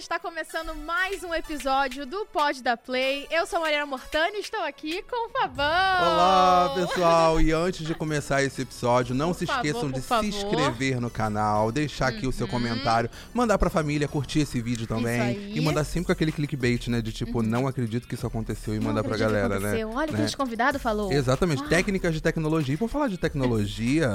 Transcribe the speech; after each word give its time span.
está 0.00 0.18
começando 0.18 0.74
mais 0.74 1.22
um 1.22 1.32
episódio 1.34 2.06
do 2.06 2.24
Pod 2.26 2.62
da 2.62 2.74
Play. 2.74 3.28
Eu 3.30 3.46
sou 3.46 3.58
a 3.58 3.62
Mariana 3.62 3.84
Mortani 3.84 4.38
e 4.38 4.40
estou 4.40 4.60
aqui 4.62 5.02
com 5.02 5.28
o 5.28 5.30
Fabão. 5.30 5.62
Olá, 5.66 6.72
pessoal! 6.74 7.38
E 7.40 7.52
antes 7.52 7.86
de 7.86 7.94
começar 7.94 8.42
esse 8.42 8.62
episódio, 8.62 9.14
não 9.14 9.28
Por 9.28 9.34
se 9.40 9.46
favor, 9.46 9.66
esqueçam 9.66 9.90
de 9.90 10.00
favor. 10.00 10.24
se 10.24 10.30
inscrever 10.30 11.00
no 11.02 11.10
canal, 11.10 11.70
deixar 11.70 12.08
aqui 12.08 12.26
o 12.26 12.32
seu 12.32 12.48
comentário, 12.48 13.10
mandar 13.34 13.58
pra 13.58 13.68
família 13.68 14.08
curtir 14.08 14.40
esse 14.40 14.58
vídeo 14.62 14.86
também. 14.86 15.36
Uhum. 15.36 15.52
E 15.56 15.60
mandar 15.60 15.84
sempre 15.84 16.06
com 16.06 16.12
aquele 16.12 16.32
clickbait, 16.32 16.88
né? 16.88 17.02
De 17.02 17.12
tipo, 17.12 17.42
não 17.42 17.68
acredito 17.68 18.08
que 18.08 18.14
isso 18.14 18.26
aconteceu 18.26 18.74
e 18.74 18.78
Não 18.78 18.86
mandar 18.86 19.04
pra 19.04 19.14
acredito 19.16 19.34
que 19.34 19.34
galera, 19.42 19.60
né? 19.60 19.68
aconteceu. 19.68 19.90
Olha 19.90 20.08
o 20.08 20.14
que 20.14 20.20
Né? 20.20 20.24
esse 20.24 20.36
convidado 20.36 20.78
falou. 20.78 21.12
Exatamente, 21.12 21.62
técnicas 21.68 22.14
de 22.14 22.22
tecnologia. 22.22 22.74
E 22.74 22.78
por 22.78 22.88
falar 22.88 23.08
de 23.08 23.18
tecnologia, 23.18 24.10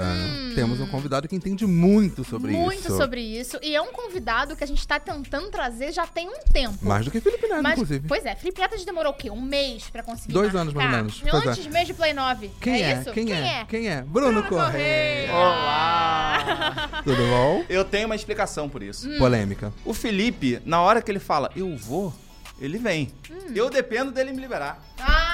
temos 0.56 0.80
um 0.82 0.88
convidado 0.88 1.28
que 1.28 1.36
entende 1.36 1.66
muito 1.68 2.24
sobre 2.24 2.54
Hum. 2.56 2.64
Muito 2.64 2.80
isso. 2.88 2.98
sobre 2.98 3.22
isso. 3.22 3.60
E 3.62 3.76
é 3.76 3.82
um 3.82 3.92
convidado 3.92 4.56
que 4.56 4.64
a 4.64 4.68
gente 4.68 4.80
está 4.80 5.00
tentando 5.00 5.50
trazer 5.52 5.75
já 5.92 6.06
tem 6.08 6.28
um 6.28 6.40
tempo. 6.52 6.78
Mais 6.82 7.06
do 7.06 7.12
que 7.12 7.20
Felipe 7.20 7.48
Neto, 7.48 7.64
Mas, 7.64 7.74
inclusive. 7.74 8.08
pois 8.08 8.26
é, 8.26 8.36
Felipe 8.36 8.60
Neto 8.60 8.86
demorou 8.86 9.12
o 9.12 9.16
quê? 9.16 9.30
Um 9.30 9.42
mês 9.42 9.90
pra 9.90 10.04
conseguir 10.04 10.34
Dois 10.34 10.48
marcar. 10.48 10.62
anos, 10.62 10.74
mais 10.74 10.90
ou 10.90 10.96
menos. 10.98 11.24
Pois 11.30 11.46
é. 11.46 11.50
Antes 11.50 11.68
mesmo 11.68 11.86
de 11.86 11.94
Play 11.94 12.14
9. 12.14 12.52
Quem 12.62 12.84
é? 12.84 12.94
isso? 13.00 13.12
Quem, 13.12 13.34
é? 13.34 13.66
Quem 13.66 13.90
é? 13.90 14.02
Bruno, 14.02 14.44
Correia. 14.44 15.34
Olá! 15.34 17.02
Tudo 17.04 17.18
bom? 17.28 17.64
Eu 17.70 17.84
tenho 17.86 18.06
uma 18.06 18.16
explicação 18.16 18.70
por 18.70 18.82
isso. 18.84 19.10
Hum. 19.10 19.18
Polêmica. 19.18 19.74
O 19.84 19.94
Felipe, 19.94 20.62
na 20.66 20.82
hora 20.82 21.02
que 21.02 21.12
ele 21.12 21.20
fala, 21.20 21.52
eu 21.56 21.76
vou, 21.78 22.14
ele 22.60 22.78
vem. 22.78 23.12
Hum. 23.30 23.52
Eu 23.54 23.70
dependo 23.70 24.12
dele 24.12 24.32
me 24.32 24.40
liberar. 24.42 24.84
Ah! 25.00 25.25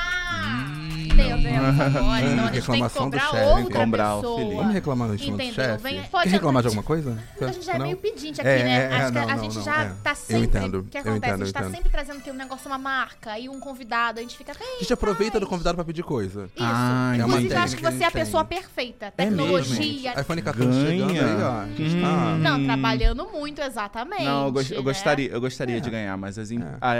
Entendeu? 1.11 1.61
Agora, 1.65 2.21
então 2.25 2.45
a 2.45 2.51
gente 2.51 2.51
tem 2.51 2.51
que 2.51 2.59
Reclamação 2.59 3.09
do 3.09 3.17
cobrar 3.19 3.31
chefe. 3.31 3.61
outra 3.61 3.79
Cobrar 3.85 4.15
o 4.15 4.21
pessoa. 4.21 4.37
Felipe. 4.37 4.55
Vamos 4.55 4.73
reclamar 4.73 5.07
do 5.09 5.15
Entendeu? 5.15 5.53
chefe? 5.53 5.83
Vem- 5.83 6.01
Quer 6.01 6.09
pode 6.09 6.29
reclamar 6.29 6.61
de 6.61 6.67
alguma 6.67 6.83
coisa? 6.83 7.17
A 7.41 7.47
gente 7.51 7.65
já 7.65 7.73
é 7.73 7.77
Não? 7.77 7.85
meio 7.85 7.97
pedinte 7.97 8.39
aqui, 8.41 8.49
É, 8.49 8.63
né? 8.63 8.71
é, 8.71 8.95
Acho 8.95 9.05
que 9.07 9.11
não, 9.11 9.21
a 9.29 9.35
não, 9.35 9.43
gente 9.43 9.55
não, 9.57 9.63
já 9.63 9.83
é. 9.83 9.91
tá 10.03 10.09
Eu 10.11 10.15
sempre. 10.15 10.43
entendo, 10.45 10.79
O 10.79 10.83
que 10.83 10.97
eu 10.97 11.01
acontece? 11.01 11.17
entendo, 11.17 11.33
a 11.41 11.45
gente 11.45 11.47
eu 11.47 11.53
tá 11.53 11.59
entendo. 11.61 11.75
sempre 11.75 11.89
trazendo 11.91 12.21
que 12.21 12.31
um 12.31 12.33
negócio, 12.33 12.67
uma 12.67 12.77
marca 12.77 13.37
e 13.39 13.49
um 13.49 13.59
convidado. 13.59 14.19
A 14.19 14.21
gente 14.21 14.37
fica 14.37 14.51
até. 14.51 14.63
A 14.63 14.79
gente 14.79 14.93
aproveita 14.93 15.39
do 15.39 15.47
convidado 15.47 15.75
pra 15.75 15.83
pedir 15.85 16.03
coisa. 16.03 16.45
Isso. 16.45 16.53
Ah, 16.59 17.13
é 17.15 17.25
uma 17.25 17.35
Inclusive, 17.35 17.55
acho 17.55 17.75
que 17.77 17.81
você 17.83 18.03
é 18.03 18.07
a 18.07 18.11
que 18.11 18.17
pessoa 18.17 18.43
perfeita. 18.45 19.07
É 19.07 19.11
Tecnologia. 19.11 20.19
iPhone 20.19 20.41
14 20.41 20.81
chegando 20.87 21.13
Ganha. 21.13 21.25
aí, 21.25 21.43
ó. 21.43 21.61
A 21.61 21.67
gente 21.67 22.01
tá... 22.01 22.07
Hum. 22.07 22.37
Não, 22.39 22.63
trabalhando 22.65 23.25
muito, 23.31 23.61
exatamente. 23.61 24.23
Não, 24.23 24.45
eu, 24.47 24.51
gos- 24.51 24.71
eu 24.71 24.83
gostaria, 24.83 25.29
eu 25.29 25.41
gostaria 25.41 25.77
É. 25.77 25.79
de 25.79 25.89
ganhar, 25.89 26.15
mas 26.17 26.37
É. 26.37 26.41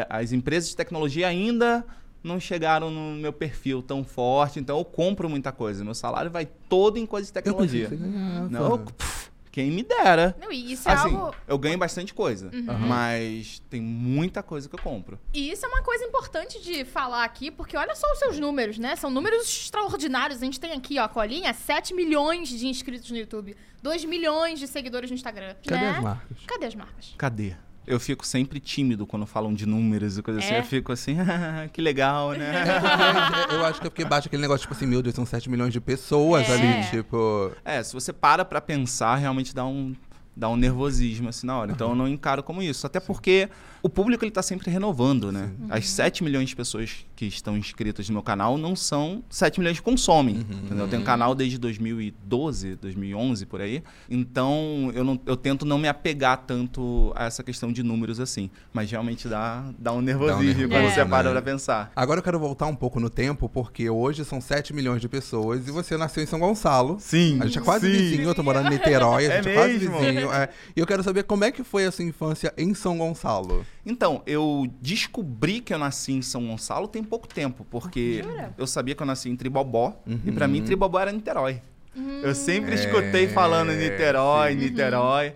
as 0.10 0.32
empresas 0.32 0.70
de 0.70 0.76
tecnologia 0.76 1.28
ainda 1.28 1.84
não 2.24 2.40
chegaram 2.40 2.90
no 2.92 3.16
meu 3.16 3.34
perfil 3.34 3.82
tão 3.82 4.04
forte, 4.04 4.60
então 4.60 4.78
eu 4.78 4.86
compro 4.86 5.30
muita 5.30 5.52
coisa. 5.52 5.84
Meu 5.84 5.96
salário 5.96 6.30
vai 6.32 6.46
todo 6.46 6.98
em 6.98 7.06
coisas 7.06 7.32
de 7.32 7.38
Eu 7.40 7.44
tecnologia. 7.44 7.88
ganhava. 7.88 8.50
Não, 8.50 8.70
eu- 8.72 8.78
pff, 8.80 9.32
quem 9.52 9.70
me 9.70 9.84
dera. 9.84 10.34
Não, 10.40 10.50
e 10.52 10.72
isso 10.72 10.88
é 10.88 10.94
Assim, 10.94 11.14
algo. 11.14 11.36
eu 11.46 11.58
ganho 11.58 11.78
bastante 11.78 12.14
coisa, 12.14 12.50
Uhum. 12.54 12.64
mas 12.88 13.60
tem 13.70 13.82
muita 13.82 14.42
coisa 14.42 14.70
que 14.70 14.76
eu 14.76 14.80
compro. 14.82 15.20
E 15.34 15.52
isso 15.52 15.66
é 15.66 15.68
uma 15.70 15.82
coisa 15.84 16.06
importante 16.06 16.62
de 16.62 16.86
falar 16.86 17.24
aqui, 17.26 17.52
porque 17.52 17.76
olha 17.76 17.94
só 17.96 18.10
os 18.14 18.20
seus 18.20 18.40
números, 18.40 18.78
né? 18.78 18.96
São 18.96 19.10
números 19.10 19.44
extraordinários. 19.44 20.42
A 20.42 20.46
gente 20.46 20.60
tem 20.60 20.72
aqui, 20.72 20.98
ó, 21.00 21.04
a 21.04 21.10
colinha, 21.10 21.54
7 21.54 21.94
milhões 21.94 22.48
de 22.48 22.66
inscritos 22.68 23.12
no 23.12 23.18
YouTube, 23.18 23.56
2 23.84 24.06
milhões 24.06 24.58
de 24.60 24.68
seguidores 24.68 25.10
no 25.10 25.16
Instagram. 25.16 25.56
Cadê 25.68 25.82
né? 25.82 25.90
as 25.98 26.04
marcas? 26.04 26.38
Cadê 26.48 26.66
as 26.68 26.76
marcas? 26.76 27.16
Cadê? 27.18 27.56
Eu 27.86 28.00
fico 28.00 28.26
sempre 28.26 28.60
tímido 28.60 29.08
quando 29.08 29.26
falam 29.26 29.54
de 29.54 29.66
números 29.66 30.18
e 30.18 30.22
coisa 30.22 30.40
assim. 30.40 30.54
É? 30.54 30.60
Eu 30.60 30.64
fico 30.64 30.92
assim, 30.92 31.18
que 31.74 31.82
legal, 31.82 32.32
né? 32.34 32.64
eu 33.52 33.66
acho 33.66 33.82
que 33.82 33.88
é 33.88 33.90
porque 33.90 34.06
bate 34.06 34.28
aquele 34.28 34.42
negócio, 34.42 34.62
tipo 34.62 34.74
assim, 34.74 34.86
meu 34.86 35.02
Deus, 35.02 35.16
são 35.16 35.26
7 35.26 35.50
milhões 35.50 35.74
de 35.74 35.82
pessoas 35.82 36.48
É. 36.50 36.54
ali, 36.54 36.90
tipo... 36.90 37.52
é, 37.66 37.82
se 37.84 37.94
você 37.94 38.14
para 38.14 38.46
pra 38.46 38.62
pensar, 38.62 39.16
realmente 39.16 39.54
dá 39.56 39.66
um, 39.66 39.96
dá 40.36 40.48
um 40.48 40.56
nervosismo 40.56 41.30
assim 41.30 41.48
na 41.48 41.58
hora. 41.58 41.72
Então 41.72 41.90
eu 41.90 41.96
não 41.96 42.08
encaro 42.08 42.44
como 42.44 42.62
isso. 42.62 42.86
Até 42.86 43.00
porque 43.00 43.50
o 43.84 43.90
público 43.90 44.24
ele 44.24 44.32
tá 44.32 44.42
sempre 44.44 44.70
renovando, 44.70 45.32
né? 45.32 45.50
As 45.70 45.88
7 45.90 46.24
milhões 46.24 46.50
de 46.50 46.56
pessoas 46.56 47.06
que 47.16 47.26
estão 47.26 47.58
inscritas 47.58 48.08
no 48.10 48.14
meu 48.14 48.24
canal 48.24 48.58
não 48.58 48.76
são 48.76 49.24
7 49.30 49.60
milhões 49.60 49.78
que 49.78 49.84
consomem. 49.84 50.38
entendeu? 50.38 50.86
Eu 50.86 50.88
tenho 50.88 51.02
um 51.02 51.06
canal 51.06 51.34
desde 51.36 51.58
2012, 51.58 52.76
2011, 52.76 53.46
por 53.46 53.62
aí. 53.62 53.84
Então 54.10 54.92
eu, 54.94 55.04
não, 55.04 55.20
eu 55.26 55.36
tento 55.36 55.66
não 55.66 55.78
me 55.78 55.88
apegar 55.88 56.38
tanto 56.46 57.12
a 57.16 57.26
essa 57.26 57.44
questão 57.44 57.72
de 57.72 57.84
números 57.84 58.20
assim. 58.20 58.50
Mas 58.74 58.90
realmente 58.92 59.28
dá, 59.28 59.64
dá 59.78 59.92
um 59.94 60.02
nervosismo 60.02 60.62
quando 60.64 60.72
nervoso, 60.72 60.94
você 60.96 61.06
para 61.06 61.30
né? 61.30 61.32
pra 61.32 61.42
pensar. 61.42 61.92
Agora 61.96 62.20
eu 62.20 62.24
quero 62.24 62.40
voltar 62.40 62.68
um 62.68 62.76
pouco 62.76 63.00
no 63.00 63.10
tempo, 63.10 63.50
porque 63.50 63.90
hoje 63.90 64.24
são 64.26 64.40
7 64.42 64.74
milhões 64.74 65.02
de 65.02 65.10
pessoas 65.10 65.68
e 65.68 65.72
você 65.72 65.98
nasceu 65.98 66.24
em 66.24 66.28
São 66.28 66.40
Gonçalo. 66.40 66.98
Sim. 67.00 67.40
A 67.42 67.46
gente 67.46 67.58
é 67.58 67.62
quase 67.62 67.90
vizinho, 67.90 68.24
eu 68.30 68.36
tô 68.36 68.44
morando 68.44 68.68
em 68.68 68.72
Niterói, 68.72 69.28
a 69.28 69.34
É 69.34 69.36
gente 69.38 69.50
é, 69.50 69.54
quase 69.54 69.74
mesmo? 69.80 70.00
vizinho. 70.00 70.32
é. 70.32 70.50
E 70.76 70.80
eu 70.80 70.86
quero 70.88 71.04
saber 71.04 71.24
como 71.24 71.44
é 71.44 71.52
que 71.52 71.64
foi 71.64 71.86
a 71.86 71.92
sua 71.92 72.06
infância 72.06 72.54
em 72.58 72.74
São 72.74 72.98
Gonçalo. 72.98 73.66
Então, 73.86 74.22
eu 74.28 74.72
descobri 74.80 75.60
que 75.60 75.74
eu 75.74 75.78
nasci 75.80 76.12
em 76.14 76.22
São 76.22 76.46
Gonçalo 76.46 76.88
tem 76.88 77.04
pouco 77.04 77.28
tempo, 77.28 77.66
porque 77.70 78.22
Jura? 78.24 78.54
eu 78.58 78.68
sabia 78.68 78.94
que 78.94 79.02
eu 79.02 79.08
nasci 79.08 79.28
em 79.30 79.36
Tribobó, 79.36 80.00
e 80.26 80.32
pra 80.32 80.46
Uhum. 80.46 80.52
mim 80.52 80.64
Tribobó 80.64 81.00
era 81.00 81.12
Niterói. 81.12 81.62
Hum. 81.98 82.22
Eu 82.22 82.36
sempre 82.36 82.72
É, 82.72 82.76
escutei 82.76 83.28
falando 83.28 83.72
em 83.72 83.78
Niterói, 83.78 84.52
sim. 84.54 84.58
Niterói. 84.60 85.34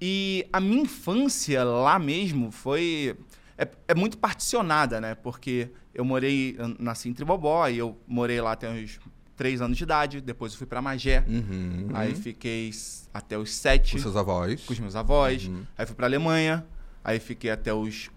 E 0.00 0.46
a 0.52 0.60
minha 0.60 0.82
infância 0.82 1.62
lá 1.62 1.98
mesmo 1.98 2.50
foi. 2.50 3.16
É, 3.56 3.68
é 3.88 3.94
muito 3.94 4.18
particionada, 4.18 5.00
né? 5.00 5.14
Porque 5.14 5.68
eu 5.94 6.04
morei, 6.04 6.56
eu 6.58 6.74
nasci 6.80 7.08
em 7.08 7.12
Tribobó, 7.12 7.68
e 7.68 7.78
eu 7.78 7.96
morei 8.08 8.40
lá 8.40 8.52
até 8.52 8.68
uns 8.68 8.98
três 9.36 9.60
anos 9.60 9.76
de 9.76 9.84
idade, 9.84 10.20
depois 10.20 10.52
eu 10.52 10.58
fui 10.58 10.66
pra 10.66 10.80
Magé. 10.82 11.22
Uhum. 11.28 11.88
Aí 11.94 12.14
fiquei 12.14 12.70
até 13.12 13.38
os 13.38 13.52
sete 13.54 13.94
Os 13.96 14.02
seus 14.02 14.16
avós. 14.16 14.62
com 14.64 14.72
os 14.72 14.80
meus 14.80 14.96
avós. 14.96 15.46
Uhum. 15.46 15.62
Aí 15.78 15.86
fui 15.86 15.94
pra 15.94 16.06
Alemanha. 16.06 16.64
Aí 17.04 17.20
fiquei 17.20 17.50
até 17.50 17.72
os 17.72 18.10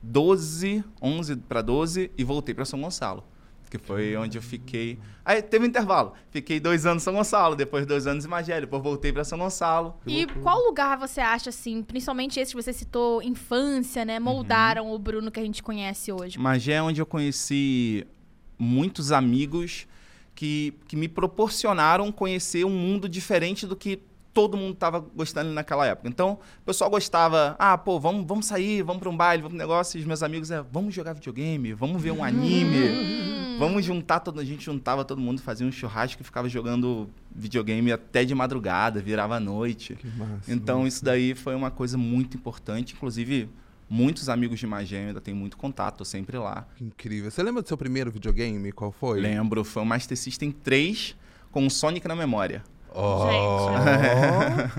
12, 0.00 0.84
11 1.02 1.36
pra 1.36 1.60
12 1.60 2.10
e 2.16 2.22
voltei 2.22 2.54
pra 2.54 2.64
São 2.64 2.80
Gonçalo. 2.80 3.24
Que 3.68 3.76
foi 3.76 4.16
onde 4.16 4.38
eu 4.38 4.42
fiquei. 4.42 4.98
Aí 5.22 5.42
teve 5.42 5.66
um 5.66 5.68
intervalo. 5.68 6.14
Fiquei 6.30 6.58
dois 6.58 6.86
anos 6.86 7.02
em 7.02 7.04
São 7.04 7.12
Gonçalo, 7.14 7.54
depois 7.54 7.84
dois 7.84 8.06
anos 8.06 8.24
em 8.24 8.28
Magé, 8.28 8.60
depois 8.62 8.82
voltei 8.82 9.12
pra 9.12 9.24
São 9.24 9.38
Gonçalo. 9.38 9.94
E 10.06 10.24
qual 10.42 10.58
lugar 10.64 10.96
você 10.96 11.20
acha, 11.20 11.50
assim, 11.50 11.82
principalmente 11.82 12.40
esse 12.40 12.54
que 12.54 12.62
você 12.62 12.72
citou, 12.72 13.22
infância, 13.22 14.06
né? 14.06 14.18
Moldaram 14.18 14.90
o 14.90 14.98
Bruno 14.98 15.30
que 15.30 15.38
a 15.38 15.42
gente 15.42 15.62
conhece 15.62 16.10
hoje? 16.10 16.38
Magé 16.38 16.74
é 16.74 16.82
onde 16.82 17.02
eu 17.02 17.04
conheci 17.04 18.06
muitos 18.58 19.12
amigos 19.12 19.86
que, 20.34 20.72
que 20.86 20.96
me 20.96 21.08
proporcionaram 21.08 22.10
conhecer 22.10 22.64
um 22.64 22.70
mundo 22.70 23.06
diferente 23.08 23.66
do 23.66 23.76
que 23.76 24.00
todo 24.32 24.56
mundo 24.56 24.74
estava 24.74 25.00
gostando 25.00 25.50
naquela 25.52 25.86
época. 25.86 26.08
Então, 26.08 26.38
o 26.62 26.64
pessoal 26.64 26.88
gostava, 26.90 27.56
ah, 27.58 27.76
pô, 27.76 27.98
vamos, 27.98 28.26
vamos 28.26 28.46
sair, 28.46 28.82
vamos 28.82 29.00
para 29.00 29.10
um 29.10 29.16
baile, 29.16 29.42
vamos 29.42 29.56
para 29.56 29.64
um 29.64 29.68
negócio. 29.68 29.98
E 29.98 30.00
os 30.00 30.06
meus 30.06 30.22
amigos 30.22 30.50
é, 30.50 30.62
vamos 30.70 30.94
jogar 30.94 31.12
videogame, 31.14 31.72
vamos 31.72 32.00
ver 32.00 32.12
um 32.12 32.22
anime, 32.22 32.88
Hum. 32.88 33.56
vamos 33.58 33.84
juntar 33.84 34.20
todo, 34.20 34.38
a 34.40 34.44
gente 34.44 34.64
juntava 34.64 35.04
todo 35.04 35.20
mundo, 35.20 35.40
fazia 35.42 35.66
um 35.66 35.72
churrasco 35.72 36.22
e 36.22 36.24
ficava 36.24 36.48
jogando 36.48 37.08
videogame 37.34 37.90
até 37.92 38.24
de 38.24 38.34
madrugada, 38.34 39.00
virava 39.00 39.36
à 39.36 39.40
noite. 39.40 39.94
Que 39.96 40.06
massa. 40.08 40.52
Então, 40.52 40.86
isso 40.86 41.04
daí 41.04 41.34
foi 41.34 41.54
uma 41.54 41.70
coisa 41.70 41.98
muito 41.98 42.36
importante. 42.36 42.94
Inclusive, 42.94 43.48
muitos 43.90 44.28
amigos 44.28 44.58
de 44.60 44.66
Magé 44.66 45.06
ainda 45.08 45.20
tenho 45.20 45.36
muito 45.36 45.56
contato, 45.56 45.98
tô 45.98 46.04
sempre 46.04 46.36
lá. 46.38 46.66
Que 46.76 46.84
incrível. 46.84 47.30
Você 47.30 47.42
lembra 47.42 47.62
do 47.62 47.68
seu 47.68 47.76
primeiro 47.76 48.10
videogame? 48.10 48.70
Qual 48.72 48.92
foi? 48.92 49.20
Lembro, 49.20 49.64
foi 49.64 49.82
o 49.82 49.86
Master 49.86 50.16
System 50.16 50.52
3 50.52 51.16
com 51.50 51.66
o 51.66 51.70
Sonic 51.70 52.06
na 52.06 52.14
memória. 52.14 52.62
Oh. 52.94 53.26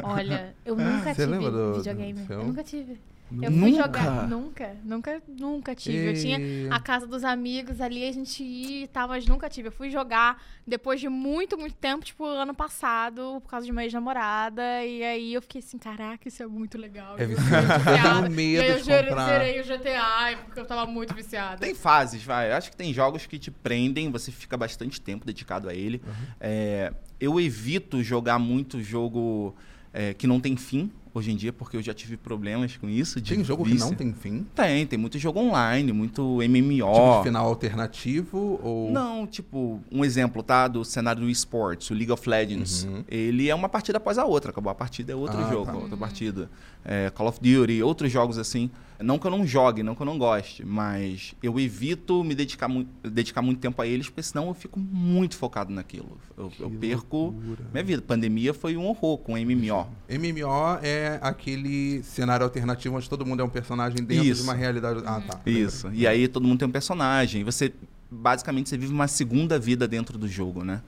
Olha, 0.03 0.53
eu 0.65 0.75
nunca 0.77 1.13
Você 1.13 1.25
tive 1.25 1.37
videogame. 1.77 2.21
do 2.21 2.33
Eu 2.33 2.43
nunca 2.43 2.63
tive. 2.63 2.99
Eu 3.31 3.51
fui 3.51 3.71
Nunca? 3.71 3.83
jogar. 3.83 4.27
Nunca, 4.27 4.75
nunca, 4.83 5.21
nunca 5.27 5.75
tive. 5.75 6.09
Eu 6.09 6.13
tinha 6.13 6.39
E- 6.39 6.67
a 6.71 6.79
casa 6.79 7.05
dos 7.05 7.23
amigos 7.23 7.79
ali, 7.79 8.07
a 8.07 8.11
gente 8.11 8.43
ia 8.43 8.83
e 8.85 8.87
tal, 8.87 9.07
mas 9.07 9.25
nunca 9.27 9.47
tive. 9.49 9.67
Eu 9.67 9.71
fui 9.71 9.89
jogar 9.91 10.41
depois 10.65 10.99
de 10.99 11.07
muito, 11.09 11.57
muito 11.57 11.75
tempo, 11.75 12.03
tipo, 12.03 12.25
ano 12.25 12.53
passado, 12.55 13.39
por 13.43 13.49
causa 13.49 13.65
de 13.65 13.71
uma 13.71 13.83
ex-namorada. 13.83 14.83
E 14.85 15.03
aí 15.03 15.33
eu 15.33 15.41
fiquei 15.41 15.59
assim, 15.61 15.77
caraca, 15.77 16.27
isso 16.27 16.41
é 16.41 16.47
muito 16.47 16.77
legal. 16.77 17.17
É 17.17 17.23
eu 17.25 17.29
Eu 17.31 17.37
viciada. 17.37 18.21
tenho 18.21 18.31
medo 18.35 18.63
e 18.63 18.65
aí 18.65 18.71
eu 18.71 18.83
zerei- 18.83 19.61
o 19.61 19.63
GTA, 19.63 20.37
porque 20.45 20.59
eu 20.59 20.65
tava 20.65 20.85
muito 20.85 21.13
viciada. 21.13 21.57
Tem 21.57 21.75
fases, 21.75 22.23
vai. 22.23 22.51
Eu 22.51 22.55
Acho 22.55 22.71
que 22.71 22.77
tem 22.77 22.93
jogos 22.93 23.25
que 23.25 23.37
te 23.37 23.51
prendem, 23.51 24.09
você 24.11 24.31
fica 24.31 24.57
bastante 24.57 24.99
tempo 24.99 25.25
dedicado 25.25 25.69
a 25.69 25.73
ele. 25.73 26.01
É, 26.39 26.91
eu 27.19 27.39
evito 27.39 28.01
jogar 28.03 28.39
muito 28.39 28.81
jogo 28.81 29.55
é, 29.93 30.13
que 30.13 30.25
não 30.27 30.39
tem 30.39 30.55
fim 30.57 30.91
hoje 31.13 31.31
em 31.31 31.35
dia, 31.35 31.51
porque 31.51 31.75
eu 31.77 31.81
já 31.81 31.93
tive 31.93 32.15
problemas 32.17 32.77
com 32.77 32.87
isso. 32.89 33.19
De 33.19 33.35
Tem 33.35 33.43
jogo 33.43 33.63
que 33.63 33.71
vício. 33.71 33.87
não 33.87 33.95
tem 33.95 34.13
fim? 34.13 34.45
Tem, 34.55 34.85
tem 34.85 34.97
muito 34.99 35.17
jogo 35.17 35.39
online, 35.39 35.91
muito 35.91 36.21
MMO. 36.37 36.93
Tipo 36.93 37.17
de 37.17 37.23
final 37.23 37.45
alternativo 37.47 38.59
ou... 38.63 38.91
Não, 38.91 39.25
tipo, 39.25 39.81
um 39.91 40.03
exemplo, 40.05 40.43
tá? 40.43 40.67
Do 40.67 40.83
cenário 40.85 41.21
do 41.21 41.29
esportes, 41.29 41.89
o 41.89 41.93
League 41.93 42.11
of 42.11 42.27
Legends. 42.29 42.83
Uhum. 42.83 43.03
Ele 43.07 43.49
é 43.49 43.55
uma 43.55 43.69
partida 43.69 43.97
após 43.97 44.17
a 44.17 44.25
outra. 44.25 44.51
Acabou 44.51 44.71
a 44.71 44.75
partida, 44.75 45.11
é 45.13 45.15
outro 45.15 45.39
Ah, 45.39 45.49
jogo, 45.49 45.65
tá. 45.71 45.77
outra 45.77 45.97
partida. 45.97 46.49
É, 46.85 47.09
Call 47.09 47.27
of 47.27 47.39
Duty, 47.41 47.81
outros 47.83 48.11
jogos 48.11 48.37
assim. 48.37 48.69
Não 49.01 49.17
que 49.17 49.25
eu 49.25 49.31
não 49.31 49.47
jogue, 49.47 49.81
não 49.81 49.95
que 49.95 50.01
eu 50.01 50.05
não 50.05 50.17
goste, 50.17 50.65
mas 50.65 51.33
eu 51.41 51.57
evito 51.57 52.21
me 52.23 52.35
dedicar, 52.35 52.67
mu 52.67 52.85
dedicar 53.01 53.41
muito 53.41 53.59
tempo 53.59 53.81
a 53.81 53.87
eles, 53.87 54.07
porque 54.07 54.23
senão 54.23 54.47
eu 54.49 54.53
fico 54.53 54.77
muito 54.77 55.37
focado 55.37 55.71
naquilo. 55.71 56.17
Eu, 56.37 56.51
eu 56.59 56.69
perco 56.69 57.17
loucura. 57.17 57.65
minha 57.71 57.83
vida. 57.83 58.01
Pandemia 58.01 58.53
foi 58.53 58.75
um 58.75 58.85
horror 58.85 59.17
com 59.19 59.33
MMO. 59.37 59.87
MMO 60.09 60.79
é 60.83 61.17
aquele 61.21 62.03
cenário 62.03 62.43
alternativo 62.43 62.97
onde 62.97 63.09
todo 63.09 63.25
mundo 63.25 63.41
é 63.41 63.45
um 63.45 63.49
personagem 63.49 64.03
dentro 64.03 64.25
Isso. 64.25 64.41
de 64.41 64.47
uma 64.47 64.53
realidade. 64.53 65.01
Ah, 65.05 65.21
tá. 65.21 65.39
Isso. 65.45 65.89
E 65.93 66.05
aí 66.05 66.27
todo 66.27 66.45
mundo 66.45 66.59
tem 66.59 66.67
um 66.67 66.71
personagem. 66.71 67.43
Você, 67.45 67.71
basicamente, 68.11 68.67
você 68.67 68.77
vive 68.77 68.91
uma 68.91 69.07
segunda 69.07 69.57
vida 69.57 69.87
dentro 69.87 70.17
do 70.17 70.27
jogo, 70.27 70.65
né? 70.65 70.81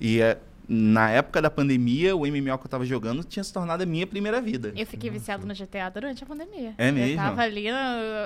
E 0.00 0.20
é, 0.20 0.38
na 0.68 1.10
época 1.10 1.40
da 1.40 1.50
pandemia, 1.50 2.14
o 2.14 2.26
MMO 2.26 2.58
que 2.58 2.66
eu 2.66 2.70
tava 2.70 2.84
jogando 2.84 3.24
tinha 3.24 3.42
se 3.42 3.50
tornado 3.52 3.82
a 3.82 3.86
minha 3.86 4.06
primeira 4.06 4.38
vida. 4.40 4.72
Eu 4.76 4.86
fiquei 4.86 5.08
viciado 5.08 5.46
no 5.46 5.54
GTA 5.54 5.88
durante 5.88 6.22
a 6.22 6.26
pandemia. 6.26 6.74
É 6.76 6.90
mesmo? 6.92 7.12
Eu 7.12 7.16
tava 7.16 7.40
ali, 7.42 7.70
no- 7.70 7.76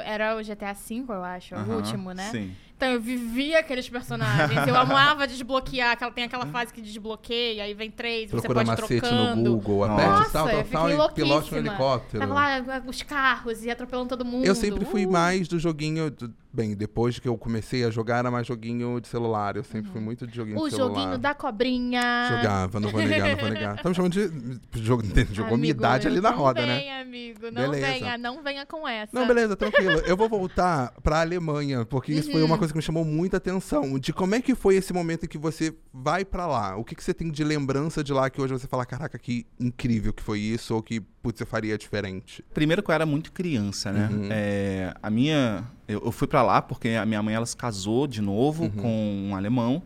era 0.04 0.36
o 0.36 0.42
GTA 0.42 0.72
V, 0.72 1.04
eu 1.08 1.22
acho, 1.22 1.54
o 1.54 1.74
último, 1.76 2.12
né? 2.12 2.30
Sim. 2.30 2.50
Então 2.76 2.90
eu 2.90 3.00
vivia 3.00 3.60
aqueles 3.60 3.88
personagens. 3.88 4.66
Eu 4.66 4.74
amava 4.76 5.26
desbloquear, 5.26 5.92
aquela, 5.92 6.10
tem 6.10 6.24
aquela 6.24 6.46
fase 6.46 6.72
que 6.72 6.80
desbloqueia, 6.82 7.62
aí 7.64 7.74
vem 7.74 7.90
três, 7.90 8.30
você 8.30 8.38
Procura 8.48 8.64
pode 8.64 8.68
ir 8.68 8.82
macete 8.82 9.00
trocando. 9.00 9.36
no 9.50 9.56
Google, 9.56 9.86
Nossa, 9.88 10.02
aperte 10.04 10.32
tal, 10.32 10.48
eu 10.48 10.64
tal, 10.64 10.88
tal 10.88 11.10
e 11.10 11.12
pilote 11.14 11.54
um 11.54 11.58
helicóptero. 11.58 12.20
Tava 12.20 12.34
lá 12.34 12.82
os 12.86 13.02
carros 13.02 13.64
e 13.64 13.70
atropelando 13.70 14.08
todo 14.08 14.24
mundo. 14.24 14.44
Eu 14.44 14.54
sempre 14.54 14.84
fui 14.84 15.06
Uh! 15.06 15.12
mais 15.12 15.46
do 15.48 15.58
joguinho. 15.58 16.10
do- 16.10 16.42
Bem, 16.54 16.74
depois 16.76 17.18
que 17.18 17.26
eu 17.26 17.38
comecei 17.38 17.82
a 17.82 17.88
jogar, 17.90 18.18
era 18.18 18.30
mais 18.30 18.46
joguinho 18.46 19.00
de 19.00 19.08
celular. 19.08 19.56
Eu 19.56 19.64
sempre 19.64 19.90
fui 19.90 20.02
muito 20.02 20.26
de 20.26 20.36
joguinho 20.36 20.58
O 20.60 20.68
de 20.68 20.74
celular. 20.74 21.00
joguinho 21.00 21.18
da 21.18 21.32
cobrinha. 21.32 22.28
Jogava, 22.28 22.78
não 22.78 22.90
vou 22.90 23.00
negar, 23.00 23.28
não 23.30 23.36
vou 23.38 23.48
negar. 23.48 23.76
Estamos 23.76 23.96
chamando 23.96 24.12
de. 24.12 24.60
Jogo, 24.82 25.02
jogou 25.32 25.56
minha 25.56 25.70
idade 25.70 26.06
ali 26.06 26.20
na 26.20 26.30
não 26.30 26.36
roda, 26.38 26.66
né? 26.66 26.78
venha, 26.78 27.00
amigo. 27.00 27.50
Não 27.50 27.70
Beleza. 27.70 27.86
venha, 27.86 28.18
não 28.18 28.42
venha 28.42 28.66
com 28.66 28.86
essa. 28.86 29.18
Não, 29.18 29.26
beleza, 29.26 29.56
tranquilo. 29.56 30.00
Eu 30.00 30.14
vou 30.14 30.28
voltar 30.28 30.92
pra 31.02 31.20
Alemanha, 31.22 31.86
porque 31.86 32.12
isso 32.12 32.26
Uhum. 32.28 32.34
foi 32.34 32.42
uma 32.42 32.58
coisa 32.58 32.71
que 32.72 32.76
me 32.78 32.82
chamou 32.82 33.04
muita 33.04 33.36
atenção. 33.36 33.98
De 33.98 34.12
como 34.12 34.34
é 34.34 34.40
que 34.40 34.54
foi 34.54 34.74
esse 34.76 34.92
momento 34.92 35.24
em 35.24 35.28
que 35.28 35.38
você 35.38 35.74
vai 35.92 36.24
pra 36.24 36.46
lá? 36.46 36.76
O 36.76 36.84
que, 36.84 36.94
que 36.94 37.04
você 37.04 37.14
tem 37.14 37.30
de 37.30 37.44
lembrança 37.44 38.02
de 38.02 38.12
lá 38.12 38.28
que 38.28 38.40
hoje 38.40 38.52
você 38.52 38.66
fala, 38.66 38.84
caraca, 38.84 39.18
que 39.18 39.46
incrível 39.60 40.12
que 40.12 40.22
foi 40.22 40.40
isso, 40.40 40.74
ou 40.74 40.82
que, 40.82 41.00
putz, 41.00 41.40
eu 41.40 41.46
faria 41.46 41.78
diferente? 41.78 42.44
Primeiro 42.52 42.82
que 42.82 42.90
eu 42.90 42.94
era 42.94 43.06
muito 43.06 43.30
criança, 43.32 43.92
né? 43.92 44.08
Uhum. 44.10 44.28
É, 44.30 44.94
a 45.02 45.08
minha... 45.10 45.64
Eu, 45.86 46.02
eu 46.04 46.10
fui 46.12 46.26
pra 46.26 46.42
lá 46.42 46.60
porque 46.60 46.88
a 46.90 47.06
minha 47.06 47.22
mãe, 47.22 47.34
ela 47.34 47.46
se 47.46 47.56
casou 47.56 48.06
de 48.06 48.20
novo 48.20 48.64
Uhum. 48.64 48.70
com 48.70 49.26
um 49.30 49.36
alemão. 49.36 49.82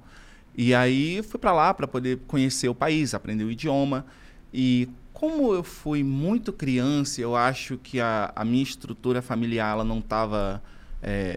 E 0.56 0.75
aí, 0.75 1.23
fui 1.23 1.38
pra 1.38 1.53
lá 1.53 1.75
pra 1.75 1.87
poder 1.87 2.21
conhecer 2.27 2.69
o 2.69 2.75
país, 2.75 3.12
aprender 3.12 3.44
o 3.44 3.50
idioma. 3.50 4.06
E 4.55 4.88
como 5.12 5.53
eu 5.53 5.62
fui 5.62 6.03
muito 6.03 6.53
criança, 6.53 7.21
eu 7.21 7.35
acho 7.37 7.77
que 7.79 8.00
a, 8.00 8.33
a 8.37 8.44
minha 8.44 8.62
estrutura 8.62 9.21
familiar, 9.23 9.73
ela 9.73 9.85
não 9.85 9.99
estava 9.99 10.62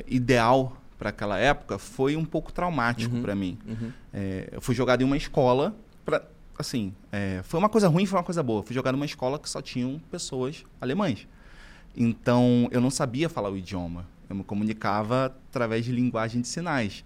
ideal 0.08 0.79
para 1.00 1.10
aquela 1.10 1.40
época, 1.40 1.80
foi 1.80 2.16
um 2.16 2.26
pouco 2.26 2.52
traumático 2.54 3.16
Uhum. 3.16 3.22
pra 3.24 3.34
mim. 3.34 3.58
Uhum. 3.66 3.92
É, 4.14 4.50
eu 4.52 4.62
fui 4.62 4.76
jogado 4.76 5.02
em 5.02 5.06
uma 5.06 5.16
escola 5.18 5.74
pra, 6.06 6.22
assim, 6.58 6.94
é, 7.12 7.42
foi 7.44 7.58
uma 7.58 7.70
coisa 7.70 7.88
ruim, 7.88 8.06
foi 8.06 8.20
uma 8.20 8.24
coisa 8.26 8.44
boa. 8.44 8.62
Fui 8.62 8.76
jogado 8.76 8.94
em 8.96 8.98
uma 9.00 9.06
escola 9.06 9.40
que 9.40 9.50
só 9.50 9.62
tinham 9.62 10.00
pessoas 10.12 10.64
alemães. 10.82 11.26
Então, 11.96 12.68
eu 12.72 12.80
não 12.82 12.92
sabia 12.92 13.30
falar 13.30 13.50
o 13.50 13.58
idioma. 13.58 14.06
Eu 14.30 14.36
me 14.36 14.44
comunicava 14.44 15.34
através 15.50 15.86
de 15.86 15.92
linguagem 15.92 16.42
de 16.42 16.48
sinais. 16.48 17.04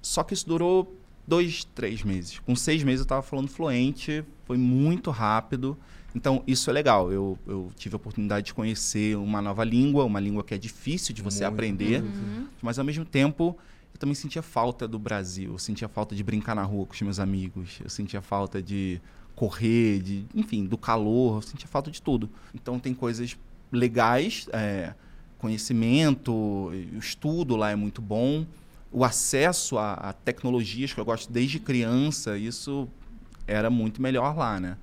Só 0.00 0.22
que 0.22 0.32
isso 0.34 0.46
durou 0.46 0.96
dois, 1.26 1.64
três 1.64 2.02
meses. 2.04 2.38
Com 2.40 2.54
seis 2.54 2.84
meses 2.84 3.00
eu 3.00 3.04
estava 3.04 3.22
falando 3.22 3.48
fluente, 3.48 4.22
foi 4.44 4.56
muito 4.56 5.10
rápido. 5.10 5.76
Então, 6.16 6.42
isso 6.46 6.70
é 6.70 6.72
legal. 6.72 7.12
Eu, 7.12 7.38
eu 7.46 7.70
tive 7.76 7.94
a 7.94 7.98
oportunidade 7.98 8.46
de 8.46 8.54
conhecer 8.54 9.14
uma 9.18 9.42
nova 9.42 9.62
língua, 9.62 10.02
uma 10.02 10.18
língua 10.18 10.42
que 10.42 10.54
é 10.54 10.58
difícil 10.58 11.14
de 11.14 11.20
você 11.20 11.44
Muito. 11.44 11.52
aprender. 11.52 12.02
Uhum. 12.02 12.46
Mas 12.62 12.78
ao 12.78 12.84
mesmo 12.86 13.04
tempo, 13.04 13.54
eu 13.92 13.98
também 13.98 14.14
sentia 14.14 14.40
falta 14.40 14.88
do 14.88 14.98
Brasil. 14.98 15.52
Eu 15.52 15.58
sentia 15.58 15.88
falta 15.88 16.16
de 16.16 16.24
brincar 16.24 16.54
na 16.54 16.62
rua 16.62 16.86
com 16.86 16.94
os 16.94 17.02
meus 17.02 17.20
amigos. 17.20 17.80
Eu 17.84 17.90
sentia 17.90 18.22
falta 18.22 18.62
de 18.62 18.98
correr, 19.34 20.00
de, 20.00 20.24
enfim, 20.34 20.64
do 20.64 20.78
calor. 20.78 21.36
Eu 21.36 21.42
sentia 21.42 21.68
falta 21.68 21.90
de 21.90 22.00
tudo. 22.00 22.30
Então 22.54 22.78
tem 22.78 22.94
coisas 22.94 23.36
legais, 23.70 24.48
é, 24.54 24.94
conhecimento, 25.36 26.32
o 26.32 26.98
estudo 26.98 27.56
lá 27.56 27.70
é 27.70 27.76
muito 27.76 28.00
bom. 28.00 28.46
O 28.90 29.04
acesso 29.04 29.76
a, 29.76 29.92
a 29.92 30.12
tecnologias 30.14 30.94
que 30.94 30.98
eu 30.98 31.04
gosto 31.04 31.30
desde 31.30 31.60
criança, 31.60 32.38
isso 32.38 32.88
era 33.46 33.68
muito 33.68 34.00
melhor 34.00 34.34
lá, 34.34 34.58
né? 34.58 34.78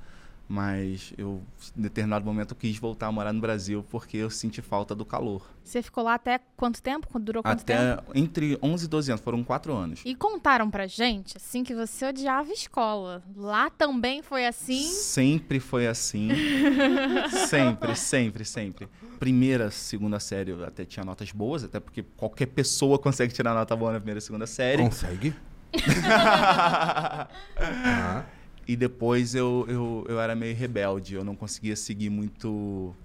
Mas 0.48 1.14
eu, 1.18 1.42
em 1.76 1.82
determinado 1.82 2.26
momento, 2.26 2.54
quis 2.54 2.78
voltar 2.78 3.08
a 3.08 3.12
morar 3.12 3.32
no 3.32 3.40
Brasil 3.40 3.84
porque 3.90 4.18
eu 4.18 4.30
senti 4.30 4.62
falta 4.62 4.94
do 4.94 5.06
calor. 5.06 5.42
Você 5.64 5.82
ficou 5.82 6.04
lá 6.04 6.16
até 6.16 6.40
quanto 6.58 6.82
tempo? 6.82 7.08
Durou 7.18 7.42
quanto 7.42 7.64
tempo? 7.64 8.04
Até 8.10 8.20
entre 8.20 8.60
11 8.62 8.86
e 8.86 8.88
12 8.90 9.12
anos, 9.12 9.24
foram 9.24 9.44
quatro 9.44 9.74
anos. 9.74 10.02
E 10.04 10.14
contaram 10.14 10.70
pra 10.70 10.86
gente, 10.86 11.38
assim, 11.38 11.64
que 11.64 11.74
você 11.74 12.06
odiava 12.06 12.50
a 12.50 12.54
escola. 12.54 13.24
Lá 13.36 13.70
também 13.70 14.22
foi 14.22 14.46
assim? 14.46 14.84
Sempre 14.84 15.60
foi 15.62 15.88
assim. 15.88 16.30
sempre, 17.48 17.96
sempre, 17.96 18.44
sempre. 18.44 18.90
Primeira, 19.20 19.72
segunda 19.72 20.20
série 20.20 20.52
eu 20.52 20.66
até 20.66 20.84
tinha 20.84 21.06
notas 21.06 21.32
boas, 21.32 21.64
até 21.64 21.80
porque 21.80 22.04
qualquer 22.18 22.48
pessoa 22.48 23.00
consegue 23.00 23.34
tirar 23.34 23.54
nota 23.54 23.76
boa 23.76 23.94
na 23.94 24.00
primeira 24.00 24.20
e 24.20 24.22
segunda 24.22 24.46
série. 24.46 24.84
Consegue? 24.84 25.34
Ah, 27.56 28.24
E 28.68 28.76
depois 28.76 29.36
eu, 29.36 29.66
eu, 29.68 30.06
eu 30.08 30.20
era 30.20 30.36
meio 30.36 30.56
rebelde, 30.56 31.16
eu 31.16 31.24
não 31.24 31.36
conseguia 31.36 31.76
seguir 31.76 32.10
muito 32.10 32.96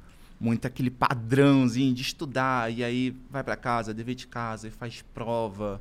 muito 0.41 0.67
aquele 0.69 0.89
padrãozinho 0.89 1.93
de 1.93 2.03
estudar, 2.03 2.73
e 2.73 2.85
aí 2.85 3.17
vai 3.29 3.43
pra 3.43 3.57
casa, 3.57 3.93
dever 3.93 4.15
de 4.15 4.29
casa, 4.29 4.69
e 4.69 4.71
faz 4.71 5.03
prova. 5.13 5.81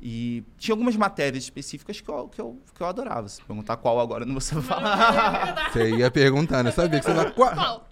E 0.00 0.42
tinha 0.56 0.72
algumas 0.72 0.96
matérias 0.96 1.44
específicas 1.44 2.00
que 2.00 2.08
eu, 2.08 2.26
que 2.28 2.40
eu, 2.40 2.58
que 2.74 2.80
eu 2.80 2.86
adorava. 2.86 3.28
Se 3.28 3.42
perguntar 3.42 3.76
qual 3.76 4.00
agora, 4.00 4.24
não 4.24 4.32
vou 4.32 4.40
saber 4.40 4.62
falar. 4.62 5.68
você 5.70 5.94
ia 5.94 6.10
perguntar, 6.10 6.64
né? 6.64 6.70
Sabia 6.72 6.98
que 7.00 7.04
você 7.04 7.12
vai. 7.12 7.30
Qua- 7.32 7.54
Qual? 7.54 7.88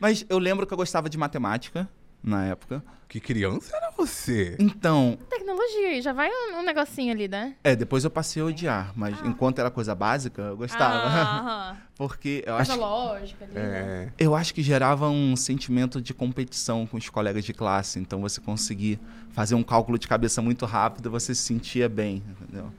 Mas 0.00 0.24
eu 0.28 0.38
lembro 0.38 0.64
que 0.66 0.72
eu 0.72 0.78
gostava 0.78 1.10
de 1.10 1.18
matemática 1.18 1.88
na 2.22 2.44
época. 2.46 2.82
Que 3.08 3.18
criança 3.20 3.76
era 3.76 3.87
você? 3.98 4.56
Então, 4.58 5.18
Tecnologia, 5.28 6.00
já 6.00 6.12
vai 6.12 6.30
um, 6.30 6.58
um 6.60 6.62
negocinho 6.62 7.12
ali, 7.12 7.28
né? 7.28 7.54
é, 7.64 7.74
depois 7.76 8.04
eu 8.04 8.10
passei 8.10 8.40
a 8.40 8.44
odiar, 8.46 8.92
mas 8.96 9.18
enquanto 9.24 9.58
era 9.58 9.70
coisa 9.70 9.94
básica, 9.94 10.40
eu 10.42 10.56
gostava. 10.56 11.02
Ah, 11.06 11.76
Porque 11.98 12.44
eu 12.46 12.54
coisa 12.54 12.72
acho, 12.72 12.80
lógica 12.80 13.44
ali. 13.44 13.54
né? 13.54 14.12
É. 14.16 14.24
eu 14.24 14.34
acho 14.36 14.54
que 14.54 14.62
gerava 14.62 15.08
um 15.08 15.34
sentimento 15.34 16.00
de 16.00 16.14
competição 16.14 16.86
com 16.86 16.96
os 16.96 17.08
colegas 17.10 17.44
de 17.44 17.52
classe. 17.52 17.98
Então 17.98 18.20
você 18.20 18.40
conseguir 18.40 19.00
fazer 19.32 19.56
um 19.56 19.64
cálculo 19.64 19.98
de 19.98 20.06
cabeça 20.06 20.40
muito 20.40 20.64
rápido, 20.64 21.10
você 21.10 21.34
se 21.34 21.42
sentia 21.42 21.88
bem, 21.88 22.22
entendeu? 22.40 22.72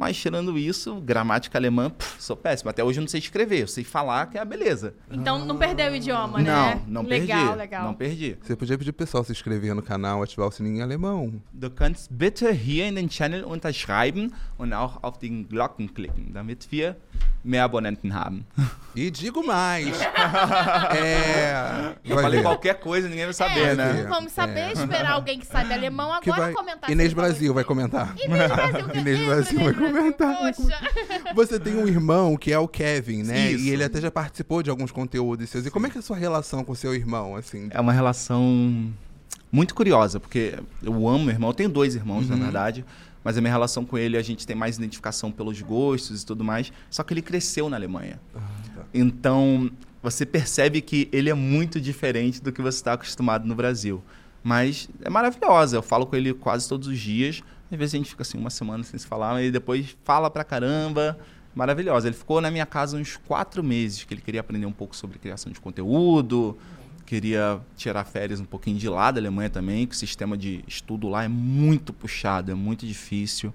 Mas 0.00 0.16
tirando 0.16 0.56
isso, 0.56 0.94
gramática 1.02 1.58
alemã, 1.58 1.90
pff, 1.90 2.22
sou 2.22 2.34
péssimo. 2.34 2.70
Até 2.70 2.82
hoje 2.82 2.98
eu 2.98 3.02
não 3.02 3.08
sei 3.08 3.20
escrever, 3.20 3.60
eu 3.60 3.68
sei 3.68 3.84
falar 3.84 4.30
que 4.30 4.38
é 4.38 4.40
a 4.40 4.46
beleza. 4.46 4.94
Então 5.10 5.44
não 5.44 5.58
perdeu 5.58 5.92
o 5.92 5.94
idioma, 5.94 6.38
né? 6.38 6.80
Não, 6.86 7.02
não 7.02 7.08
legal, 7.10 7.38
perdi. 7.48 7.58
Legal, 7.58 7.84
Não 7.84 7.92
perdi. 7.94 8.38
Você 8.40 8.56
podia 8.56 8.78
pedir 8.78 8.92
pro 8.92 9.04
pessoal 9.04 9.22
se 9.24 9.30
inscrever 9.30 9.74
no 9.74 9.82
canal, 9.82 10.22
ativar 10.22 10.48
o 10.48 10.50
sininho 10.50 10.78
em 10.78 10.80
alemão. 10.82 11.34
Du 11.52 11.68
kannst 11.70 12.10
bitte 12.10 12.50
hier 12.50 12.88
in 12.88 12.94
den 12.94 13.10
Channel 13.10 13.44
unterschreiben 13.44 14.32
und 14.56 14.72
auch 14.72 15.00
auf 15.02 15.18
den 15.18 15.46
Glocken 15.46 15.92
klicken, 15.92 16.32
damit 16.32 16.72
wir 16.72 16.96
mehr 17.44 17.64
Abonnenten 17.64 18.14
haben. 18.14 18.46
E 18.94 19.10
digo 19.10 19.42
mais. 19.42 20.00
é. 20.96 21.94
Eu 22.04 22.16
falei 22.18 22.40
ver. 22.40 22.42
qualquer 22.42 22.74
coisa, 22.74 23.08
ninguém 23.08 23.24
vai 23.24 23.34
saber, 23.34 23.60
é, 23.60 23.74
né? 23.74 24.06
vamos 24.08 24.32
saber, 24.32 24.60
É. 24.60 24.72
esperar 24.72 25.12
alguém 25.12 25.38
que 25.38 25.46
sabe 25.46 25.72
alemão 25.72 26.20
Que 26.20 26.30
agora 26.30 26.46
vai... 26.46 26.52
comentar. 26.54 26.90
Inês 26.90 27.12
Brasil 27.12 27.54
vai 27.54 27.64
comentar. 27.64 28.14
Inês 28.18 28.50
Brasil, 28.50 28.88
Inês 28.94 29.26
Brasil 29.26 29.60
vai 29.60 29.72
Brasil? 29.72 29.89
Comentar. 29.92 30.36
Poxa. 30.54 30.80
Você 31.34 31.58
tem 31.60 31.74
um 31.76 31.86
irmão 31.86 32.36
que 32.36 32.52
é 32.52 32.58
o 32.58 32.66
Kevin, 32.68 33.22
né? 33.22 33.52
Isso. 33.52 33.64
E 33.64 33.70
ele 33.70 33.84
até 33.84 34.00
já 34.00 34.10
participou 34.10 34.62
de 34.62 34.70
alguns 34.70 34.90
conteúdos 34.90 35.48
seus. 35.50 35.66
E 35.66 35.70
como 35.70 35.86
é 35.86 35.90
que 35.90 35.96
é 35.96 36.00
a 36.00 36.02
sua 36.02 36.16
relação 36.16 36.64
com 36.64 36.74
seu 36.74 36.94
irmão, 36.94 37.36
assim? 37.36 37.68
É 37.70 37.80
uma 37.80 37.92
relação 37.92 38.90
muito 39.52 39.74
curiosa, 39.74 40.18
porque 40.20 40.54
eu 40.82 41.08
amo 41.08 41.24
meu 41.24 41.34
irmão. 41.34 41.50
Eu 41.50 41.54
tenho 41.54 41.68
dois 41.68 41.94
irmãos, 41.94 42.28
na 42.28 42.36
Uhum. 42.36 42.42
verdade. 42.42 42.84
Mas 43.22 43.36
a 43.36 43.40
minha 43.40 43.52
relação 43.52 43.84
com 43.84 43.98
ele, 43.98 44.16
a 44.16 44.22
gente 44.22 44.46
tem 44.46 44.56
mais 44.56 44.76
identificação 44.78 45.30
pelos 45.30 45.60
gostos 45.60 46.22
e 46.22 46.26
tudo 46.26 46.42
mais. 46.42 46.72
Só 46.88 47.02
que 47.02 47.12
ele 47.12 47.20
cresceu 47.22 47.68
na 47.68 47.76
Alemanha. 47.76 48.18
tá. 48.32 48.40
Então, 48.94 49.70
você 50.02 50.24
percebe 50.24 50.80
que 50.80 51.08
ele 51.12 51.28
é 51.28 51.34
muito 51.34 51.80
diferente 51.80 52.42
do 52.42 52.50
que 52.50 52.62
você 52.62 52.78
está 52.78 52.94
acostumado 52.94 53.46
no 53.46 53.54
Brasil. 53.54 54.02
Mas 54.42 54.88
é 55.02 55.10
maravilhosa. 55.10 55.76
Eu 55.76 55.82
falo 55.82 56.06
com 56.06 56.16
ele 56.16 56.32
quase 56.32 56.66
todos 56.66 56.88
os 56.88 56.98
dias. 56.98 57.42
Às 57.70 57.78
vezes 57.78 57.94
a 57.94 57.98
gente 57.98 58.10
fica 58.10 58.22
assim 58.22 58.36
uma 58.36 58.50
semana 58.50 58.82
sem 58.82 58.98
se 58.98 59.06
falar, 59.06 59.34
mas 59.34 59.52
depois 59.52 59.96
fala 60.04 60.30
pra 60.30 60.42
caramba. 60.42 61.18
Maravilhosa. 61.54 62.08
Ele 62.08 62.16
ficou 62.16 62.40
na 62.40 62.50
minha 62.50 62.66
casa 62.66 62.96
uns 62.96 63.16
quatro 63.16 63.62
meses, 63.62 64.04
que 64.04 64.14
ele 64.14 64.20
queria 64.20 64.40
aprender 64.40 64.66
um 64.66 64.72
pouco 64.72 64.94
sobre 64.94 65.18
criação 65.18 65.50
de 65.50 65.60
conteúdo, 65.60 66.56
queria 67.04 67.60
tirar 67.76 68.04
férias 68.04 68.40
um 68.40 68.44
pouquinho 68.44 68.78
de 68.78 68.88
lá 68.88 69.10
da 69.10 69.20
Alemanha 69.20 69.50
também, 69.50 69.86
que 69.86 69.94
o 69.94 69.98
sistema 69.98 70.36
de 70.36 70.64
estudo 70.66 71.08
lá 71.08 71.24
é 71.24 71.28
muito 71.28 71.92
puxado, 71.92 72.52
é 72.52 72.54
muito 72.54 72.86
difícil. 72.86 73.52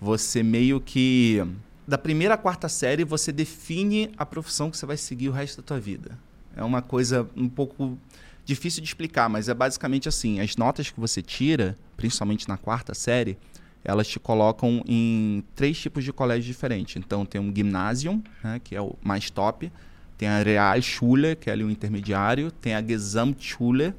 Você 0.00 0.42
meio 0.42 0.80
que 0.80 1.42
da 1.86 1.98
primeira 1.98 2.34
à 2.34 2.38
quarta 2.38 2.68
série 2.68 3.04
você 3.04 3.30
define 3.30 4.10
a 4.16 4.24
profissão 4.24 4.70
que 4.70 4.76
você 4.76 4.86
vai 4.86 4.96
seguir 4.96 5.28
o 5.28 5.32
resto 5.32 5.58
da 5.58 5.62
tua 5.62 5.78
vida. 5.78 6.18
É 6.56 6.64
uma 6.64 6.80
coisa 6.80 7.28
um 7.36 7.48
pouco 7.48 7.98
difícil 8.44 8.82
de 8.82 8.88
explicar, 8.88 9.28
mas 9.28 9.48
é 9.48 9.54
basicamente 9.54 10.08
assim: 10.08 10.40
as 10.40 10.56
notas 10.56 10.90
que 10.90 10.98
você 10.98 11.20
tira, 11.20 11.76
principalmente 11.96 12.48
na 12.48 12.56
quarta 12.56 12.94
série, 12.94 13.36
elas 13.84 14.08
te 14.08 14.18
colocam 14.18 14.82
em 14.86 15.44
três 15.54 15.78
tipos 15.78 16.02
de 16.02 16.12
colégio 16.12 16.44
diferentes. 16.44 16.96
Então 16.96 17.26
tem 17.26 17.40
um 17.40 17.54
Gymnasium, 17.54 18.22
né, 18.42 18.60
que 18.62 18.74
é 18.74 18.80
o 18.80 18.96
mais 19.02 19.30
top, 19.30 19.70
tem 20.16 20.28
a 20.28 20.42
Realschule, 20.42 21.36
que 21.36 21.50
é 21.50 21.52
ali 21.52 21.62
o 21.62 21.70
intermediário, 21.70 22.50
tem 22.50 22.74
a 22.74 22.82
Gesamtschule, 22.82 23.94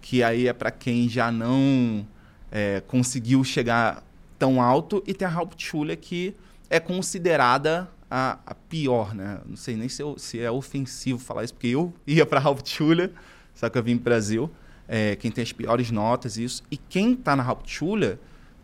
que 0.00 0.22
aí 0.22 0.48
é 0.48 0.52
para 0.52 0.70
quem 0.70 1.08
já 1.08 1.32
não 1.32 2.06
é, 2.50 2.82
conseguiu 2.86 3.42
chegar 3.42 4.04
tão 4.38 4.60
alto, 4.60 5.02
e 5.06 5.14
tem 5.14 5.26
a 5.26 5.30
Hauptschule, 5.30 5.96
que 5.96 6.34
é 6.68 6.80
considerada 6.80 7.88
a, 8.10 8.38
a 8.44 8.54
pior, 8.54 9.14
né? 9.14 9.40
Não 9.46 9.56
sei 9.56 9.76
nem 9.76 9.88
se, 9.88 10.02
eu, 10.02 10.18
se, 10.18 10.40
é 10.40 10.50
ofensivo 10.50 11.18
falar 11.18 11.44
isso, 11.44 11.54
porque 11.54 11.68
eu 11.68 11.94
ia 12.06 12.26
para 12.26 12.40
a 12.40 12.42
Hauptschule, 12.42 13.12
só 13.54 13.70
que 13.70 13.78
eu 13.78 13.82
vim 13.82 13.96
para 13.96 14.00
o 14.00 14.04
Brasil, 14.04 14.50
é, 14.88 15.16
quem 15.16 15.30
tem 15.30 15.42
as 15.42 15.52
piores 15.52 15.90
notas, 15.90 16.36
isso. 16.36 16.62
E 16.70 16.76
quem 16.76 17.12
está 17.12 17.36
na 17.36 17.42
Hauptschule 17.42 18.18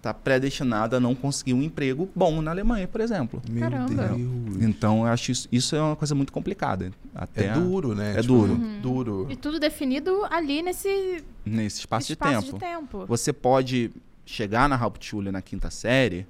está 0.09 0.15
predestinado 0.15 0.97
a 0.97 1.01
não 1.01 1.15
conseguir 1.15 1.53
um 1.53 1.63
emprego 1.63 2.09
bom 2.15 2.41
na 2.41 2.51
Alemanha, 2.51 2.89
por 2.89 3.01
exemplo. 3.01 3.43
Meu 3.49 3.61
Caramba. 3.61 4.09
Deus. 4.09 4.63
Então, 4.63 5.07
eu 5.07 5.13
acho 5.13 5.31
isso, 5.31 5.49
isso 5.53 5.77
é 5.77 5.81
uma 5.81 5.97
coisa 5.97 6.15
muito 6.15 6.33
complicada. 6.33 6.91
Até 7.15 7.47
É 7.47 7.53
duro, 7.53 7.95
né? 7.95 8.15
É 8.19 8.23
duro. 8.23 8.57
Duro. 8.81 9.27
E 9.31 9.37
tudo 9.37 9.59
definido 9.61 10.25
ali 10.31 10.63
nesse 10.63 11.23
nesse 11.45 11.81
espaço, 11.81 12.13
espaço 12.13 12.45
de 12.47 12.53
tempo. 12.53 12.59
de 12.59 12.65
tempo. 12.65 13.07
Você 13.07 13.33
pode 13.33 13.91
chegar 14.25 14.69
na 14.69 14.77
Hauptschule 14.77 15.31
na 15.31 15.43
quinta 15.43 15.71
série 15.71 16.27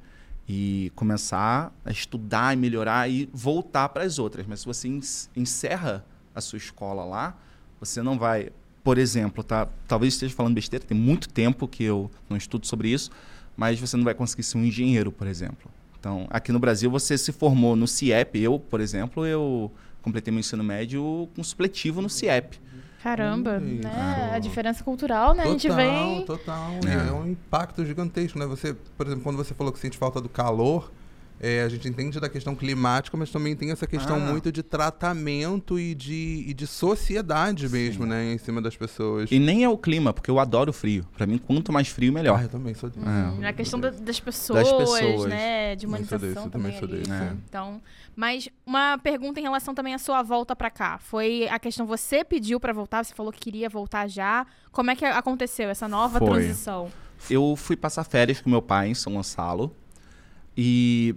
e 0.48 0.90
começar 0.94 1.72
a 1.84 1.90
estudar 1.90 2.54
e 2.54 2.56
melhorar 2.56 3.08
e 3.10 3.28
voltar 3.32 3.88
para 3.90 4.04
as 4.04 4.18
outras. 4.18 4.46
Mas 4.46 4.60
se 4.60 4.66
você 4.66 4.88
encerra 5.36 6.04
a 6.34 6.40
sua 6.40 6.56
escola 6.56 7.04
lá, 7.04 7.36
você 7.78 8.02
não 8.02 8.18
vai, 8.18 8.50
por 8.82 8.96
exemplo, 8.98 9.44
tá? 9.44 9.68
Talvez 9.86 10.14
esteja 10.14 10.34
falando 10.34 10.54
besteira, 10.54 10.84
tem 10.84 10.96
muito 10.96 11.28
tempo 11.28 11.68
que 11.68 11.84
eu 11.84 12.10
não 12.30 12.36
estudo 12.36 12.66
sobre 12.66 12.88
isso, 12.88 13.10
mas 13.58 13.80
você 13.80 13.96
não 13.96 14.04
vai 14.04 14.14
conseguir 14.14 14.44
ser 14.44 14.56
um 14.56 14.64
engenheiro, 14.64 15.10
por 15.10 15.26
exemplo. 15.26 15.68
Então, 15.98 16.28
aqui 16.30 16.52
no 16.52 16.60
Brasil 16.60 16.88
você 16.88 17.18
se 17.18 17.32
formou 17.32 17.74
no 17.74 17.88
CIEP, 17.88 18.38
eu, 18.40 18.56
por 18.56 18.80
exemplo, 18.80 19.26
eu 19.26 19.68
completei 20.00 20.30
meu 20.30 20.38
ensino 20.38 20.62
médio 20.62 21.28
com 21.34 21.42
supletivo 21.42 22.00
no 22.00 22.08
CIEP. 22.08 22.60
Caramba, 23.02 23.58
Ui, 23.58 23.74
né? 23.74 23.80
cara. 23.90 24.34
A 24.36 24.38
diferença 24.38 24.84
cultural, 24.84 25.34
né? 25.34 25.42
a 25.42 25.46
gente 25.46 25.68
vem. 25.70 26.24
Total, 26.24 26.70
É. 26.86 27.08
é. 27.08 27.12
um 27.12 27.28
impacto 27.28 27.84
gigantesco, 27.84 28.38
né? 28.38 28.46
Você, 28.46 28.74
por 28.96 29.06
exemplo, 29.06 29.24
quando 29.24 29.36
você 29.36 29.54
falou 29.54 29.72
que 29.72 29.78
sente 29.80 29.98
falta 29.98 30.20
do 30.20 30.28
calor, 30.28 30.92
é, 31.40 31.62
a 31.62 31.68
gente 31.68 31.88
entende 31.88 32.18
da 32.20 32.28
questão 32.28 32.54
climática, 32.54 33.16
mas 33.16 33.30
também 33.30 33.54
tem 33.54 33.70
essa 33.70 33.86
questão 33.86 34.16
Ah. 34.16 34.20
muito 34.20 34.50
de 34.50 34.62
tratamento 34.62 35.78
e 35.78 35.94
de, 35.94 36.44
e 36.46 36.54
de 36.54 36.66
sociedade 36.66 37.68
mesmo, 37.68 38.04
né? 38.06 38.32
Em 38.32 38.38
cima 38.38 38.60
das 38.60 38.76
pessoas. 38.76 39.30
E 39.30 39.38
nem 39.38 39.64
é 39.64 39.68
o 39.68 39.78
clima, 39.78 40.12
porque 40.12 40.30
eu 40.30 40.38
adoro 40.38 40.70
o 40.70 40.72
frio. 40.72 41.06
Para 41.16 41.26
mim, 41.26 41.38
quanto 41.38 41.72
mais 41.72 41.88
frio, 41.88 42.12
melhor. 42.12 42.38
Ah, 42.38 42.42
eu 42.42 42.48
também 42.48 42.74
sou 42.74 42.90
disso. 42.90 43.04
Hum, 43.06 43.44
a 43.46 43.52
questão 43.52 43.78
da- 43.78 43.90
das 43.90 44.18
pessoas, 44.20 44.70
pessoas. 44.72 45.26
né? 45.26 45.76
De 45.76 45.86
Também 45.86 46.04
sou 46.04 46.18
humanização 46.18 46.18
desse, 46.44 46.50
também, 46.50 46.72
também 46.72 46.78
sou 46.78 46.88
desse. 46.88 47.10
É. 47.12 47.32
Então, 47.48 47.80
mas 48.16 48.48
uma 48.66 48.98
pergunta 48.98 49.38
em 49.38 49.42
relação 49.44 49.74
também 49.74 49.94
à 49.94 49.98
sua 49.98 50.22
volta 50.22 50.56
pra 50.56 50.70
cá. 50.70 50.98
Foi 50.98 51.46
a 51.48 51.58
questão, 51.58 51.86
você 51.86 52.24
pediu 52.24 52.58
pra 52.58 52.72
voltar, 52.72 53.04
você 53.04 53.14
falou 53.14 53.32
que 53.32 53.38
queria 53.40 53.68
voltar 53.68 54.08
já. 54.08 54.46
Como 54.72 54.90
é 54.90 54.96
que 54.96 55.04
aconteceu 55.04 55.68
essa 55.68 55.86
nova 55.86 56.18
Foi. 56.18 56.28
transição? 56.28 56.90
Eu 57.30 57.54
fui 57.56 57.76
passar 57.76 58.04
férias 58.04 58.40
com 58.40 58.48
meu 58.50 58.62
pai 58.62 58.88
em 58.88 58.94
São 58.94 59.12
Gonçalo. 59.14 59.74
E 60.56 61.14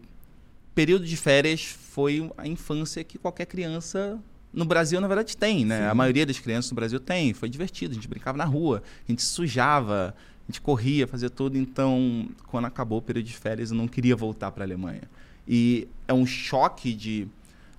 período 0.74 1.06
de 1.06 1.18
férias 1.18 1.63
foi 1.63 2.32
a 2.38 2.48
infância 2.48 3.04
que 3.04 3.18
qualquer 3.18 3.46
criança 3.46 4.20
no 4.54 4.66
Brasil, 4.66 5.00
na 5.00 5.08
verdade, 5.08 5.38
tem, 5.38 5.66
né? 5.66 5.80
Sim. 5.80 5.86
A 5.86 5.96
maioria 5.96 6.25
das 6.25 6.38
crianças 6.40 6.72
no 6.72 6.75
Brasil 6.75 7.00
tem. 7.00 7.34
Foi 7.34 7.48
divertido, 7.50 7.92
a 7.92 7.96
gente 7.96 8.08
brincava 8.08 8.38
na 8.38 8.44
rua, 8.46 8.84
a 9.08 9.12
gente 9.12 9.22
sujava, 9.22 10.13
a 10.18 10.51
gente 10.51 10.60
corria, 10.62 11.08
fazia 11.08 11.30
tudo. 11.30 11.58
Então, 11.58 12.28
quando 12.48 12.66
acabou 12.66 13.00
o 13.00 13.01
período 13.01 13.25
de 13.25 13.34
férias, 13.34 13.72
eu 13.72 13.78
não 13.78 13.88
queria 13.88 14.16
voltar 14.16 14.51
para 14.51 14.63
a 14.63 14.68
Alemanha. 14.68 15.04
E 15.48 15.88
é 16.08 16.13
um 16.13 16.25
choque 16.25 16.94
de, 16.94 17.28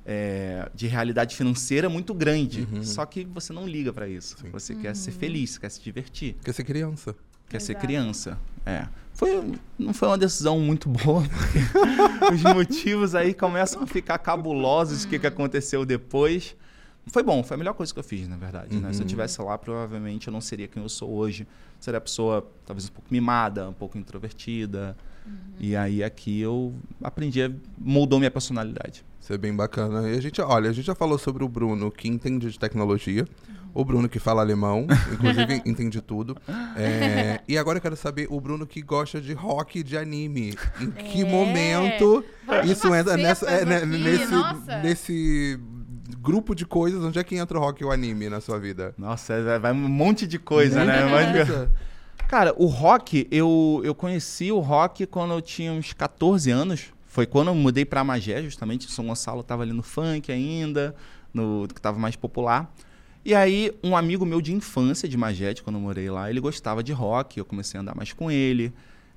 é, 0.06 0.68
de 0.74 0.86
realidade 0.86 1.36
financeira 1.36 1.88
muito 1.90 2.14
grande. 2.14 2.66
Uhum. 2.72 2.82
Só 2.82 3.04
que 3.04 3.24
você 3.24 3.52
não 3.52 3.66
liga 3.66 3.92
para 3.92 4.08
isso. 4.08 4.36
Sim. 4.40 4.50
Você 4.50 4.74
quer 4.74 4.96
ser 4.96 5.12
feliz, 5.12 5.58
quer 5.58 5.70
se 5.70 5.80
divertir 5.80 6.36
Quer 6.42 6.52
ser 6.52 6.64
criança. 6.64 7.14
quer 7.48 7.60
ser 7.60 7.72
Exato. 7.72 7.86
criança. 7.86 8.38
É. 8.64 8.88
Foi, 9.14 9.52
não 9.78 9.92
foi 9.94 10.08
uma 10.08 10.18
decisão 10.18 10.58
muito 10.58 10.88
boa, 10.88 11.22
porque 11.22 11.58
os 12.34 12.42
motivos 12.42 13.14
aí 13.14 13.32
começam 13.34 13.82
a 13.82 13.86
ficar 13.86 14.18
cabulosos, 14.18 15.04
o 15.04 15.08
que, 15.08 15.18
que 15.18 15.26
aconteceu 15.26 15.84
depois. 15.84 16.56
Foi 17.08 17.22
bom, 17.22 17.42
foi 17.42 17.56
a 17.56 17.58
melhor 17.58 17.74
coisa 17.74 17.92
que 17.92 17.98
eu 17.98 18.04
fiz, 18.04 18.28
na 18.28 18.36
verdade. 18.36 18.76
né? 18.78 18.92
Se 18.92 19.00
eu 19.00 19.02
Uhum. 19.02 19.08
tivesse 19.08 19.42
lá, 19.42 19.58
provavelmente 19.58 20.28
eu 20.28 20.32
não 20.32 20.40
seria 20.40 20.68
quem 20.68 20.82
eu 20.82 20.88
sou 20.88 21.10
hoje. 21.10 21.46
Seria 21.80 21.98
a 21.98 22.00
pessoa 22.00 22.48
talvez 22.64 22.88
um 22.88 22.92
pouco 22.92 23.08
mimada, 23.10 23.68
um 23.68 23.72
pouco 23.72 23.98
introvertida. 23.98 24.96
E 25.58 25.74
aí 25.76 26.02
aqui 26.02 26.40
eu 26.40 26.72
aprendi, 27.02 27.42
a, 27.42 27.50
moldou 27.78 28.18
minha 28.20 28.30
personalidade. 28.30 29.04
Isso 29.20 29.32
é 29.32 29.38
bem 29.38 29.54
bacana. 29.54 30.08
E 30.10 30.16
a 30.16 30.20
gente, 30.20 30.40
olha, 30.40 30.70
a 30.70 30.72
gente 30.72 30.84
já 30.86 30.94
falou 30.94 31.18
sobre 31.18 31.42
o 31.44 31.48
Bruno 31.48 31.90
que 31.90 32.06
entende 32.08 32.50
de 32.50 32.58
tecnologia, 32.58 33.26
o 33.74 33.84
Bruno 33.84 34.08
que 34.08 34.18
fala 34.18 34.42
alemão, 34.42 34.86
inclusive 35.12 35.62
entende 35.66 36.00
tudo. 36.00 36.36
É, 36.76 37.40
e 37.48 37.56
agora 37.56 37.78
eu 37.78 37.82
quero 37.82 37.96
saber 37.96 38.26
o 38.30 38.40
Bruno 38.40 38.66
que 38.66 38.82
gosta 38.82 39.20
de 39.20 39.32
rock 39.32 39.78
e 39.78 39.82
de 39.82 39.96
anime. 39.96 40.54
Em 40.80 40.90
que 40.90 41.22
É. 41.22 41.24
momento 41.24 42.24
Várias 42.46 42.70
isso 42.78 42.94
entra 42.94 43.16
nessa, 43.16 43.46
é, 43.50 43.64
né, 43.64 43.76
aqui, 43.78 43.86
nesse, 43.86 44.26
nossa. 44.32 44.78
nesse 44.82 45.58
grupo 46.18 46.54
de 46.54 46.66
coisas? 46.66 47.02
Onde 47.02 47.18
é 47.18 47.24
que 47.24 47.34
entra 47.36 47.58
o 47.58 47.60
rock 47.60 47.82
e 47.82 47.84
o 47.84 47.90
anime 47.90 48.28
na 48.28 48.40
sua 48.40 48.58
vida? 48.58 48.94
Nossa, 48.98 49.42
vai- 49.42 49.58
vai 49.58 49.72
um 49.72 49.88
monte 49.88 50.26
de 50.26 50.38
coisa, 50.38 50.84
né? 50.84 51.04
Mas-. 51.06 51.68
Cara, 52.28 52.54
o 52.56 52.66
rock, 52.66 53.26
eu, 53.30 53.80
eu 53.84 53.94
conheci 53.94 54.50
o 54.52 54.58
rock 54.60 55.06
quando 55.06 55.32
eu 55.34 55.42
tinha 55.42 55.72
uns 55.72 55.92
14 55.92 56.50
anos. 56.50 56.86
Foi 57.06 57.26
quando 57.26 57.48
eu 57.48 57.54
mudei 57.54 57.84
pra 57.84 58.02
Magé, 58.02 58.42
justamente. 58.42 58.90
São 58.90 59.06
Gonçalo 59.06 59.42
tava 59.42 59.62
ali 59.62 59.72
no 59.72 59.82
funk 59.82 60.32
ainda, 60.32 60.94
no 61.34 61.66
que 61.68 61.78
tava 61.80 61.98
mais 61.98 62.16
popular. 62.16 62.72
E 63.24 63.34
aí, 63.34 63.70
um 63.84 63.96
amigo 63.96 64.24
meu 64.26 64.40
de 64.40 64.52
infância, 64.52 65.08
de 65.08 65.16
Magé, 65.16 65.54
de 65.54 65.62
quando 65.62 65.76
eu 65.76 65.82
morei 65.82 66.10
lá, 66.10 66.28
ele 66.28 66.40
gostava 66.40 66.82
de 66.82 66.92
rock. 66.92 67.38
Eu 67.38 67.44
comecei 67.44 67.78
a 67.78 67.80
andar 67.82 67.94
mais 67.94 68.12
com 68.12 68.30
ele. 68.30 68.72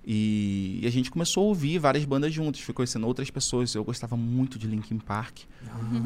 E, 0.07 0.79
e 0.83 0.85
a 0.85 0.91
gente 0.91 1.09
começou 1.09 1.41
a 1.43 1.47
ouvir 1.47 1.79
várias 1.79 2.05
bandas 2.05 2.31
juntos. 2.31 2.62
Fui 2.62 2.71
conhecendo 2.75 3.07
outras 3.07 3.31
pessoas. 3.31 3.74
Eu 3.74 3.83
gostava 3.83 4.15
muito 4.15 4.59
de 4.59 4.67
Linkin 4.67 5.00
Park. 5.00 5.39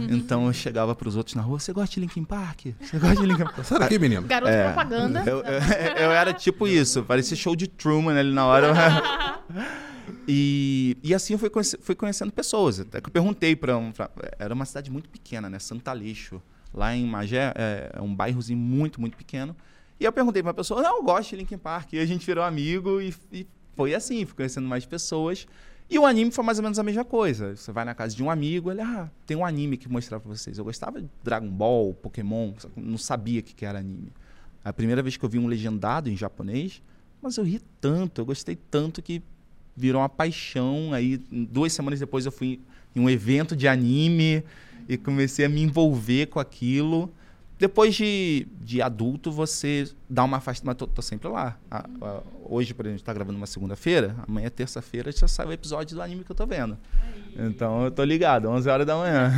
Então 0.09 0.45
eu 0.47 0.53
chegava 0.53 0.95
pros 0.95 1.17
outros 1.17 1.35
na 1.35 1.41
rua: 1.41 1.59
Você 1.59 1.73
gosta 1.73 1.95
de 1.95 1.99
Linkin 1.99 2.23
Park? 2.23 2.67
Você 2.79 2.97
gosta 2.97 3.17
de 3.17 3.25
Linkin 3.25 3.43
Park? 3.43 3.63
Sai 3.65 3.79
daqui, 3.79 3.99
menino. 3.99 4.21
Garoto 4.21 4.49
É. 4.53 4.63
propaganda. 4.71 5.21
Eu, 5.25 5.39
eu- 5.39 5.43
eu 6.05 6.11
era 6.13 6.31
tipo 6.33 6.65
isso, 6.65 7.03
parecia 7.03 7.35
show 7.35 7.53
de 7.57 7.67
Truman 7.67 8.17
ali 8.17 8.31
na 8.31 8.45
hora. 8.45 8.71
e, 10.25 10.97
e 11.03 11.13
assim 11.13 11.33
eu 11.33 11.39
fui, 11.39 11.49
conhece- 11.49 11.77
fui 11.81 11.95
conhecendo 11.95 12.31
pessoas. 12.31 12.79
Até 12.79 13.01
que 13.01 13.07
eu 13.09 13.11
perguntei 13.11 13.53
para 13.55 13.79
pra- 13.91 14.09
era 14.39 14.53
uma 14.53 14.65
cidade 14.65 14.89
muito 14.89 15.09
pequena, 15.09 15.49
né? 15.49 15.59
Santa 15.59 15.93
Lixo. 15.93 16.41
Lá 16.73 16.95
em 16.95 17.05
Magé 17.05 17.53
é, 17.55 17.91
é 17.95 18.01
um 18.01 18.13
bairrozinho 18.13 18.59
muito, 18.59 19.01
muito 19.01 19.17
pequeno. 19.17 19.55
E 19.99 20.05
eu 20.05 20.13
perguntei 20.13 20.41
pra 20.41 20.53
pessoa: 20.53 20.81
Não, 20.81 20.97
eu 20.97 21.03
gosto 21.03 21.31
de 21.31 21.37
Linkin 21.37 21.57
Park. 21.57 21.93
E 21.93 21.99
a 21.99 22.05
gente 22.05 22.25
virou 22.25 22.43
amigo 22.43 23.01
e, 23.01 23.13
e 23.31 23.47
foi 23.75 23.93
assim, 23.93 24.25
fui 24.25 24.35
conhecendo 24.35 24.67
mais 24.67 24.85
pessoas. 24.85 25.47
E 25.89 25.97
o 25.97 26.05
anime 26.05 26.29
foi 26.29 26.43
mais 26.43 26.59
ou 26.59 26.63
menos 26.63 26.77
a 26.77 26.83
mesma 26.83 27.03
coisa. 27.03 27.55
Você 27.55 27.71
vai 27.71 27.83
na 27.83 27.95
casa 27.95 28.15
de 28.15 28.21
um 28.21 28.29
amigo, 28.29 28.69
ele, 28.69 28.81
ah, 28.81 29.09
tem 29.25 29.35
um 29.35 29.43
anime 29.43 29.75
que 29.75 29.89
mostrar 29.89 30.19
pra 30.19 30.29
vocês. 30.29 30.57
Eu 30.57 30.63
gostava 30.63 31.01
de 31.01 31.09
Dragon 31.23 31.49
Ball, 31.49 31.95
Pokémon, 31.95 32.53
não 32.75 32.97
sabia 32.97 33.39
o 33.39 33.43
que 33.43 33.55
que 33.55 33.65
era 33.65 33.79
anime. 33.79 34.13
A 34.63 34.71
primeira 34.71 35.01
vez 35.01 35.17
que 35.17 35.25
eu 35.25 35.29
vi 35.29 35.39
um 35.39 35.47
legendado 35.47 36.07
em 36.09 36.15
japonês, 36.15 36.83
mas 37.19 37.37
eu 37.37 37.43
ri 37.43 37.59
tanto, 37.81 38.21
eu 38.21 38.25
gostei 38.25 38.55
tanto 38.69 39.01
que 39.01 39.23
virou 39.75 40.01
uma 40.01 40.09
paixão. 40.09 40.93
Aí, 40.93 41.17
duas 41.31 41.73
semanas 41.73 41.99
depois, 41.99 42.23
eu 42.23 42.31
fui 42.31 42.59
em 42.95 42.99
um 42.99 43.09
evento 43.09 43.55
de 43.55 43.67
anime 43.67 44.43
e 44.89 44.97
comecei 44.97 45.45
a 45.45 45.49
me 45.49 45.61
envolver 45.61 46.25
com 46.27 46.39
aquilo. 46.39 47.13
Depois 47.57 47.93
de, 47.93 48.47
de 48.61 48.81
adulto, 48.81 49.31
você 49.31 49.89
dá 50.09 50.23
uma 50.23 50.37
afastada. 50.37 50.65
Mas 50.67 50.75
tô, 50.77 50.87
tô 50.87 51.01
sempre 51.01 51.27
lá. 51.27 51.57
A- 51.69 51.85
a- 52.01 52.21
hoje, 52.45 52.73
por 52.73 52.83
exemplo, 52.85 52.95
a 52.95 52.97
gente 52.97 53.03
tá 53.05 53.13
gravando 53.13 53.37
uma 53.37 53.45
segunda-feira. 53.45 54.15
Amanhã, 54.27 54.47
é 54.47 54.49
terça-feira, 54.49 55.11
já 55.11 55.27
sai 55.27 55.45
o 55.45 55.51
episódio 55.51 55.95
do 55.95 56.01
anime 56.01 56.23
que 56.23 56.31
eu 56.31 56.35
tô 56.35 56.45
vendo. 56.47 56.77
Então, 57.47 57.85
eu 57.85 57.91
tô 57.91 58.03
ligado, 58.03 58.49
11 58.49 58.69
horas 58.69 58.85
da 58.85 58.95
manhã. 58.95 59.31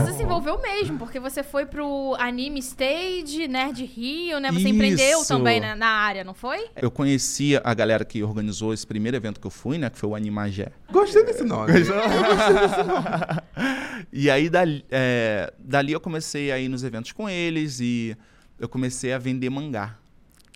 Você 0.00 0.14
se 0.18 0.22
envolveu 0.22 0.60
mesmo, 0.60 0.98
porque 0.98 1.20
você 1.20 1.42
foi 1.42 1.66
pro 1.66 2.14
Anime 2.18 2.58
Stage, 2.60 3.46
Nerd 3.46 3.84
Rio, 3.84 4.40
né? 4.40 4.50
Você 4.50 4.60
Isso. 4.60 4.68
empreendeu 4.68 5.24
também 5.24 5.60
na, 5.60 5.76
na 5.76 5.86
área, 5.86 6.24
não 6.24 6.34
foi? 6.34 6.66
Eu 6.76 6.90
conhecia 6.90 7.60
a 7.64 7.72
galera 7.74 8.04
que 8.04 8.22
organizou 8.22 8.74
esse 8.74 8.86
primeiro 8.86 9.16
evento 9.16 9.40
que 9.40 9.46
eu 9.46 9.50
fui, 9.50 9.78
né? 9.78 9.88
Que 9.88 9.98
foi 9.98 10.08
o 10.08 10.14
Animagé. 10.14 10.72
Gostei 10.90 11.24
desse 11.24 11.44
nome. 11.44 11.72
e 14.12 14.30
aí, 14.30 14.50
dali, 14.50 14.84
é, 14.90 15.52
dali 15.58 15.92
eu 15.92 16.00
comecei 16.00 16.50
a 16.50 16.58
ir 16.58 16.68
nos 16.68 16.82
eventos 16.82 17.12
com 17.12 17.28
eles 17.28 17.80
e 17.80 18.16
eu 18.58 18.68
comecei 18.68 19.12
a 19.12 19.18
vender 19.18 19.50
mangá. 19.50 19.96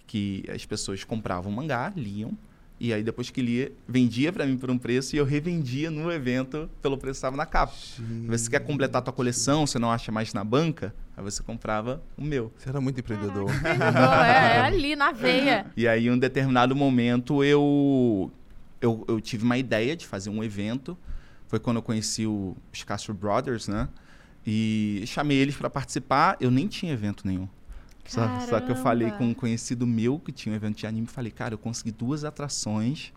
Que 0.07 0.43
as 0.52 0.64
pessoas 0.64 1.05
compravam 1.05 1.52
mangá, 1.52 1.93
liam, 1.95 2.33
E 2.81 2.93
aí 2.93 3.03
depois 3.03 3.29
que 3.29 3.43
lia, 3.43 3.73
vendia 3.89 4.33
pra 4.33 4.47
mim 4.47 4.57
por 4.57 4.71
um 4.71 4.79
preço 4.79 5.17
e 5.17 5.19
eu 5.19 5.25
revendia 5.25 5.91
no 5.91 6.13
evento 6.13 6.71
pelo 6.81 6.97
preço 6.97 7.15
que 7.15 7.19
estava 7.19 7.37
na 7.37 7.45
capa. 7.45 7.75
Você 8.29 8.49
quer 8.49 8.61
completar 8.61 9.01
a 9.01 9.03
tua 9.03 9.13
coleção, 9.13 9.67
você 9.67 9.79
não 9.79 9.91
acha 9.91 10.13
mais 10.13 10.33
na 10.33 10.45
banca, 10.45 10.95
aí 11.17 11.23
você 11.23 11.43
comprava 11.43 12.01
o 12.17 12.23
meu. 12.23 12.53
Você 12.57 12.69
era 12.69 12.81
muito 12.81 13.01
empreendedor. 13.01 13.51
Entendedor, 13.51 14.25
é, 14.25 14.57
é 14.57 14.61
ali 14.61 14.95
na 14.95 15.11
veia. 15.11 15.67
E 15.77 15.89
aí, 15.89 16.07
em 16.07 16.11
um 16.13 16.19
determinado 16.19 16.77
momento, 16.77 17.43
eu, 17.43 18.31
eu, 18.81 19.05
eu 19.09 19.21
tive 19.21 19.45
uma 19.45 19.59
ideia 19.59 19.97
de 19.97 20.07
fazer 20.07 20.31
um 20.31 20.45
evento. 20.45 20.97
Foi 21.49 21.59
quando 21.59 21.79
eu 21.79 21.83
conheci 21.83 22.27
o, 22.27 22.57
os 22.73 22.85
Castro 22.85 23.13
Brothers, 23.13 23.67
né? 23.67 23.89
E 24.47 25.03
chamei 25.07 25.39
eles 25.39 25.57
para 25.57 25.69
participar. 25.69 26.37
Eu 26.41 26.51
nem 26.51 26.69
tinha 26.69 26.93
evento 26.93 27.27
nenhum. 27.27 27.49
Só, 28.09 28.41
só 28.49 28.61
que 28.61 28.73
eu 28.73 28.77
falei 28.77 29.11
com 29.12 29.25
um 29.27 29.35
conhecido 29.35 29.87
meu 29.87 30.19
que 30.19 30.33
tinha 30.33 30.53
um 30.53 30.57
evento 30.57 30.79
de 30.79 30.87
anime. 30.87 31.07
Falei, 31.07 31.31
cara, 31.31 31.55
eu 31.55 31.59
consegui 31.59 31.93
duas 31.93 32.25
atrações 32.25 33.12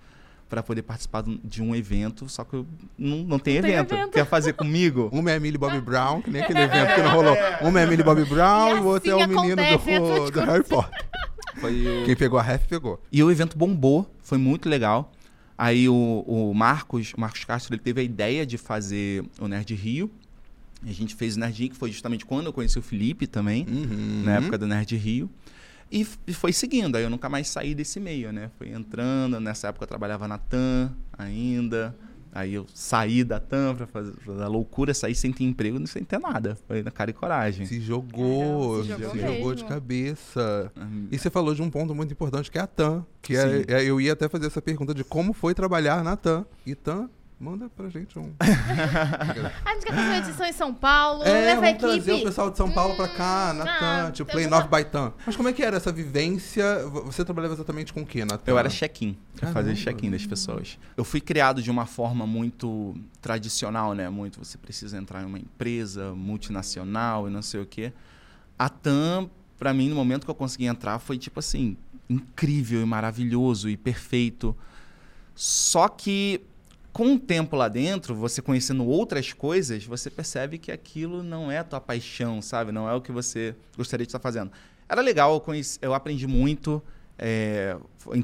para 0.50 0.62
poder 0.62 0.82
participar 0.82 1.24
de 1.24 1.64
um- 1.64 1.74
evento, 1.74 2.28
só 2.28 2.44
que 2.44 2.56
eu 2.56 2.68
não, 2.98 3.20
não 3.24 3.40
tem 3.40 3.56
Não 3.56 3.62
tem 3.62 3.72
evento. 3.72 3.94
evento. 3.94 4.12
Quer 4.12 4.26
fazer 4.26 4.52
comigo? 4.52 5.10
Uma 5.14 5.32
é 5.32 5.38
a 5.38 5.40
Millie 5.40 5.58
Bobby 5.58 5.80
Brown, 5.80 6.22
que 6.22 6.30
nem 6.30 6.42
aquele 6.44 6.60
evento 6.64 6.94
que 6.96 7.02
não 7.02 7.12
rolou. 7.12 7.38
Uma 7.62 7.80
é 7.80 7.84
a 7.86 7.88
Millie 7.88 8.04
Bobby 8.04 8.26
Brown 8.26 8.76
E 8.76 8.80
o 8.82 8.86
outro 8.86 9.10
é 9.10 9.14
assim 9.14 9.24
o 9.24 9.28
menino 9.42 9.62
acontece 9.62 9.90
essas 9.92 10.08
do, 10.10 10.26
do 10.26 10.32
coisas. 10.34 10.46
Harry 10.50 10.64
Potter. 10.66 11.06
Foi 11.56 12.02
o- 12.02 12.06
Quem 12.06 12.16
pegou 12.18 12.38
a 12.38 12.42
ref, 12.42 12.68
pegou. 12.68 13.02
E 13.12 13.24
o 13.24 13.32
evento 13.32 13.58
bombou, 13.58 14.14
foi 14.22 14.38
muito 14.38 14.68
legal. 14.68 15.10
Aí 15.58 15.88
o, 15.88 16.26
o 16.28 16.54
Marcos, 16.54 17.14
o 17.16 17.22
Marcos 17.22 17.46
Castro, 17.46 17.74
ele 17.74 17.82
teve 17.82 18.02
a 18.02 18.04
ideia 18.04 18.46
de 18.46 18.58
fazer 18.58 19.24
o 19.40 19.48
Nerd 19.48 19.74
Rio. 19.76 20.12
E 20.84 20.90
a 20.90 20.94
gente 20.94 21.14
fez 21.16 21.36
o 21.36 21.40
Nerd 21.40 21.58
Rio, 21.60 21.70
que 21.70 21.76
foi 21.78 21.92
justamente 21.92 22.26
quando 22.26 22.48
eu 22.48 22.54
conheci 22.54 22.78
o 22.80 22.82
Felipe 22.82 23.28
também, 23.28 23.66
Uhum. 23.70 24.24
na 24.26 24.36
época 24.38 24.58
do 24.58 24.66
Nerd 24.68 24.96
Rio. 24.98 25.30
E, 25.92 26.08
e 26.26 26.34
foi 26.34 26.54
seguindo, 26.54 26.96
aí 26.96 27.04
eu 27.04 27.10
nunca 27.10 27.28
mais 27.28 27.50
saí 27.50 27.76
desse 27.76 28.00
meio, 28.00 28.32
né? 28.32 28.50
Foi 28.58 28.70
entrando, 28.70 29.40
nessa 29.40 29.68
época 29.68 29.84
eu 29.84 29.88
trabalhava 29.88 30.28
na 30.28 30.38
TAM 30.38 30.92
ainda. 31.18 31.96
Aí 32.34 32.54
eu 32.54 32.66
saí 32.74 33.26
da 33.26 33.42
TAM 33.42 33.76
pra 33.76 33.86
fazer 33.86 34.14
pra 34.24 34.48
loucura, 34.48 34.94
saí 34.94 35.14
sem 35.14 35.34
ter 35.34 35.44
emprego, 35.44 35.86
sem 35.86 36.02
ter 36.02 36.18
nada. 36.18 36.58
Foi 36.66 36.82
na 36.82 36.90
cara 36.90 37.10
e 37.12 37.14
coragem. 37.14 37.66
Se 37.66 37.82
jogou, 37.82 38.86
Caramba, 38.86 39.04
se 39.06 39.12
se 39.12 39.20
jogou, 39.20 39.36
jogou 39.36 39.56
de 39.56 39.64
cabeça. 39.66 40.72
E 41.12 41.18
você 41.20 41.30
falou 41.30 41.54
de 41.54 41.62
um 41.62 41.70
ponto 41.70 41.94
muito 41.94 42.14
importante 42.14 42.50
que 42.50 42.58
é 42.58 42.62
a 42.62 42.68
TAM. 42.68 43.06
Que 43.22 43.36
é, 43.36 43.66
é- 43.68 43.84
eu 43.84 44.00
ia 44.00 44.14
até 44.14 44.30
fazer 44.30 44.48
essa 44.48 44.62
pergunta 44.62 44.94
de 44.94 45.04
como 45.04 45.34
foi 45.34 45.54
trabalhar 45.54 46.06
na 46.06 46.16
TAM. 46.16 46.46
E 46.66 46.74
TAM, 46.74 47.10
manda 47.42 47.68
pra 47.70 47.90
gente 47.90 48.20
um. 48.20 48.32
A 48.40 49.74
gente 49.74 49.86
quer 49.86 49.94
fazer 49.94 50.08
uma 50.08 50.18
edição 50.18 50.46
em 50.46 50.54
São 50.54 50.74
Paulo, 50.74 51.24
É, 51.24 51.32
leva 51.32 51.62
a 51.62 51.66
vamos 51.66 51.78
trazer 51.80 52.12
o 52.12 52.14
equipe. 52.14 52.26
pessoal 52.28 52.52
de 52.52 52.58
São 52.58 52.72
Paulo 52.72 52.96
pra 52.96 53.08
cá, 53.08 53.54
na 53.54 53.64
ah, 53.64 53.80
TAM, 53.80 54.12
tipo, 54.12 54.32
Play 54.32 54.46
temos 54.46 54.60
Nove 54.60 54.76
by 54.76 54.86
TAM. 54.86 55.12
Mas 55.26 55.36
como 55.36 55.50
é 55.50 55.54
que 55.54 55.64
era 55.64 55.78
essa 55.78 55.92
vivência? 55.92 56.86
Você 57.06 57.26
trabalhava 57.26 57.56
exatamente 57.56 57.92
com 57.92 58.02
o 58.02 58.06
que 58.06 58.24
na 58.24 58.38
TAM? 58.38 58.52
Eu 58.52 58.60
era 58.60 58.70
check-in, 58.70 59.18
eu 59.42 59.48
fazia 59.50 59.74
check-in 59.74 60.12
das 60.12 60.26
pessoas. 60.26 60.78
Eu 60.96 61.04
fui 61.04 61.20
criado 61.20 61.64
de 61.64 61.72
uma 61.72 61.88
forma 61.88 62.28
muito 62.28 62.96
tradicional, 63.20 63.96
né? 63.96 64.08
Muito 64.08 64.38
você 64.38 64.58
precisa 64.60 64.98
entrar 64.98 65.24
em 65.24 65.26
uma 65.26 65.40
empresa 65.40 66.14
multinacional 66.14 67.28
e 67.28 67.32
não 67.32 67.42
sei 67.42 67.62
o 67.62 67.66
quê. 67.66 67.92
A 68.58 68.70
TAM, 68.70 69.28
pra 69.58 69.74
mim, 69.74 69.90
no 69.90 69.96
momento 69.96 70.26
que 70.26 70.32
eu 70.32 70.36
consegui 70.36 70.66
entrar, 70.66 71.00
foi 71.00 71.18
tipo 71.18 71.40
assim, 71.40 71.76
incrível 72.08 72.82
e 72.84 72.86
maravilhoso 72.86 73.68
e 73.68 73.76
perfeito. 73.76 74.56
Só 75.34 75.88
que 75.88 76.42
com 76.94 77.14
o 77.14 77.20
tempo 77.20 77.56
lá 77.56 77.68
dentro, 77.68 78.14
você 78.14 78.42
conhecendo 78.42 78.86
outras 78.86 79.32
coisas, 79.34 79.86
você 79.86 80.10
percebe 80.10 80.58
que 80.58 80.72
aquilo 80.72 81.24
não 81.24 81.50
é 81.50 81.60
a 81.60 81.64
tua 81.64 81.80
paixão, 81.80 82.42
sabe? 82.42 82.72
Não 82.72 82.90
é 82.90 82.94
o 82.94 83.02
que 83.02 83.12
você 83.12 83.56
gostaria 83.78 84.06
de 84.06 84.10
estar 84.10 84.20
fazendo. 84.20 84.52
Era 84.90 85.02
legal, 85.02 85.34
eu, 85.34 85.40
conheci, 85.40 85.80
eu 85.82 85.94
aprendi 85.94 86.28
muito, 86.28 86.84
é, 87.18 87.78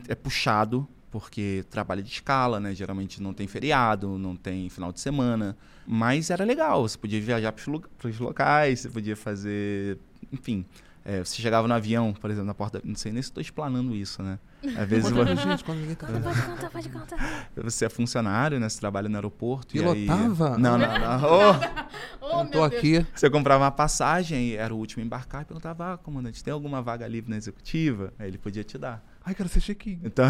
é 0.09 0.15
puxado, 0.15 0.87
porque 1.09 1.63
trabalho 1.69 2.03
de 2.03 2.11
escala, 2.11 2.59
né? 2.59 2.75
Geralmente 2.75 3.21
não 3.21 3.33
tem 3.33 3.47
feriado, 3.47 4.17
não 4.17 4.35
tem 4.35 4.69
final 4.69 4.91
de 4.91 4.99
semana. 4.99 5.57
Mas 5.85 6.29
era 6.29 6.43
legal, 6.43 6.81
você 6.87 6.97
podia 6.97 7.21
viajar 7.21 7.53
para 7.53 8.09
os 8.09 8.19
locais, 8.19 8.81
você 8.81 8.89
podia 8.89 9.15
fazer. 9.15 9.97
Enfim. 10.31 10.65
É, 11.09 11.23
você 11.23 11.41
chegava 11.41 11.67
no 11.69 11.73
avião, 11.73 12.13
por 12.13 12.29
exemplo, 12.29 12.45
na 12.47 12.53
porta. 12.53 12.81
Não 12.83 12.95
sei 12.95 13.13
nem 13.13 13.21
se 13.21 13.29
estou 13.29 13.39
explanando 13.41 13.95
isso, 13.95 14.21
né? 14.21 14.37
Às 14.77 14.87
vezes 14.89 15.05
Conta 15.09 15.23
pra 15.25 15.35
vo- 15.35 15.41
gente 15.41 15.63
tá 15.95 16.05
vendo. 16.07 16.23
Pode 16.23 16.41
contar, 16.41 16.69
pode 16.69 16.89
contar. 16.89 17.49
você 17.55 17.85
é 17.85 17.89
funcionário, 17.89 18.59
né? 18.59 18.67
Você 18.67 18.77
trabalha 18.79 19.07
no 19.07 19.15
aeroporto. 19.15 19.77
E 19.77 19.83
aí... 19.83 20.05
Pilotava? 20.05 20.57
Não, 20.57 20.77
não, 20.77 20.99
não. 20.99 21.23
Ô, 21.23 21.87
Oh, 22.19 22.27
Eu 22.31 22.43
meu 22.43 22.51
tô 22.51 22.67
Deus. 22.67 22.73
aqui. 22.79 23.05
você 23.15 23.29
comprava 23.29 23.63
uma 23.63 23.71
passagem, 23.71 24.55
era 24.55 24.73
o 24.73 24.77
último 24.77 25.01
a 25.01 25.05
embarcar, 25.05 25.43
e 25.43 25.45
perguntava, 25.45 25.93
ah, 25.93 25.97
comandante, 25.97 26.43
tem 26.43 26.51
alguma 26.51 26.81
vaga 26.81 27.07
livre 27.07 27.29
na 27.29 27.37
executiva? 27.37 28.11
Aí 28.19 28.27
ele 28.27 28.37
podia 28.37 28.65
te 28.65 28.77
dar. 28.77 29.01
Ai, 29.23 29.33
quero 29.33 29.47
ser 29.47 29.61
check-in. 29.61 30.01
Então, 30.03 30.27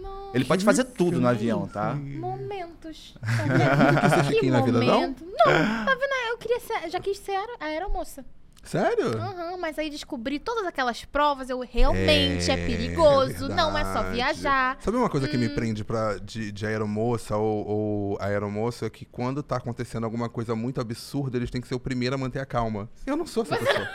Não, 0.00 0.30
ele 0.34 0.44
pode 0.44 0.64
fazer 0.64 0.84
tudo 0.84 1.20
no 1.20 1.26
avião, 1.26 1.66
tá? 1.66 1.94
Momentos. 1.94 3.16
Quis 4.00 4.10
ser 4.12 4.22
que 4.26 4.32
check-in 4.34 4.50
na 4.50 4.60
vida, 4.60 4.78
não? 4.80 5.00
momento. 5.00 5.24
Não, 5.24 5.44
tá? 5.44 5.86
Eu 6.30 6.38
queria 6.38 6.60
ser, 6.60 6.90
já 6.90 7.00
quis 7.00 7.18
ser 7.18 7.32
aer- 7.32 7.56
aeromoça. 7.60 8.24
Sério? 8.64 9.16
Aham, 9.18 9.56
mas 9.58 9.78
aí 9.78 9.90
descobri 9.90 10.38
todas 10.38 10.64
aquelas 10.66 11.04
provas, 11.04 11.50
eu 11.50 11.60
realmente 11.60 12.50
é, 12.50 12.54
É, 12.54 12.66
perigoso, 12.66 13.48
não 13.48 13.76
é 13.76 13.84
só 13.92 14.02
viajar. 14.10 14.76
Sabe 14.80 14.96
uma 14.96 15.08
coisa 15.10 15.28
que 15.28 15.36
Hum. 15.36 15.40
me 15.40 15.48
prende 15.50 15.84
pra, 15.84 16.16
de, 16.18 16.50
de 16.50 16.66
aeromoça 16.66 17.36
ou, 17.36 17.66
ou 17.66 18.18
aeromoço 18.20 18.84
é 18.84 18.90
que 18.90 19.04
quando 19.04 19.42
tá 19.42 19.56
acontecendo 19.56 20.04
alguma 20.04 20.28
coisa 20.28 20.54
muito 20.56 20.80
absurda, 20.80 21.36
eles 21.36 21.50
têm 21.50 21.60
que 21.60 21.68
ser 21.68 21.74
o 21.74 21.80
primeiro 21.80 22.14
a 22.14 22.18
manter 22.18 22.38
a 22.40 22.46
calma. 22.46 22.88
Eu 23.06 23.16
não 23.16 23.26
sou 23.26 23.42
essa 23.42 23.56
pessoa. 23.56 23.88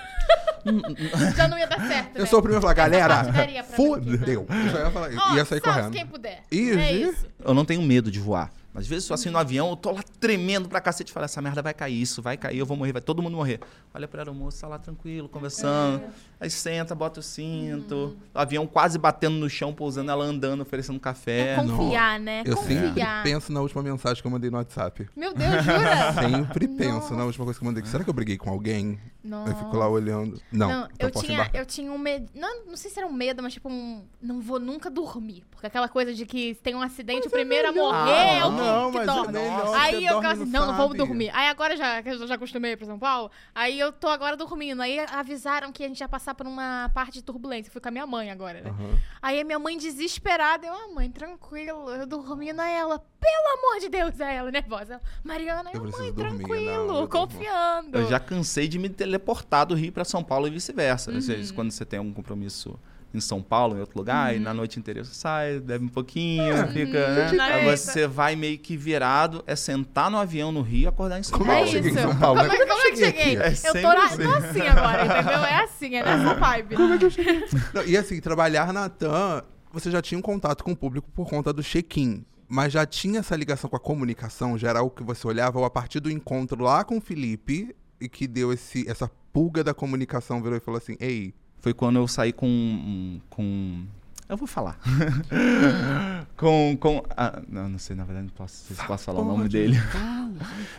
Já 1.35 1.47
não 1.47 1.57
ia 1.57 1.67
dar 1.67 1.79
certo, 1.87 2.15
Eu 2.17 2.21
né? 2.21 2.25
sou 2.27 2.39
o 2.39 2.41
primeiro 2.41 2.59
a 2.59 2.61
falar, 2.61 2.73
galera, 2.73 3.63
fudeu. 3.63 4.45
Eu 4.49 4.69
já 4.69 4.79
ia 4.79 4.91
falar, 4.91 5.09
Ó, 5.31 5.35
ia 5.35 5.45
sair 5.45 5.61
correndo. 5.61 5.91
quem 5.93 6.05
puder. 6.05 6.43
Ih, 6.51 6.71
é 6.71 6.91
isso. 6.91 7.25
Eu 7.43 7.53
não 7.53 7.63
tenho 7.63 7.81
medo 7.81 8.11
de 8.11 8.19
voar. 8.19 8.51
Às 8.79 8.87
vezes, 8.87 9.03
só 9.03 9.13
assim 9.13 9.29
no 9.29 9.37
avião, 9.37 9.69
eu 9.71 9.75
tô 9.75 9.91
lá 9.91 10.01
tremendo 10.19 10.69
pra 10.69 10.79
cacete 10.79 11.11
e 11.11 11.13
falo, 11.13 11.25
essa 11.25 11.41
merda 11.41 11.61
vai 11.61 11.73
cair, 11.73 12.01
isso 12.01 12.21
vai 12.21 12.37
cair, 12.37 12.57
eu 12.57 12.65
vou 12.65 12.77
morrer, 12.77 12.93
vai 12.93 13.01
todo 13.01 13.21
mundo 13.21 13.35
morrer. 13.35 13.59
Olha 13.93 14.07
pra 14.07 14.21
aeromoço, 14.21 14.61
tá 14.61 14.67
lá 14.67 14.79
tranquilo, 14.79 15.27
conversando. 15.27 16.01
Aí 16.39 16.49
senta, 16.49 16.95
bota 16.95 17.19
o 17.19 17.23
cinto. 17.23 18.17
O 18.33 18.39
avião 18.39 18.65
quase 18.65 18.97
batendo 18.97 19.35
no 19.35 19.49
chão, 19.49 19.73
pousando, 19.73 20.09
ela 20.09 20.23
andando, 20.23 20.61
oferecendo 20.61 20.97
café. 20.99 21.53
É 21.53 21.55
confiar, 21.57 22.19
né? 22.19 22.43
Eu 22.45 22.55
sempre 22.55 22.87
Confiar. 22.87 23.23
penso 23.23 23.51
na 23.51 23.59
última 23.61 23.83
mensagem 23.83 24.21
que 24.21 24.27
eu 24.27 24.31
mandei 24.31 24.49
no 24.49 24.57
WhatsApp. 24.57 25.09
Meu 25.15 25.33
Deus, 25.33 25.63
jura? 25.63 26.13
Sempre 26.29 26.67
penso 26.69 26.93
Nossa. 26.93 27.15
na 27.15 27.25
última 27.25 27.43
coisa 27.45 27.59
que 27.59 27.65
eu 27.65 27.67
mandei. 27.67 27.85
Será 27.85 28.03
que 28.03 28.09
eu 28.09 28.13
briguei 28.13 28.37
com 28.37 28.49
alguém? 28.49 28.99
Nossa. 29.21 29.51
Eu 29.51 29.55
fico 29.57 29.75
lá 29.75 29.89
olhando. 29.89 30.39
Não, 30.51 30.87
então 30.93 31.09
eu 31.09 31.21
tinha, 31.21 31.49
eu 31.53 31.65
tinha 31.65 31.91
um 31.91 31.97
medo. 31.97 32.29
Não, 32.33 32.65
não 32.67 32.77
sei 32.77 32.89
se 32.89 32.97
era 32.99 33.07
um 33.07 33.11
medo, 33.11 33.43
mas 33.43 33.53
tipo 33.53 33.69
um. 33.69 34.05
Não 34.21 34.39
vou 34.39 34.59
nunca 34.59 34.89
dormir. 34.89 35.43
Porque 35.51 35.67
aquela 35.67 35.89
coisa 35.89 36.13
de 36.13 36.25
que 36.25 36.55
tem 36.55 36.73
um 36.73 36.81
acidente, 36.81 37.27
o 37.27 37.29
primeiro 37.29 37.67
a 37.67 37.71
melhor. 37.71 37.93
morrer 37.93 38.39
é 38.39 38.45
o 38.45 38.51
Não, 38.71 38.91
que 38.91 38.97
mas 38.97 39.07
é 39.07 39.13
dorme. 39.13 39.39
aí 39.77 40.05
eu 40.05 40.15
ficava 40.15 40.33
assim, 40.33 40.45
não 40.51 40.67
não, 40.67 40.77
vamos 40.77 40.97
dormir. 40.97 41.29
Aí 41.33 41.47
agora 41.47 41.75
já, 41.75 42.01
que 42.01 42.09
eu 42.09 42.27
já 42.27 42.35
acostumei 42.35 42.75
pra 42.75 42.85
São 42.85 42.99
Paulo, 42.99 43.31
aí 43.53 43.79
eu 43.79 43.91
tô 43.91 44.07
agora 44.07 44.35
dormindo. 44.37 44.81
Aí 44.81 44.99
avisaram 44.99 45.71
que 45.71 45.83
a 45.83 45.87
gente 45.87 45.99
ia 45.99 46.09
passar 46.09 46.33
por 46.35 46.45
uma 46.45 46.89
parte 46.93 47.13
de 47.13 47.23
turbulência. 47.23 47.71
Fui 47.71 47.81
com 47.81 47.87
a 47.87 47.91
minha 47.91 48.07
mãe 48.07 48.31
agora, 48.31 48.61
né? 48.61 48.69
Aham. 48.69 48.97
Aí 49.21 49.39
a 49.39 49.43
minha 49.43 49.59
mãe 49.59 49.77
desesperada, 49.77 50.65
eu, 50.65 50.73
ah, 50.73 50.87
mãe, 50.93 51.09
tranquilo, 51.09 51.89
eu 51.89 52.05
dormindo 52.05 52.59
a 52.59 52.67
ela. 52.67 52.99
Pelo 53.19 53.57
amor 53.57 53.81
de 53.81 53.89
Deus, 53.89 54.19
é 54.19 54.35
ela 54.35 54.49
nervosa. 54.51 55.01
Mariana, 55.23 55.69
Eu 55.73 55.75
eu, 55.75 55.81
preciso 55.81 56.03
mãe, 56.03 56.13
dormir, 56.13 56.37
tranquilo, 56.37 56.87
não, 56.87 57.01
eu 57.01 57.07
confiando. 57.07 57.97
Eu 57.97 58.07
já 58.07 58.19
cansei 58.19 58.67
de 58.67 58.79
me 58.79 58.89
teleportar 58.89 59.65
do 59.65 59.75
Rio 59.75 59.91
pra 59.91 60.05
São 60.05 60.23
Paulo 60.23 60.47
e 60.47 60.49
vice-versa. 60.49 61.11
Uhum. 61.11 61.19
vezes, 61.19 61.51
quando 61.51 61.71
você 61.71 61.85
tem 61.85 61.99
algum 61.99 62.13
compromisso 62.13 62.79
em 63.13 63.19
São 63.19 63.41
Paulo, 63.41 63.75
em 63.75 63.79
outro 63.79 63.97
lugar, 63.97 64.35
e 64.35 64.39
na 64.39 64.53
noite 64.53 64.79
inteira 64.79 65.03
você 65.03 65.13
sai, 65.15 65.59
bebe 65.59 65.85
um 65.85 65.89
pouquinho, 65.89 66.55
fica. 66.67 67.07
Né? 67.15 67.31
Uhum. 67.31 67.41
Aí 67.41 67.77
você 67.77 68.05
vai 68.07 68.35
meio 68.35 68.57
que 68.59 68.77
virado, 68.77 69.43
é 69.47 69.55
sentar 69.55 70.11
no 70.11 70.17
avião 70.17 70.51
no 70.51 70.61
Rio 70.61 70.83
e 70.83 70.87
acordar 70.87 71.19
em 71.19 71.23
São 71.23 71.37
Como 71.39 71.51
É 71.51 71.55
eu 71.55 71.57
Paulo. 71.57 71.71
cheguei 71.71 71.89
isso. 71.91 71.99
em 71.99 72.01
São 72.03 72.15
Paulo? 72.17 72.39
Como, 72.41 72.51
é- 72.53 72.57
Como 72.57 72.61
é 72.61 72.65
que 72.65 72.71
eu 72.71 72.75
como 72.75 72.87
é 72.87 72.91
que 72.91 72.97
cheguei 72.97 73.23
cheguei? 73.23 73.37
É 73.41 73.69
eu 73.69 73.73
tô, 73.81 73.87
na- 73.97 74.05
assim. 74.05 74.23
tô 74.23 74.29
assim 74.35 74.61
agora, 74.61 75.05
entendeu? 75.05 75.39
É 75.45 75.63
assim, 75.63 75.95
é 75.95 76.03
nessa 76.03 76.33
vibe. 76.35 76.75
Não, 77.73 77.83
e 77.85 77.97
assim, 77.97 78.19
trabalhar 78.21 78.71
na 78.73 78.89
TAM, 78.89 79.43
você 79.71 79.89
já 79.91 80.01
tinha 80.01 80.17
um 80.17 80.21
contato 80.21 80.63
com 80.63 80.71
o 80.71 80.75
público 80.75 81.09
por 81.11 81.27
conta 81.27 81.51
do 81.51 81.63
check-in. 81.63 82.23
Mas 82.47 82.73
já 82.73 82.83
tinha 82.85 83.19
essa 83.19 83.35
ligação 83.35 83.69
com 83.69 83.75
a 83.75 83.79
comunicação 83.79 84.57
geral 84.57 84.89
que 84.89 85.03
você 85.03 85.27
olhava 85.27 85.59
ou 85.59 85.65
a 85.65 85.69
partir 85.69 85.99
do 85.99 86.09
encontro 86.09 86.63
lá 86.63 86.83
com 86.83 86.97
o 86.97 87.01
Felipe 87.01 87.75
e 88.01 88.09
que 88.09 88.25
deu 88.27 88.51
esse, 88.51 88.89
essa 88.89 89.09
pulga 89.31 89.63
da 89.63 89.71
comunicação, 89.73 90.41
virou 90.41 90.57
e 90.57 90.59
falou 90.59 90.79
assim: 90.79 90.97
Ei, 90.99 91.33
Foi 91.59 91.73
quando 91.73 91.97
eu 91.97 92.07
saí 92.07 92.31
com. 92.31 93.19
com 93.29 93.83
eu 94.27 94.37
vou 94.37 94.47
falar. 94.47 94.79
com. 96.37 96.77
com 96.79 97.03
ah, 97.17 97.41
não, 97.49 97.69
não 97.69 97.79
sei, 97.79 97.95
na 97.95 98.03
verdade, 98.05 98.27
não 98.27 98.33
posso, 98.33 98.61
não 98.61 98.67
sei 98.67 98.75
se 98.77 98.87
posso 98.87 99.03
falar 99.05 99.21
o 99.21 99.25
nome 99.25 99.41
pode, 99.43 99.57
dele. 99.57 99.77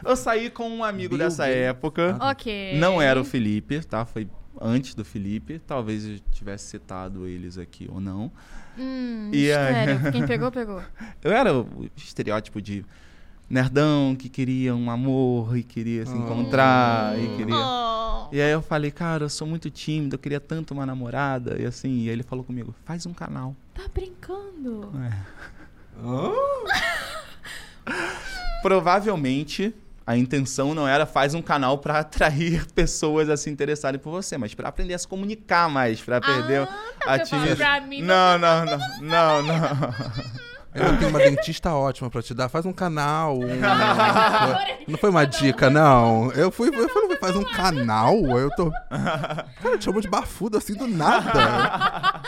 Eu 0.04 0.16
saí 0.16 0.50
com 0.50 0.68
um 0.68 0.84
amigo 0.84 1.16
Bill 1.16 1.18
dessa 1.18 1.44
Gates. 1.46 1.62
época. 1.62 2.16
ok. 2.20 2.78
Não 2.78 3.02
era 3.02 3.20
o 3.20 3.24
Felipe, 3.24 3.84
tá? 3.84 4.04
Foi 4.04 4.28
antes 4.60 4.94
do 4.94 5.04
Felipe. 5.04 5.58
Talvez 5.58 6.06
eu 6.06 6.18
tivesse 6.32 6.66
citado 6.68 7.26
eles 7.26 7.58
aqui 7.58 7.88
ou 7.90 8.00
não. 8.00 8.30
Hum, 8.78 9.30
E 9.32 9.52
aí-. 9.52 10.12
Quem 10.12 10.26
pegou, 10.26 10.50
pegou. 10.50 10.80
Eu 11.22 11.32
era 11.32 11.52
o 11.52 11.90
estereótipo 11.96 12.62
de 12.62 12.84
nerdão 13.50 14.14
que 14.16 14.28
queria 14.28 14.74
um 14.74 14.88
amor 14.90 15.56
e 15.56 15.62
queria 15.64 16.06
se 16.06 16.12
Oh. 16.14 16.16
encontrar 16.16 17.18
e 17.18 17.36
queria. 17.36 17.54
Oh. 17.56 18.28
E 18.32 18.40
aí 18.40 18.52
eu 18.52 18.62
falei, 18.62 18.92
cara, 18.92 19.24
eu 19.24 19.28
sou 19.28 19.44
muito 19.46 19.68
tímido, 19.70 20.14
eu 20.14 20.18
queria 20.20 20.38
tanto 20.38 20.72
uma 20.72 20.86
namorada. 20.86 21.60
E 21.60 21.66
assim, 21.66 22.02
e 22.04 22.08
aí 22.08 22.14
ele 22.14 22.22
falou 22.22 22.44
comigo, 22.44 22.72
faz 22.84 23.04
um 23.04 23.12
canal. 23.12 23.56
Tá 23.74 23.82
brincando? 23.92 24.92
Provavelmente 28.62 29.74
a 30.06 30.16
intenção 30.16 30.74
não 30.74 30.88
era 30.88 31.06
faz 31.06 31.34
um 31.34 31.42
canal 31.42 31.78
pra 31.78 32.00
atrair 32.00 32.66
pessoas 32.74 33.28
a 33.28 33.36
se 33.36 33.48
interessarem 33.50 34.00
por 34.00 34.10
você, 34.10 34.36
mas 34.36 34.54
pra 34.54 34.68
aprender 34.68 34.94
a 34.94 34.98
se 34.98 35.06
comunicar 35.06 35.68
mais, 35.68 36.00
pra 36.00 36.20
perder 36.20 36.62
Ah, 36.62 37.14
a 37.14 37.18
tá, 37.18 37.26
falou 37.26 37.46
timidez. 37.56 38.06
Não, 38.06 38.38
não, 38.38 38.64
não, 38.64 38.78
não, 39.00 39.42
não. 39.42 40.40
Eu 40.72 40.96
tenho 40.98 41.11
uma 41.11 41.18
dentista 41.18 41.72
ótima 41.74 42.09
pra 42.09 42.22
te 42.22 42.33
dar. 42.33 42.48
Faz 42.48 42.64
um 42.64 42.72
canal. 42.72 43.37
um- 43.38 43.46
Não 44.87 44.96
foi 44.98 45.11
uma 45.11 45.24
dica, 45.24 45.68
não. 45.68 46.30
Eu 46.33 46.50
fui, 46.50 46.68
eu 46.68 46.88
falei, 46.88 47.16
faz 47.16 47.35
um 47.37 47.42
canal? 47.44 48.16
Eu 48.38 48.50
tô. 48.54 48.70
Cara, 48.88 49.78
te 49.78 49.85
chamou 49.85 50.00
de 50.00 50.09
bafudo 50.09 50.56
assim 50.59 50.74
do 50.74 50.87
nada. 50.87 52.22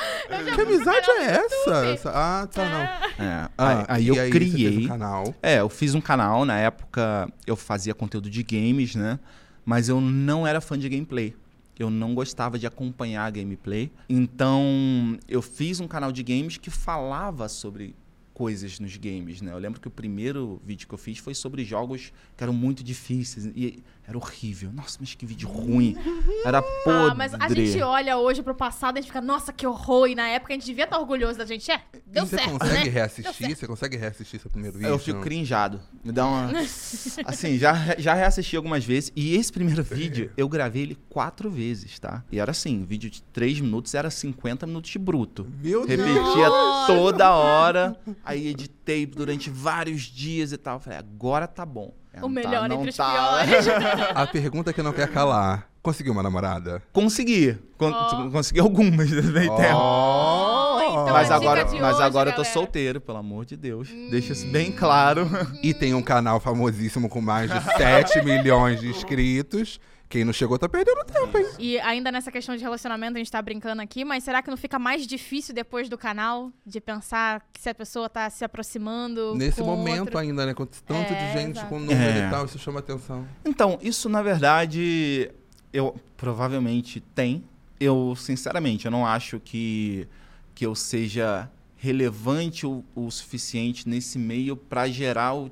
Que 0.55 0.61
amizade 0.61 1.09
é 1.11 1.45
essa? 1.45 2.11
Ah, 2.11 2.47
tá, 2.53 2.65
não. 2.65 3.25
É, 3.25 3.49
Ah, 3.57 3.79
aí, 3.79 3.85
aí 3.89 4.05
e 4.05 4.09
eu 4.09 4.15
você 4.15 4.21
fez 4.31 4.53
criei. 4.53 4.85
um 4.85 4.89
canal. 4.89 5.35
É, 5.43 5.61
eu 5.61 5.69
fiz 5.69 5.95
um 5.95 6.01
canal, 6.01 6.45
na 6.45 6.59
época 6.59 7.29
eu 7.47 7.57
fazia 7.57 7.95
conteúdo 7.95 8.29
de 8.29 8.43
games, 8.43 8.95
né? 8.95 9.19
Mas 9.65 9.89
eu 9.89 10.01
não 10.01 10.45
era 10.47 10.61
fã 10.61 10.77
de 10.79 10.89
gameplay. 10.89 11.35
Eu 11.79 11.91
não 11.91 12.15
gostava 12.15 12.59
de 12.59 12.67
acompanhar 12.67 13.25
a 13.25 13.31
gameplay. 13.31 13.91
Então, 14.09 15.17
eu 15.29 15.41
fiz 15.41 15.81
um 15.81 15.89
canal 15.89 16.13
de 16.13 16.23
games 16.23 16.57
que 16.57 16.71
falava 16.71 17.49
sobre 17.49 17.95
coisas 18.33 18.79
nos 18.81 18.97
games, 18.97 19.41
né? 19.41 19.53
Eu 19.53 19.59
lembro 19.59 19.81
que 19.81 19.89
o 19.89 19.91
primeiro 19.91 20.61
vídeo 20.65 20.89
que 20.89 20.95
eu 20.95 20.99
fiz 20.99 21.19
foi 21.19 21.35
sobre 21.35 21.65
jogos 21.65 22.13
que 22.37 22.43
eram 22.43 22.53
muito 22.53 22.83
difíceis 22.83 23.47
e 23.55 23.83
era 24.07 24.19
horrível. 24.19 24.73
Nossa, 24.73 24.99
mas 25.01 25.15
que 25.15 25.25
vídeo 25.25 25.49
ruim. 25.49 25.97
Era 26.45 26.61
podre. 26.61 27.11
Ah, 27.11 27.15
mas 27.15 27.35
a 27.35 27.49
gente 27.49 27.81
olha 27.83 28.19
hoje 28.19 28.43
pro 28.43 28.55
passado 28.55 28.97
e 28.97 28.99
a 28.99 29.01
gente 29.01 29.11
fica, 29.11 29.21
nossa, 29.21 29.53
que 29.53 29.67
horror. 29.67 30.09
E 30.09 30.15
na 30.15 30.29
época 30.29 30.53
a 30.53 30.57
gente 30.57 30.67
devia 30.67 30.85
estar 30.85 30.99
orgulhoso 30.99 31.39
da 31.39 31.47
gente. 31.47 31.71
É, 31.71 31.81
deu 32.07 32.27
você 32.27 32.37
certo, 32.37 32.59
consegue 32.59 32.85
né? 32.85 32.91
reassistir? 32.91 33.57
Você 33.57 33.67
consegue 33.67 33.97
reassistir 33.97 34.41
seu 34.41 34.51
primeiro 34.51 34.77
vídeo? 34.77 34.91
Eu 34.91 34.99
fico 34.99 35.21
crinjado. 35.21 35.81
Me 36.05 36.11
dá 36.11 36.27
uma. 36.27 36.51
Assim, 37.25 37.59
já, 37.59 37.75
já 37.97 38.15
reassisti 38.15 38.57
algumas 38.57 38.85
vezes. 38.85 39.13
E 39.15 39.37
esse 39.37 39.53
primeiro 39.53 39.85
vídeo, 39.85 40.33
eu 40.37 40.49
gravei 40.49 40.83
ele 40.83 40.99
quatro 41.09 41.49
vezes, 41.49 41.99
tá? 41.99 42.25
E 42.33 42.41
era 42.41 42.51
assim: 42.51 42.85
vídeo 42.85 43.09
de 43.09 43.23
três 43.23 43.61
minutos 43.61 43.95
era 43.95 44.11
50 44.11 44.67
minutos 44.67 44.91
de 44.91 44.99
bruto. 44.99 45.47
Meu 45.63 45.87
Deus! 45.87 45.89
Repetia 45.89 46.51
toda 46.87 47.33
hora. 47.33 47.97
Aí 48.25 48.49
editei 48.49 49.07
durante 49.07 49.49
vários 49.49 50.03
dias 50.03 50.53
e 50.53 50.57
tal. 50.57 50.81
Falei, 50.81 50.99
agora 50.99 51.47
tá 51.47 51.65
bom. 51.65 51.95
É, 52.15 52.19
O 52.19 52.23
tá, 52.23 52.29
melhor 52.29 52.69
não 52.69 52.77
entre 52.77 52.91
os 52.91 52.97
tá. 52.97 53.11
piores. 53.45 53.67
A 54.15 54.27
pergunta 54.27 54.73
que 54.73 54.83
não 54.83 54.93
quer 54.93 55.09
calar. 55.09 55.69
Conseguiu 55.83 56.13
uma 56.13 56.23
namorada? 56.23 56.81
Consegui. 56.93 57.59
Con- 57.77 57.91
Ó. 57.93 58.31
Consegui 58.31 58.61
algumas 58.61 59.11
tempo. 59.11 59.55
Oh! 59.75 60.79
então 60.81 61.13
Mas 61.13 61.31
agora, 61.31 61.65
mas 61.65 61.95
hoje, 61.97 62.03
agora 62.05 62.31
eu 62.31 62.35
tô 62.35 62.43
galera. 62.43 62.53
solteiro, 62.55 63.01
pelo 63.01 63.19
amor 63.19 63.45
de 63.45 63.57
Deus. 63.57 63.89
Deixa 64.11 64.33
isso 64.33 64.47
bem 64.49 64.71
claro. 64.71 65.29
E 65.63 65.73
tem 65.75 65.95
um 65.95 66.03
canal 66.03 66.39
famosíssimo 66.39 67.09
com 67.09 67.21
mais 67.21 67.51
de 67.51 67.61
7 67.77 68.23
milhões 68.25 68.81
de 68.81 68.89
inscritos. 68.89 69.81
Quem 70.13 70.25
não 70.27 70.33
chegou 70.35 70.59
tá 70.59 70.69
perdendo 70.69 71.03
tempo, 71.07 71.39
hein? 71.39 71.47
E 71.59 71.81
ainda 71.81 72.13
nessa 72.13 72.31
questão 72.31 72.55
de 72.55 72.63
relacionamento, 72.63 73.15
a 73.15 73.19
gente 73.19 73.31
tá 73.33 73.41
brincando 73.41 73.81
aqui, 73.81 74.05
mas 74.05 74.23
será 74.23 74.43
que 74.43 74.51
não 74.51 74.59
fica 74.59 74.79
mais 74.79 75.07
difícil 75.07 75.55
depois 75.55 75.89
do 75.89 75.97
canal 75.97 76.53
de 76.67 76.83
pensar 76.83 77.43
que 77.51 77.59
se 77.59 77.71
a 77.71 77.75
pessoa 77.75 78.11
tá 78.11 78.29
se 78.29 78.45
aproximando? 78.45 79.35
Nesse 79.35 79.63
com 79.63 79.67
momento 79.69 80.01
outro... 80.01 80.19
ainda, 80.19 80.45
né? 80.45 80.53
Com 80.53 80.67
tanto 80.67 81.15
É, 81.15 81.15
de 81.15 81.33
gente 81.41 81.57
exato. 81.57 81.69
com 81.71 81.79
número 81.79 81.99
É. 81.99 82.27
e 82.27 82.31
tal, 82.31 82.45
isso 82.45 82.59
chama 82.59 82.81
atenção. 82.81 83.27
Então, 83.43 83.79
isso 83.81 84.07
na 84.11 84.21
verdade, 84.23 85.31
eu 85.73 85.97
provavelmente 86.15 87.01
tem. 87.01 87.43
Eu, 87.81 88.15
sinceramente, 88.15 88.85
eu 88.85 88.91
não 88.91 89.07
acho 89.07 89.41
que, 89.41 90.07
que 90.55 90.67
eu 90.67 90.75
seja 90.75 91.51
relevante 91.75 92.67
o, 92.67 92.85
o 92.95 93.11
suficiente 93.11 93.89
nesse 93.89 94.19
meio 94.19 94.57
para 94.59 94.87
gerar 94.89 95.33
o- 95.35 95.51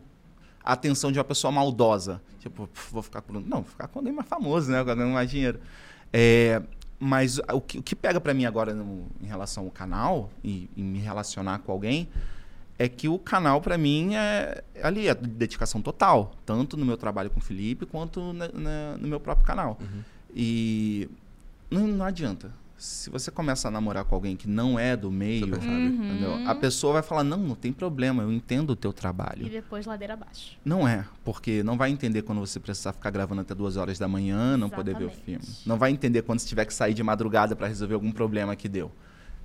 a 0.64 0.72
atenção 0.72 1.10
de 1.12 1.18
uma 1.18 1.24
pessoa 1.24 1.50
maldosa. 1.50 2.20
Tipo, 2.40 2.66
"Pff, 2.66 2.92
vou 2.92 3.02
ficar 3.02 3.20
com. 3.22 3.34
Não, 3.34 3.62
vou 3.62 3.70
ficar 3.70 3.88
com 3.88 3.98
alguém 3.98 4.12
mais 4.12 4.28
famoso, 4.28 4.70
né? 4.70 4.78
Alguém 4.78 4.96
mais 5.06 5.30
dinheiro. 5.30 5.60
É, 6.12 6.62
mas 6.98 7.38
o 7.52 7.60
que, 7.60 7.78
o 7.78 7.82
que 7.82 7.94
pega 7.96 8.20
para 8.20 8.34
mim 8.34 8.44
agora 8.44 8.74
no- 8.74 9.06
em 9.22 9.26
relação 9.26 9.64
ao 9.64 9.70
canal 9.70 10.30
e, 10.44 10.68
e 10.76 10.82
me 10.82 10.98
relacionar 10.98 11.60
com 11.60 11.72
alguém 11.72 12.08
é 12.78 12.88
que 12.88 13.08
o 13.08 13.18
canal 13.18 13.60
para 13.60 13.76
mim 13.78 14.14
é 14.14 14.62
ali 14.82 15.06
é 15.08 15.14
dedicação 15.14 15.82
total, 15.82 16.32
tanto 16.46 16.76
no 16.76 16.84
meu 16.84 16.96
trabalho 16.96 17.28
com 17.30 17.38
o 17.38 17.42
Felipe 17.42 17.84
quanto 17.86 18.32
na- 18.32 18.48
na- 18.48 18.96
no 18.98 19.06
meu 19.08 19.20
próprio 19.20 19.46
canal. 19.46 19.78
E 20.34 21.08
não, 21.70 21.86
não 21.86 22.04
adianta. 22.04 22.52
Se 22.80 23.10
você 23.10 23.30
começa 23.30 23.68
a 23.68 23.70
namorar 23.70 24.06
com 24.06 24.14
alguém 24.14 24.34
que 24.34 24.48
não 24.48 24.78
é 24.78 24.96
do 24.96 25.10
meio, 25.10 25.46
entendeu? 25.54 26.48
a 26.48 26.54
pessoa 26.54 26.94
vai 26.94 27.02
falar: 27.02 27.22
não, 27.22 27.36
não 27.36 27.54
tem 27.54 27.74
problema, 27.74 28.22
eu 28.22 28.32
entendo 28.32 28.70
o 28.70 28.76
teu 28.76 28.90
E 28.90 28.94
trabalho. 28.94 29.50
depois 29.50 29.84
ladeira 29.84 30.14
abaixo. 30.14 30.56
Não 30.64 30.88
é, 30.88 31.04
porque 31.22 31.62
não 31.62 31.76
vai 31.76 31.90
entender 31.90 32.22
quando 32.22 32.38
você 32.38 32.58
precisar 32.58 32.94
ficar 32.94 33.10
gravando 33.10 33.42
até 33.42 33.54
duas 33.54 33.76
horas 33.76 33.98
da 33.98 34.08
manhã, 34.08 34.56
não 34.56 34.70
poder 34.70 34.96
ver 34.96 35.04
o 35.04 35.08
Exatamente. 35.08 35.42
filme. 35.42 35.58
Não 35.66 35.76
vai 35.76 35.90
entender 35.90 36.22
quando 36.22 36.38
você 36.38 36.48
tiver 36.48 36.64
que 36.64 36.72
sair 36.72 36.94
de 36.94 37.02
madrugada 37.02 37.54
para 37.54 37.66
resolver 37.66 37.92
algum 37.92 38.10
problema 38.10 38.56
que 38.56 38.66
deu. 38.66 38.90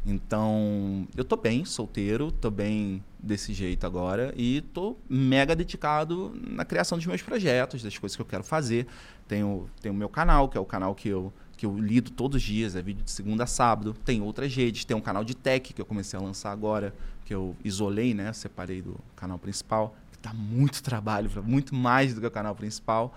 Então, 0.06 1.08
eu 1.18 1.26
tô 1.26 1.36
bem 1.36 1.66
solteiro, 1.66 2.32
tô 2.32 2.50
bem 2.52 3.04
desse 3.20 3.54
jeito 3.54 3.86
agora 3.86 4.34
e 4.38 4.62
tô 4.62 4.96
mega 5.10 5.56
dedicado 5.56 6.32
na 6.48 6.64
criação 6.64 6.98
dos 6.98 7.08
meus 7.08 7.22
projetos, 7.22 7.82
das 7.84 7.98
coisas 7.98 8.16
que 8.16 8.22
eu 8.22 8.26
quero 8.26 8.44
fazer. 8.44 8.88
Tenho 9.28 9.68
tenho 9.82 9.94
o 9.94 9.98
meu 9.98 10.08
canal, 10.08 10.48
que 10.48 10.58
é 10.58 10.62
o 10.62 10.66
canal 10.66 10.94
que 10.96 11.10
eu 11.10 11.34
que 11.56 11.66
eu 11.66 11.78
lido 11.78 12.12
todos 12.12 12.38
os 12.38 12.44
dias, 12.44 12.76
é 12.76 12.82
vídeo 12.82 13.04
de 13.04 13.12
segunda 13.12 13.46
a 13.46 13.48
sábado. 13.48 13.96
Tem 14.06 14.22
outras 14.22 14.54
redes, 14.56 14.86
tem 14.86 14.96
um 14.96 15.02
canal 15.02 15.24
de 15.24 15.36
tech 15.36 15.74
que 15.74 15.82
eu 15.82 15.86
comecei 15.86 16.20
a 16.20 16.22
lançar 16.22 16.52
agora, 16.52 16.94
que 17.26 17.34
eu 17.34 17.56
isolei, 17.64 18.14
né, 18.14 18.32
separei 18.34 18.82
do 18.82 18.98
canal 19.16 19.40
principal, 19.40 19.96
que 20.12 20.18
tá 20.18 20.34
muito 20.34 20.84
trabalho, 20.84 21.30
muito 21.44 21.74
mais 21.74 22.14
do 22.14 22.22
que 22.22 22.28
o 22.28 22.32
canal 22.32 22.56
principal. 22.56 23.16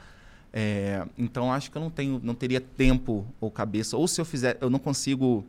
É, 0.52 1.06
então 1.18 1.52
acho 1.52 1.70
que 1.70 1.76
eu 1.76 1.82
não 1.82 1.90
tenho, 1.90 2.20
não 2.22 2.34
teria 2.34 2.60
tempo 2.60 3.26
ou 3.40 3.50
cabeça, 3.50 3.96
ou 3.96 4.08
se 4.08 4.20
eu 4.20 4.24
fizer, 4.24 4.56
eu 4.60 4.70
não 4.70 4.78
consigo 4.78 5.44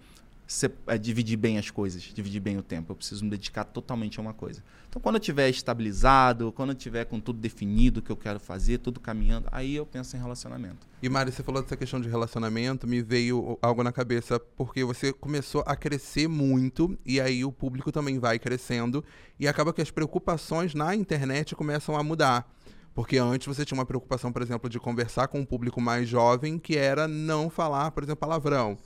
é, 0.88 0.98
dividir 0.98 1.38
bem 1.38 1.58
as 1.58 1.70
coisas, 1.70 2.02
dividir 2.02 2.40
bem 2.40 2.58
o 2.58 2.64
tempo. 2.64 2.92
Eu 2.92 2.96
preciso 2.96 3.24
me 3.24 3.30
dedicar 3.30 3.64
totalmente 3.64 4.20
a 4.20 4.22
uma 4.22 4.34
coisa. 4.34 4.64
Então 4.90 5.00
quando 5.02 5.16
eu 5.16 5.20
tiver 5.20 5.48
estabilizado, 5.50 6.52
quando 6.52 6.70
eu 6.70 6.76
tiver 6.76 7.06
com 7.06 7.20
tudo 7.20 7.40
definido 7.40 8.00
o 8.00 8.04
que 8.04 8.12
eu 8.12 8.18
quero 8.18 8.40
fazer, 8.40 8.80
tudo 8.80 9.00
caminhando, 9.00 9.48
aí 9.52 9.76
eu 9.76 9.86
penso 9.86 10.16
em 10.16 10.20
relacionamento. 10.20 10.88
E 11.02 11.08
Mari, 11.08 11.32
você 11.32 11.44
falou 11.44 11.62
dessa 11.62 11.78
questão 11.78 12.02
de 12.02 12.10
relacionamento, 12.10 12.88
me 12.88 13.02
veio 13.02 13.58
algo 13.62 13.84
na 13.84 13.92
cabeça, 13.92 14.40
porque 14.40 14.84
você 14.84 15.14
começou 15.14 15.64
a 15.66 15.76
crescer 15.76 16.28
muito, 16.28 16.98
e 17.06 17.22
aí 17.22 17.46
o 17.46 17.52
público 17.52 17.92
também 17.92 18.20
vai 18.20 18.38
crescendo, 18.40 19.04
e 19.40 19.48
acaba 19.48 19.72
que 19.72 19.82
as 19.82 19.92
preocupações 19.92 20.74
na 20.74 20.96
internet 20.96 21.56
começam 21.56 21.96
a 21.96 22.04
mudar. 22.04 22.52
Porque 22.94 23.18
antes 23.18 23.48
você 23.48 23.64
tinha 23.64 23.78
uma 23.78 23.86
preocupação, 23.86 24.32
por 24.32 24.42
exemplo, 24.42 24.70
de 24.70 24.78
conversar 24.78 25.28
com 25.28 25.40
um 25.40 25.46
público 25.46 25.80
mais 25.80 26.10
jovem, 26.10 26.60
que 26.60 26.76
era 26.76 27.08
não 27.08 27.50
falar, 27.50 27.92
por 27.92 28.04
exemplo, 28.04 28.20
palavrão. 28.20 28.78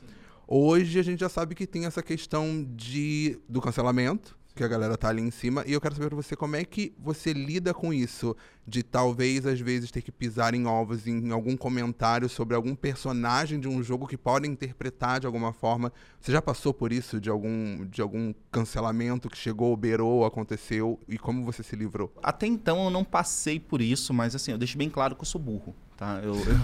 Hoje 0.48 1.00
a 1.00 1.04
gente 1.04 1.20
já 1.20 1.30
sabe 1.30 1.56
que 1.56 1.66
tem 1.66 1.86
essa 1.86 2.04
questão 2.04 2.66
de, 2.76 3.40
do 3.48 3.62
cancelamento, 3.62 4.38
que 4.56 4.64
a 4.64 4.68
galera 4.68 4.96
tá 4.96 5.10
ali 5.10 5.22
em 5.22 5.32
cima, 5.32 5.64
e 5.66 5.74
eu 5.74 5.82
quero 5.82 5.96
saber 5.96 6.10
pra 6.10 6.16
você 6.16 6.36
como 6.36 6.56
é 6.56 6.64
que 6.64 6.94
você 7.00 7.34
lida 7.34 7.74
com 7.74 7.92
isso, 7.92 8.36
de 8.68 8.84
talvez 8.84 9.48
às 9.48 9.60
vezes 9.60 9.90
ter 9.90 10.02
que 10.02 10.12
pisar 10.12 10.54
em 10.54 10.68
ovos 10.68 11.08
em 11.08 11.32
algum 11.32 11.58
comentário 11.58 12.30
sobre 12.30 12.56
algum 12.56 12.76
personagem 12.76 13.60
de 13.60 13.68
um 13.68 13.82
jogo 13.82 14.06
que 14.06 14.18
pode 14.18 14.48
interpretar 14.48 15.20
de 15.20 15.26
alguma 15.26 15.54
forma. 15.54 15.92
Você 16.20 16.32
já 16.32 16.42
passou 16.42 16.74
por 16.74 16.92
isso, 16.92 17.20
de 17.20 17.30
algum, 17.30 17.86
de 17.88 18.02
algum 18.02 18.34
cancelamento 18.52 19.30
que 19.30 19.38
chegou, 19.38 19.76
beirou, 19.76 20.24
aconteceu, 20.24 21.00
e 21.08 21.18
como 21.18 21.44
você 21.44 21.64
se 21.64 21.76
livrou? 21.76 22.14
Até 22.22 22.46
então 22.46 22.84
eu 22.84 22.90
não 22.92 23.04
passei 23.04 23.60
por 23.60 23.82
isso, 23.82 24.14
mas 24.14 24.36
assim, 24.36 24.52
eu 24.52 24.58
deixo 24.58 24.78
bem 24.78 24.90
claro 24.90 25.16
que 25.16 25.22
eu 25.22 25.26
sou 25.26 25.42
burro, 25.42 25.74
tá? 25.98 26.20
Eu, 26.22 26.36
eu, 26.36 26.60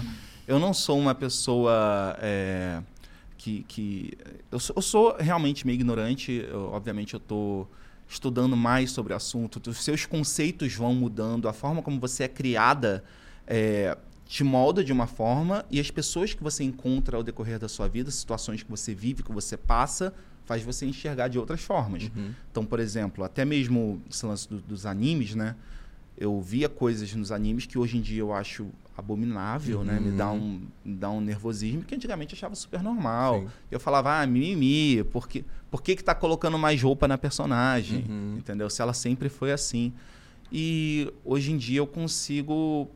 eu 0.46 0.58
não 0.60 0.72
sou 0.72 0.96
uma 0.98 1.14
pessoa 1.14 2.16
é, 2.20 2.80
que... 3.40 3.64
que 3.66 4.12
eu, 4.52 4.60
sou, 4.60 4.76
eu 4.76 4.82
sou 4.82 5.16
realmente 5.18 5.66
meio 5.66 5.76
ignorante, 5.76 6.30
eu- 6.50 6.70
obviamente 6.72 7.14
eu 7.14 7.20
tô 7.20 7.66
estudando 8.06 8.54
mais 8.56 8.90
sobre 8.90 9.12
o 9.12 9.16
assunto, 9.16 9.60
os 9.70 9.82
seus 9.82 10.04
conceitos 10.04 10.74
vão 10.74 10.94
mudando, 10.94 11.48
a 11.48 11.52
forma 11.52 11.80
como 11.80 11.98
você 11.98 12.24
é 12.24 12.28
criada 12.28 13.02
é, 13.46 13.96
te 14.26 14.44
molda 14.44 14.84
de 14.84 14.92
uma 14.92 15.06
forma 15.06 15.64
e 15.70 15.80
as 15.80 15.90
pessoas 15.90 16.34
que 16.34 16.42
você 16.42 16.62
encontra 16.64 17.16
ao 17.16 17.22
decorrer 17.22 17.58
da 17.58 17.68
sua 17.68 17.88
vida, 17.88 18.10
situações 18.10 18.62
que 18.62 18.70
você 18.70 18.92
vive, 18.94 19.22
que 19.22 19.32
você 19.32 19.56
passa, 19.56 20.12
faz 20.44 20.62
você 20.62 20.84
enxergar 20.86 21.28
de 21.28 21.38
outras 21.38 21.60
formas. 21.62 22.10
Então, 22.50 22.64
por 22.66 22.78
exemplo, 22.80 23.24
até 23.24 23.44
mesmo 23.44 24.02
esse 24.10 24.26
lance 24.26 24.48
do- 24.48 24.60
dos 24.60 24.84
animes, 24.84 25.34
né? 25.34 25.54
Eu 26.20 26.40
via 26.40 26.68
coisas 26.68 27.12
nos 27.14 27.32
animes 27.32 27.66
que 27.66 27.78
hoje 27.78 27.96
em 27.96 28.00
dia 28.00 28.20
eu 28.20 28.32
acho 28.32 28.68
abominável, 28.96 29.82
né? 29.82 29.98
Me 29.98 30.10
dá 30.10 30.30
um, 30.30 30.60
me 30.84 30.94
dá 30.94 31.10
um 31.10 31.20
nervosismo 31.20 31.82
que 31.82 31.94
antigamente 31.94 32.34
eu 32.34 32.36
achava 32.36 32.54
super 32.54 32.82
normal. 32.82 33.40
Sim. 33.40 33.48
Eu 33.70 33.80
falava, 33.80 34.20
ah, 34.20 34.26
mimimi, 34.26 35.02
por 35.04 35.26
que, 35.26 35.44
por 35.70 35.82
que, 35.82 35.96
que 35.96 36.04
tá 36.04 36.14
colocando 36.14 36.58
mais 36.58 36.82
roupa 36.82 37.08
na 37.08 37.16
personagem? 37.16 38.04
Uhum. 38.06 38.36
Entendeu? 38.36 38.68
Se 38.68 38.82
ela 38.82 38.92
sempre 38.92 39.30
foi 39.30 39.50
assim. 39.50 39.92
E 40.52 41.10
hoje 41.24 41.52
em 41.52 41.56
dia 41.56 41.78
eu 41.78 41.86
consigo 41.86 42.88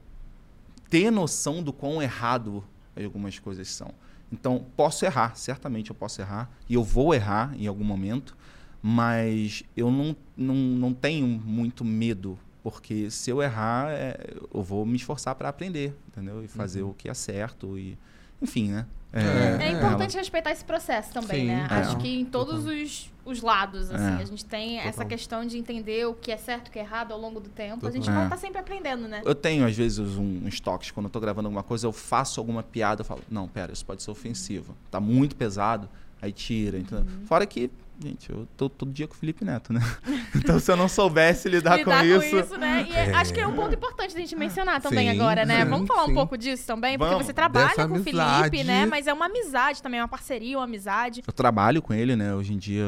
ter 0.91 1.11
noção 1.11 1.63
do 1.63 1.73
quão 1.73 2.03
errado 2.03 2.63
algumas 3.03 3.39
coisas 3.39 3.69
são. 3.69 3.91
Então, 4.31 4.67
posso 4.77 5.05
errar, 5.05 5.37
certamente 5.37 5.91
eu 5.91 5.97
posso 5.97 6.21
errar, 6.21 6.51
e 6.69 6.75
eu 6.75 6.83
vou 6.83 7.15
errar 7.15 7.55
em 7.57 7.67
algum 7.67 7.85
momento, 7.85 8.37
mas 8.83 9.63
eu 9.77 9.91
não, 9.91 10.17
não, 10.37 10.55
não 10.55 10.93
tenho 10.93 11.27
muito 11.27 11.85
medo, 11.85 12.39
porque 12.65 13.11
se 13.11 13.31
eu 13.31 13.41
errar, 13.43 13.93
é, 13.93 14.17
eu 14.53 14.63
vou 14.63 14.85
me 14.85 14.97
esforçar 14.97 15.35
para 15.37 15.49
aprender, 15.51 15.95
entendeu? 16.09 16.43
E 16.43 16.49
fazer 16.49 16.83
Uhum. 16.83 16.91
o 16.91 16.95
que 16.95 17.09
é 17.09 17.15
certo, 17.15 17.79
e 17.79 17.97
enfim, 18.43 18.71
né? 18.73 18.87
É, 19.13 19.67
É, 19.67 19.71
importante 19.71 20.17
respeitar 20.17 20.51
esse 20.51 20.65
processo 20.65 21.13
também, 21.13 21.43
Sim, 21.43 21.47
né? 21.47 21.69
é. 21.71 21.75
Acho 21.75 21.97
que 21.99 22.09
em 22.19 22.25
todos 22.25 22.67
os, 22.67 23.13
os 23.25 23.41
lados, 23.43 23.89
assim, 23.93 24.19
É. 24.19 24.23
a 24.23 24.25
gente 24.25 24.45
tem 24.45 24.79
essa 24.81 24.91
Total. 24.93 25.07
questão 25.07 25.47
de 25.47 25.57
entender 25.57 26.05
o 26.09 26.15
que 26.15 26.33
é 26.33 26.37
certo 26.37 26.67
e 26.67 26.71
o 26.71 26.73
que 26.73 26.79
é 26.81 26.83
errado 26.83 27.13
ao 27.13 27.21
longo 27.21 27.39
do 27.39 27.49
tempo. 27.49 27.87
A 27.87 27.91
gente 27.93 28.01
Total. 28.07 28.15
vai 28.15 28.23
É. 28.25 28.27
estar 28.27 28.37
sempre 28.39 28.59
aprendendo, 28.59 29.07
né? 29.07 29.23
Eu 29.25 29.35
tenho, 29.37 29.65
às 29.65 29.77
vezes, 29.77 30.01
um, 30.01 30.41
uns 30.45 30.59
toques. 30.59 30.91
Quando 30.91 31.07
eu 31.07 31.11
tô 31.11 31.21
gravando 31.21 31.47
alguma 31.47 31.63
coisa, 31.63 31.87
eu 31.87 31.93
faço 31.93 32.41
alguma 32.41 32.63
piada, 32.65 33.03
eu 33.03 33.05
falo, 33.05 33.21
não, 33.31 33.47
pera, 33.47 33.73
isso 33.73 33.87
pode 33.87 34.03
ser 34.03 34.11
ofensivo. 34.11 34.75
Tá 34.91 34.99
muito 34.99 35.37
pesado, 35.37 35.89
aí 36.21 36.33
tira. 36.33 36.77
Então, 36.77 36.99
Uhum. 37.03 37.25
Fora 37.27 37.47
que, 37.47 37.71
gente, 38.03 38.31
eu 38.31 38.47
tô 38.57 38.69
todo 38.69 38.93
dia 38.93 39.07
com 39.07 39.15
o 39.15 39.17
Felipe 39.17 39.45
Neto, 39.45 39.73
né? 39.73 39.81
então, 40.35 40.59
se 40.59 40.71
eu 40.71 40.77
não 40.77 40.89
soubesse 40.89 41.49
lidar, 41.49 41.79
Lidar 41.79 42.01
com, 42.01 42.23
isso... 42.23 42.59
né? 42.59 42.87
E 42.89 42.93
é- 42.93 43.15
acho 43.15 43.33
que 43.33 43.41
é 43.41 43.47
um 43.47 43.55
ponto 43.55 43.75
importante 43.75 44.15
da 44.15 44.21
gente 44.21 44.35
mencionar 44.37 44.81
também 44.81 45.11
Sim, 45.11 45.19
agora, 45.19 45.45
né? 45.45 45.65
sim, 45.65 45.71
Vamos 45.71 45.87
falar 45.87 46.07
sim. 46.07 46.13
um 46.13 46.15
pouco 46.15 46.37
disso 46.37 46.67
também, 46.67 46.99
porque 46.99 47.13
Vamos. 47.13 47.27
você 47.27 47.33
trabalha 47.33 47.69
Dessa 47.69 47.87
com 47.89 47.95
o 47.95 47.97
amizade. 47.97 48.51
Felipe, 48.51 48.65
né? 48.65 48.87
Mas 48.87 49.07
é 49.07 49.13
uma 49.13 49.27
amizade 49.27 49.83
também, 49.83 50.01
uma 50.01 50.09
parceria, 50.09 50.59
uma 50.59 50.65
amizade. 50.65 51.23
Eu 51.27 51.33
trabalho 51.33 51.81
com 51.81 51.95
ele, 51.95 52.17
né? 52.17 52.35
Hoje 52.35 52.53
em 52.53 52.59
dia, 52.59 52.85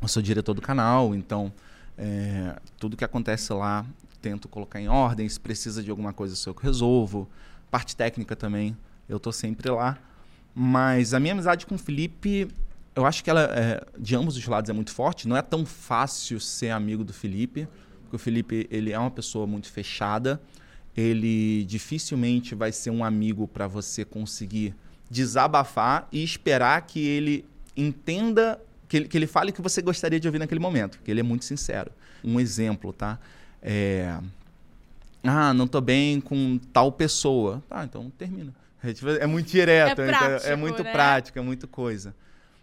eu 0.00 0.08
sou 0.08 0.22
diretor 0.22 0.54
do 0.54 0.62
canal, 0.62 1.14
então, 1.14 1.52
é, 1.98 2.56
tudo 2.78 2.96
que 2.96 3.04
acontece 3.04 3.52
lá, 3.52 3.84
tento 4.20 4.48
colocar 4.48 4.80
em 4.80 4.88
ordem. 4.88 5.28
Se 5.28 5.38
precisa 5.38 5.82
de 5.82 5.90
alguma 5.90 6.12
coisa, 6.12 6.34
sou 6.36 6.52
eu 6.52 6.54
que 6.54 6.62
resolvo. 6.62 7.28
Parte 7.70 7.96
técnica 7.96 8.36
também, 8.36 8.76
eu 9.08 9.18
tô 9.18 9.32
sempre 9.32 9.68
lá. 9.70 9.98
Mas 10.54 11.14
a 11.14 11.20
minha 11.20 11.32
amizade 11.32 11.66
com 11.66 11.74
o 11.74 11.78
Felipe, 11.78 12.48
eu 12.94 13.06
acho 13.06 13.24
que 13.24 13.30
ela, 13.30 13.44
é, 13.44 13.84
de 13.98 14.14
ambos 14.14 14.36
os 14.36 14.46
lados, 14.46 14.68
é 14.68 14.72
muito 14.72 14.92
forte. 14.92 15.26
Não 15.26 15.36
é 15.36 15.42
tão 15.42 15.64
fácil 15.64 16.38
ser 16.38 16.70
amigo 16.70 17.02
do 17.02 17.12
Felipe, 17.12 17.66
porque 18.02 18.16
o 18.16 18.18
Felipe 18.18 18.66
ele 18.70 18.92
é 18.92 18.98
uma 18.98 19.10
pessoa 19.10 19.46
muito 19.46 19.70
fechada. 19.70 20.40
Ele 20.96 21.64
dificilmente 21.64 22.54
vai 22.54 22.70
ser 22.70 22.90
um 22.90 23.02
amigo 23.02 23.48
para 23.48 23.66
você 23.66 24.04
conseguir 24.04 24.74
desabafar 25.10 26.06
e 26.12 26.22
esperar 26.22 26.82
que 26.82 27.00
ele 27.00 27.46
entenda, 27.76 28.60
que 28.88 28.96
ele, 28.98 29.08
que 29.08 29.16
ele 29.16 29.26
fale 29.26 29.50
o 29.50 29.54
que 29.54 29.62
você 29.62 29.80
gostaria 29.80 30.20
de 30.20 30.28
ouvir 30.28 30.38
naquele 30.38 30.60
momento, 30.60 30.98
porque 30.98 31.10
ele 31.10 31.20
é 31.20 31.22
muito 31.22 31.44
sincero. 31.46 31.90
Um 32.22 32.38
exemplo, 32.38 32.92
tá? 32.92 33.18
É, 33.62 34.18
ah, 35.24 35.54
não 35.54 35.66
tô 35.66 35.80
bem 35.80 36.20
com 36.20 36.58
tal 36.72 36.92
pessoa. 36.92 37.62
Tá, 37.68 37.84
então 37.84 38.10
termina. 38.10 38.54
É, 38.82 38.92
tipo, 38.92 39.08
é 39.08 39.26
muito 39.26 39.50
direto, 39.50 39.88
É 39.88 39.92
então, 39.92 40.04
é 40.04 40.28
prático, 40.28 40.58
muito 40.58 40.82
né? 40.82 40.92
prático, 40.92 41.38
é 41.38 41.42
muita 41.42 41.66
coisa. 41.66 42.14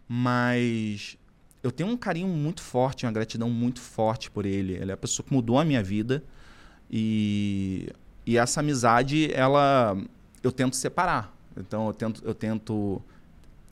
Mas 0.10 1.18
eu 1.64 1.72
tenho 1.72 1.90
um 1.90 1.96
carinho 1.96 2.28
muito 2.28 2.62
forte, 2.62 3.06
uma 3.06 3.12
gratidão 3.12 3.50
muito 3.50 3.80
forte 3.80 4.32
por 4.32 4.46
ele. 4.46 4.74
Ele 4.74 4.92
é 4.92 4.94
a 4.94 4.98
pessoa 4.98 5.26
que 5.26 5.32
mudou 5.32 5.60
a 5.60 5.64
minha 5.64 5.84
vida. 5.84 6.24
E, 6.90 7.90
e 8.26 8.38
essa 8.38 8.60
amizade, 8.60 9.32
ela 9.34 9.96
eu 10.44 10.52
tento 10.52 10.76
separar. 10.76 11.34
Então 11.56 11.88
eu 11.88 11.94
tento, 11.94 12.22
eu 12.26 12.34
tento 12.34 13.02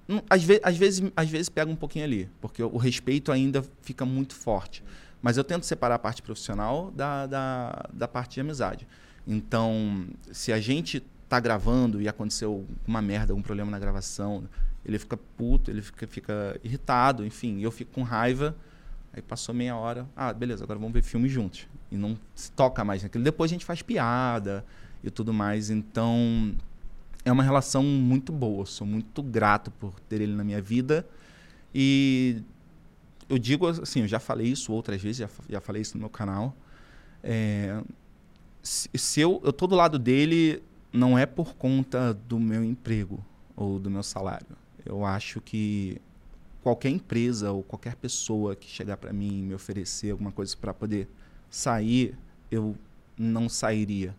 Hum, 0.10 0.21
às, 0.30 0.41
ve 0.43 0.60
às 0.63 0.78
vezes, 0.78 1.12
às 1.15 1.30
vezes 1.30 1.50
pega 1.50 1.69
um 1.69 1.76
pouquinho 1.76 2.06
ali, 2.06 2.30
porque 2.39 2.63
o 2.63 2.78
respeito 2.78 3.32
ainda 3.32 3.63
fica 3.82 4.06
muito 4.06 4.36
forte. 4.36 4.84
Mas 5.21 5.36
eu 5.36 5.43
tento 5.43 5.65
separar 5.65 5.95
a 5.95 6.00
parte 6.00 6.21
profissional 6.21 6.91
da, 6.91 7.26
da, 7.26 7.89
da 7.91 8.08
parte 8.08 8.36
de 8.36 8.41
amizade. 8.41 8.88
Então, 9.28 10.08
se 10.32 10.54
a 10.54 10.60
gente 10.60 11.04
tá 11.28 11.39
gravando 11.39 12.02
e 12.02 12.08
aconteceu 12.08 12.65
uma 12.88 13.02
merda, 13.02 13.34
algum 13.34 13.41
problema 13.41 13.69
na 13.69 13.80
gravação, 13.80 14.45
ele 14.88 14.97
fica 14.97 15.17
puto, 15.17 15.69
ele 15.69 15.82
fica, 15.82 16.08
fica 16.08 16.60
irritado, 16.63 17.26
enfim, 17.26 17.60
eu 17.60 17.69
fico 17.69 17.91
com 17.91 18.04
raiva. 18.04 18.56
Aí 19.12 19.21
passou 19.21 19.54
meia 19.54 19.76
hora, 19.76 20.08
ah, 20.15 20.32
beleza, 20.32 20.63
agora 20.63 20.80
vamos 20.80 20.93
ver 20.93 21.02
filme 21.02 21.28
juntos. 21.28 21.67
E 21.91 21.97
não 21.97 22.17
se 22.34 22.52
toca 22.52 22.86
mais 22.86 23.04
naquilo. 23.04 23.23
Depois 23.23 23.52
a 23.52 23.54
gente 23.54 23.65
faz 23.65 23.82
piada 23.82 24.63
e 25.04 25.10
tudo 25.10 25.34
mais. 25.34 25.69
Então, 25.69 26.56
é 27.26 27.32
uma 27.32 27.43
relação 27.43 27.84
muito 27.84 28.32
boa. 28.32 28.65
Sou 28.65 28.88
muito 28.88 29.21
grato 29.21 29.71
por 29.71 30.00
ter 30.02 30.21
ele 30.21 30.34
na 30.34 30.43
minha 30.43 30.62
vida. 30.62 31.06
E 31.76 32.41
eu 33.28 33.38
digo 33.38 33.67
assim, 33.67 34.02
eu 34.02 34.08
já 34.08 34.19
falei 34.19 34.47
isso 34.47 34.71
outras 34.71 35.02
vezes, 35.02 35.17
já, 35.17 35.30
já 35.50 35.60
falei 35.60 35.82
isso 35.82 35.97
no 35.97 36.02
meu 36.02 36.10
canal. 36.10 36.56
É, 37.21 37.82
se, 38.62 38.89
se 38.93 39.19
eu, 39.19 39.41
eu 39.43 39.52
tô 39.52 39.67
do 39.67 39.76
lado 39.76 40.00
dele, 40.00 40.62
não 40.93 41.17
é 41.17 41.26
por 41.26 41.56
conta 41.56 42.13
do 42.13 42.39
meu 42.39 42.63
emprego 42.63 43.23
ou 43.56 43.80
do 43.80 43.89
meu 43.89 44.04
salário. 44.04 44.56
Eu 44.88 45.06
acho 45.06 45.41
que 45.41 46.02
qualquer 46.63 46.89
empresa 46.89 47.52
ou 47.52 47.62
qualquer 47.62 47.95
pessoa 47.95 48.56
que 48.56 48.67
chegar 48.67 48.97
para 48.97 49.12
mim 49.12 49.39
e 49.39 49.41
me 49.41 49.54
oferecer 49.54 50.12
alguma 50.12 50.32
coisa 50.32 50.56
para 50.56 50.73
poder 50.73 51.08
sair, 51.50 52.17
eu 52.50 52.76
não 53.17 53.50
sairia. 53.50 54.15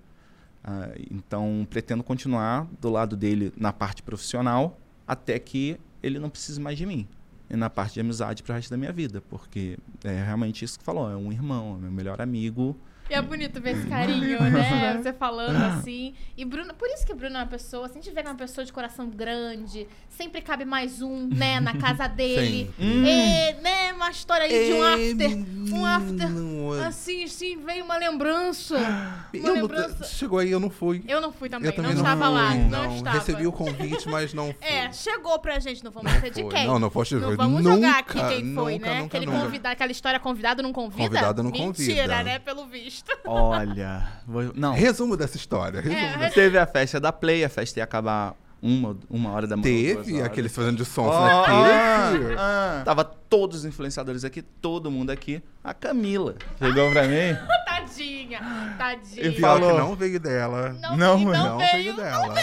Ah, 0.63 0.91
então, 1.11 1.67
pretendo 1.71 2.03
continuar 2.03 2.67
do 2.81 2.91
lado 2.91 3.17
dele 3.17 3.53
na 3.57 3.73
parte 3.73 4.03
profissional 4.03 4.79
até 5.07 5.39
que 5.39 5.79
ele 6.03 6.19
não 6.19 6.29
precise 6.29 6.61
mais 6.61 6.77
de 6.77 6.85
mim. 6.85 7.09
E 7.49 7.57
na 7.57 7.71
parte 7.71 7.95
de 7.95 8.01
amizade 8.01 8.43
para 8.43 8.53
o 8.53 8.57
resto 8.57 8.71
da 8.71 8.77
minha 8.77 8.93
vida, 8.93 9.23
porque 9.31 9.79
é 10.05 10.23
realmente 10.23 10.63
isso 10.63 10.79
que 10.79 10.85
falou, 10.85 11.11
é 11.11 11.17
um 11.17 11.33
irmão, 11.33 11.77
é 11.77 11.81
meu 11.81 11.91
melhor 11.91 12.21
amigo. 12.21 12.77
E 13.11 13.15
é 13.15 13.23
bonito 13.23 13.61
ver 13.61 13.77
esse 13.77 13.87
carinho, 13.87 14.39
né? 14.43 14.99
Você 15.03 15.13
falando 15.13 15.57
assim. 15.65 16.15
E 16.37 16.45
Bruno, 16.45 16.75
por 16.75 16.89
isso 16.89 17.07
que 17.07 17.15
Bruno 17.15 17.37
é 17.37 17.41
uma 17.41 17.47
pessoa, 17.47 17.87
assim, 17.87 17.99
a 17.99 18.03
gente 18.03 18.15
vê 18.15 18.21
que 18.23 18.29
é 18.29 18.31
uma 18.31 18.37
pessoa 18.37 18.65
de 18.65 18.73
coração 18.73 19.09
grande, 19.09 19.87
sempre 20.11 20.43
cabe 20.43 20.65
mais 20.65 21.01
um, 21.01 21.27
né, 21.29 21.59
na 21.61 21.75
casa 21.77 22.07
dele. 22.09 22.71
Hum. 22.79 23.05
E, 23.07 23.53
né, 23.63 23.93
uma 23.95 24.11
história 24.11 24.45
aí 24.45 24.67
de 24.67 24.73
um 24.75 24.83
after. 24.83 25.75
Um 25.75 25.87
after. 25.87 26.87
Assim, 26.87 27.25
assim, 27.25 27.57
veio 27.65 27.85
uma 27.85 27.97
lembrança. 27.97 28.77
Uma 28.77 29.29
eu 29.33 29.43
não- 29.43 29.53
lembrança. 29.55 30.05
chegou 30.05 30.39
aí, 30.39 30.51
eu 30.51 30.61
não 30.61 30.69
fui. 30.71 31.03
Eu 31.09 31.21
não 31.21 31.33
fui 31.33 31.49
também, 31.49 31.71
Eu 31.71 31.75
também 31.77 31.95
não, 31.95 32.03
não, 32.03 32.11
estava 32.13 32.29
lá. 32.29 32.55
Não, 32.55 32.69
não. 32.85 32.97
estava. 32.97 33.19
Recebi 33.19 33.47
o 33.47 33.53
convite, 33.53 34.09
mas 34.09 34.35
não 34.35 34.47
fui. 34.53 34.69
É, 34.69 34.93
chegou 34.93 35.39
pra 35.39 35.59
gente, 35.59 35.83
não 35.83 35.91
vamos 35.91 36.13
dizer 36.13 36.31
de 36.31 36.45
quem. 36.45 36.67
Não, 36.67 36.79
não 36.79 36.91
posso 36.91 37.17
Não 37.19 37.37
vamos 37.37 37.63
nunca, 37.63 37.75
jogar 37.77 37.99
aqui 38.01 38.19
quem 38.37 38.55
foi, 38.55 38.73
nunca, 38.75 38.87
né? 38.87 39.01
Nunca, 39.01 39.17
Aquele 39.17 39.27
nunca. 39.33 39.45
convida- 39.47 39.71
aquela 39.71 39.93
história 39.93 40.21
convidado 40.21 40.63
não 40.63 40.73
convida. 40.73 41.09
Convidado 41.09 41.43
não 41.43 41.51
Mentira, 41.51 41.69
convida. 42.03 42.23
né? 42.23 42.39
Pelo 42.39 42.67
visto. 42.67 42.98
Olha, 43.27 44.07
vou- 44.27 44.53
não. 44.55 44.73
Resumo 44.75 45.17
dessa 45.17 45.37
história. 45.37 45.81
Resumo 45.81 45.99
É, 45.99 46.19
dessa- 46.19 46.35
Teve 46.35 46.59
a 46.59 46.67
festa 46.67 46.99
da 47.01 47.13
Play, 47.13 47.45
a 47.45 47.49
festa 47.49 47.81
ia 47.81 47.85
acabar 47.85 48.35
uma, 48.61 48.97
uma 49.09 49.31
hora 49.33 49.47
da 49.47 49.57
manhã. 49.57 49.97
Teve 50.03 50.21
aqueles 50.23 50.53
fazendo 50.55 50.77
de 50.79 50.85
som. 50.85 51.03
Ó, 51.07 51.27
né? 51.27 51.45
ah, 51.47 52.09
Teve. 52.13 52.35
ah. 52.39 52.83
Tava 52.85 53.05
todos 53.05 53.59
os 53.59 53.65
influenciadores 53.65 54.25
aqui, 54.25 54.43
todo 54.43 54.91
mundo 54.91 55.11
aqui. 55.11 55.43
A 55.63 55.73
Camila 55.75 56.35
chegou 56.59 56.91
pra 56.91 57.03
mim. 57.05 57.37
Tadinha, 57.89 58.75
tadinha. 58.77 59.27
E 59.27 59.33
pior 59.33 59.59
Falou. 59.59 59.73
que 59.75 59.79
não 59.81 59.95
veio 59.97 60.21
dela. 60.21 60.77
Não, 60.81 60.97
Não, 60.97 61.19
não, 61.19 61.33
Não 61.33 61.59
veio. 61.59 61.73
veio 61.73 61.97
dela. 61.97 62.35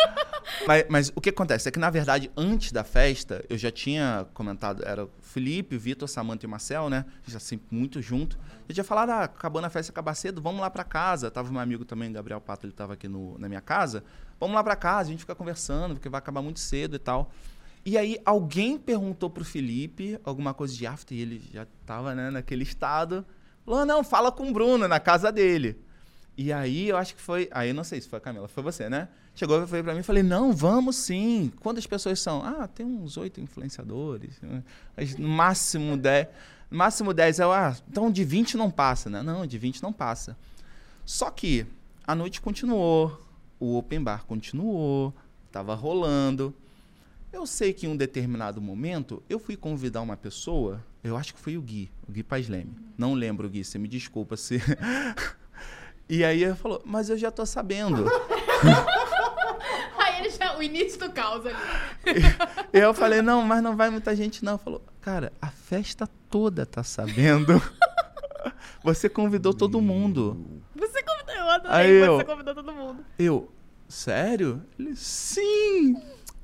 Mas, 0.66 0.84
mas 0.88 1.12
o 1.14 1.20
que 1.20 1.30
acontece 1.30 1.68
é 1.68 1.72
que, 1.72 1.78
na 1.78 1.88
verdade, 1.88 2.30
antes 2.36 2.70
da 2.70 2.84
festa, 2.84 3.42
eu 3.48 3.56
já 3.56 3.70
tinha 3.70 4.26
comentado, 4.34 4.82
era 4.84 5.04
o 5.04 5.10
Felipe, 5.20 5.76
Vitor, 5.78 6.06
Samanta 6.08 6.44
e 6.44 6.48
Marcel, 6.48 6.90
né? 6.90 7.06
Já 7.26 7.38
sempre 7.38 7.66
muito 7.70 8.02
junto. 8.02 8.38
Eu 8.68 8.74
tinha 8.74 8.84
falado, 8.84 9.10
ah, 9.10 9.24
acabando 9.24 9.66
a 9.66 9.70
festa, 9.70 9.90
acabar 9.90 10.14
cedo, 10.14 10.42
vamos 10.42 10.60
lá 10.60 10.68
pra 10.68 10.84
casa. 10.84 11.30
Tava 11.30 11.50
meu 11.50 11.60
amigo 11.60 11.84
também, 11.84 12.12
Gabriel 12.12 12.40
Pato, 12.40 12.66
ele 12.66 12.72
tava 12.72 12.94
aqui 12.94 13.08
no, 13.08 13.38
na 13.38 13.48
minha 13.48 13.60
casa. 13.60 14.04
Vamos 14.38 14.54
lá 14.54 14.62
pra 14.62 14.76
casa, 14.76 15.08
a 15.08 15.12
gente 15.12 15.20
fica 15.20 15.34
conversando, 15.34 15.94
porque 15.94 16.08
vai 16.08 16.18
acabar 16.18 16.42
muito 16.42 16.60
cedo 16.60 16.96
e 16.96 16.98
tal. 16.98 17.30
E 17.84 17.96
aí, 17.96 18.18
alguém 18.24 18.76
perguntou 18.76 19.30
pro 19.30 19.44
Felipe 19.44 20.20
alguma 20.22 20.52
coisa 20.52 20.74
de 20.74 20.86
after, 20.86 21.16
e 21.16 21.22
ele 21.22 21.42
já 21.52 21.66
tava, 21.86 22.14
né, 22.14 22.30
naquele 22.30 22.64
estado. 22.64 23.24
Falou, 23.64 23.86
não, 23.86 24.04
fala 24.04 24.30
com 24.30 24.50
o 24.50 24.52
Bruno, 24.52 24.86
na 24.86 25.00
casa 25.00 25.32
dele. 25.32 25.82
E 26.42 26.54
aí, 26.54 26.88
eu 26.88 26.96
acho 26.96 27.14
que 27.14 27.20
foi. 27.20 27.50
Aí, 27.52 27.70
não 27.70 27.84
sei 27.84 28.00
se 28.00 28.08
foi 28.08 28.16
a 28.16 28.20
Camila, 28.22 28.48
foi 28.48 28.62
você, 28.62 28.88
né? 28.88 29.08
Chegou 29.34 29.62
e 29.62 29.66
foi 29.66 29.82
pra 29.82 29.92
mim 29.92 30.00
e 30.00 30.02
falei: 30.02 30.22
não, 30.22 30.54
vamos 30.54 30.96
sim. 30.96 31.52
Quantas 31.60 31.86
pessoas 31.86 32.18
são? 32.18 32.42
Ah, 32.42 32.66
tem 32.66 32.86
uns 32.86 33.18
oito 33.18 33.42
influenciadores. 33.42 34.40
Mas 34.96 35.18
No 35.18 35.28
máximo 35.28 35.98
dez. 35.98 36.28
No 36.70 36.78
máximo 36.78 37.12
dez. 37.12 37.38
Eu, 37.38 37.52
ah, 37.52 37.76
então 37.86 38.10
de 38.10 38.24
20 38.24 38.56
não 38.56 38.70
passa, 38.70 39.10
né? 39.10 39.22
Não, 39.22 39.46
de 39.46 39.58
20 39.58 39.82
não 39.82 39.92
passa. 39.92 40.34
Só 41.04 41.30
que 41.30 41.66
a 42.06 42.14
noite 42.14 42.40
continuou, 42.40 43.20
o 43.58 43.76
open 43.76 44.02
bar 44.02 44.24
continuou, 44.24 45.14
tava 45.52 45.74
rolando. 45.74 46.54
Eu 47.30 47.46
sei 47.46 47.74
que 47.74 47.84
em 47.84 47.90
um 47.90 47.96
determinado 47.98 48.62
momento 48.62 49.22
eu 49.28 49.38
fui 49.38 49.58
convidar 49.58 50.00
uma 50.00 50.16
pessoa, 50.16 50.82
eu 51.04 51.18
acho 51.18 51.34
que 51.34 51.40
foi 51.40 51.58
o 51.58 51.60
Gui, 51.60 51.90
o 52.08 52.12
Gui 52.12 52.22
Paz 52.22 52.48
Leme. 52.48 52.74
Não 52.96 53.12
lembro, 53.12 53.46
Gui, 53.50 53.62
você 53.62 53.78
me 53.78 53.86
desculpa 53.86 54.38
se. 54.38 54.58
e 56.10 56.24
aí 56.24 56.42
ele 56.44 56.54
falou, 56.54 56.82
mas 56.84 57.08
eu 57.08 57.16
já 57.16 57.30
tô 57.30 57.46
sabendo. 57.46 58.04
Aí 59.98 60.20
ele 60.20 60.30
já, 60.30 60.56
o 60.56 60.62
início 60.62 60.98
do 60.98 61.10
caos 61.12 61.44
ali. 61.46 61.56
E 62.72 62.78
eu 62.78 62.92
falei, 62.94 63.22
não, 63.22 63.42
mas 63.42 63.62
não 63.62 63.76
vai 63.76 63.90
muita 63.90 64.14
gente 64.16 64.44
não. 64.44 64.58
Falou, 64.58 64.82
cara, 65.00 65.32
a 65.40 65.48
festa 65.48 66.08
toda 66.30 66.64
tá 66.66 66.82
sabendo. 66.82 67.60
Você 68.82 69.08
convidou 69.08 69.52
todo 69.52 69.80
mundo. 69.80 70.62
Você 70.74 71.02
convidou, 71.02 71.34
eu 71.34 71.50
adorei, 71.50 71.76
Aí 71.76 72.00
você 72.00 72.22
eu- 72.22 72.24
convidou 72.24 72.54
todo 72.54 72.72
mundo. 72.72 73.04
Eu, 73.18 73.52
sério? 73.88 74.62
Ele, 74.78 74.96
sim! 74.96 75.94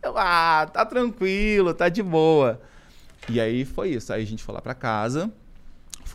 Eu, 0.02 0.16
ah, 0.18 0.68
tá 0.70 0.84
tranquilo, 0.84 1.72
tá 1.72 1.88
de 1.88 2.02
boa. 2.02 2.60
E 3.28 3.40
aí 3.40 3.64
foi 3.64 3.90
isso. 3.90 4.12
Aí 4.12 4.22
a 4.22 4.26
gente 4.26 4.42
foi 4.42 4.54
lá 4.54 4.60
pra 4.60 4.74
casa. 4.74 5.32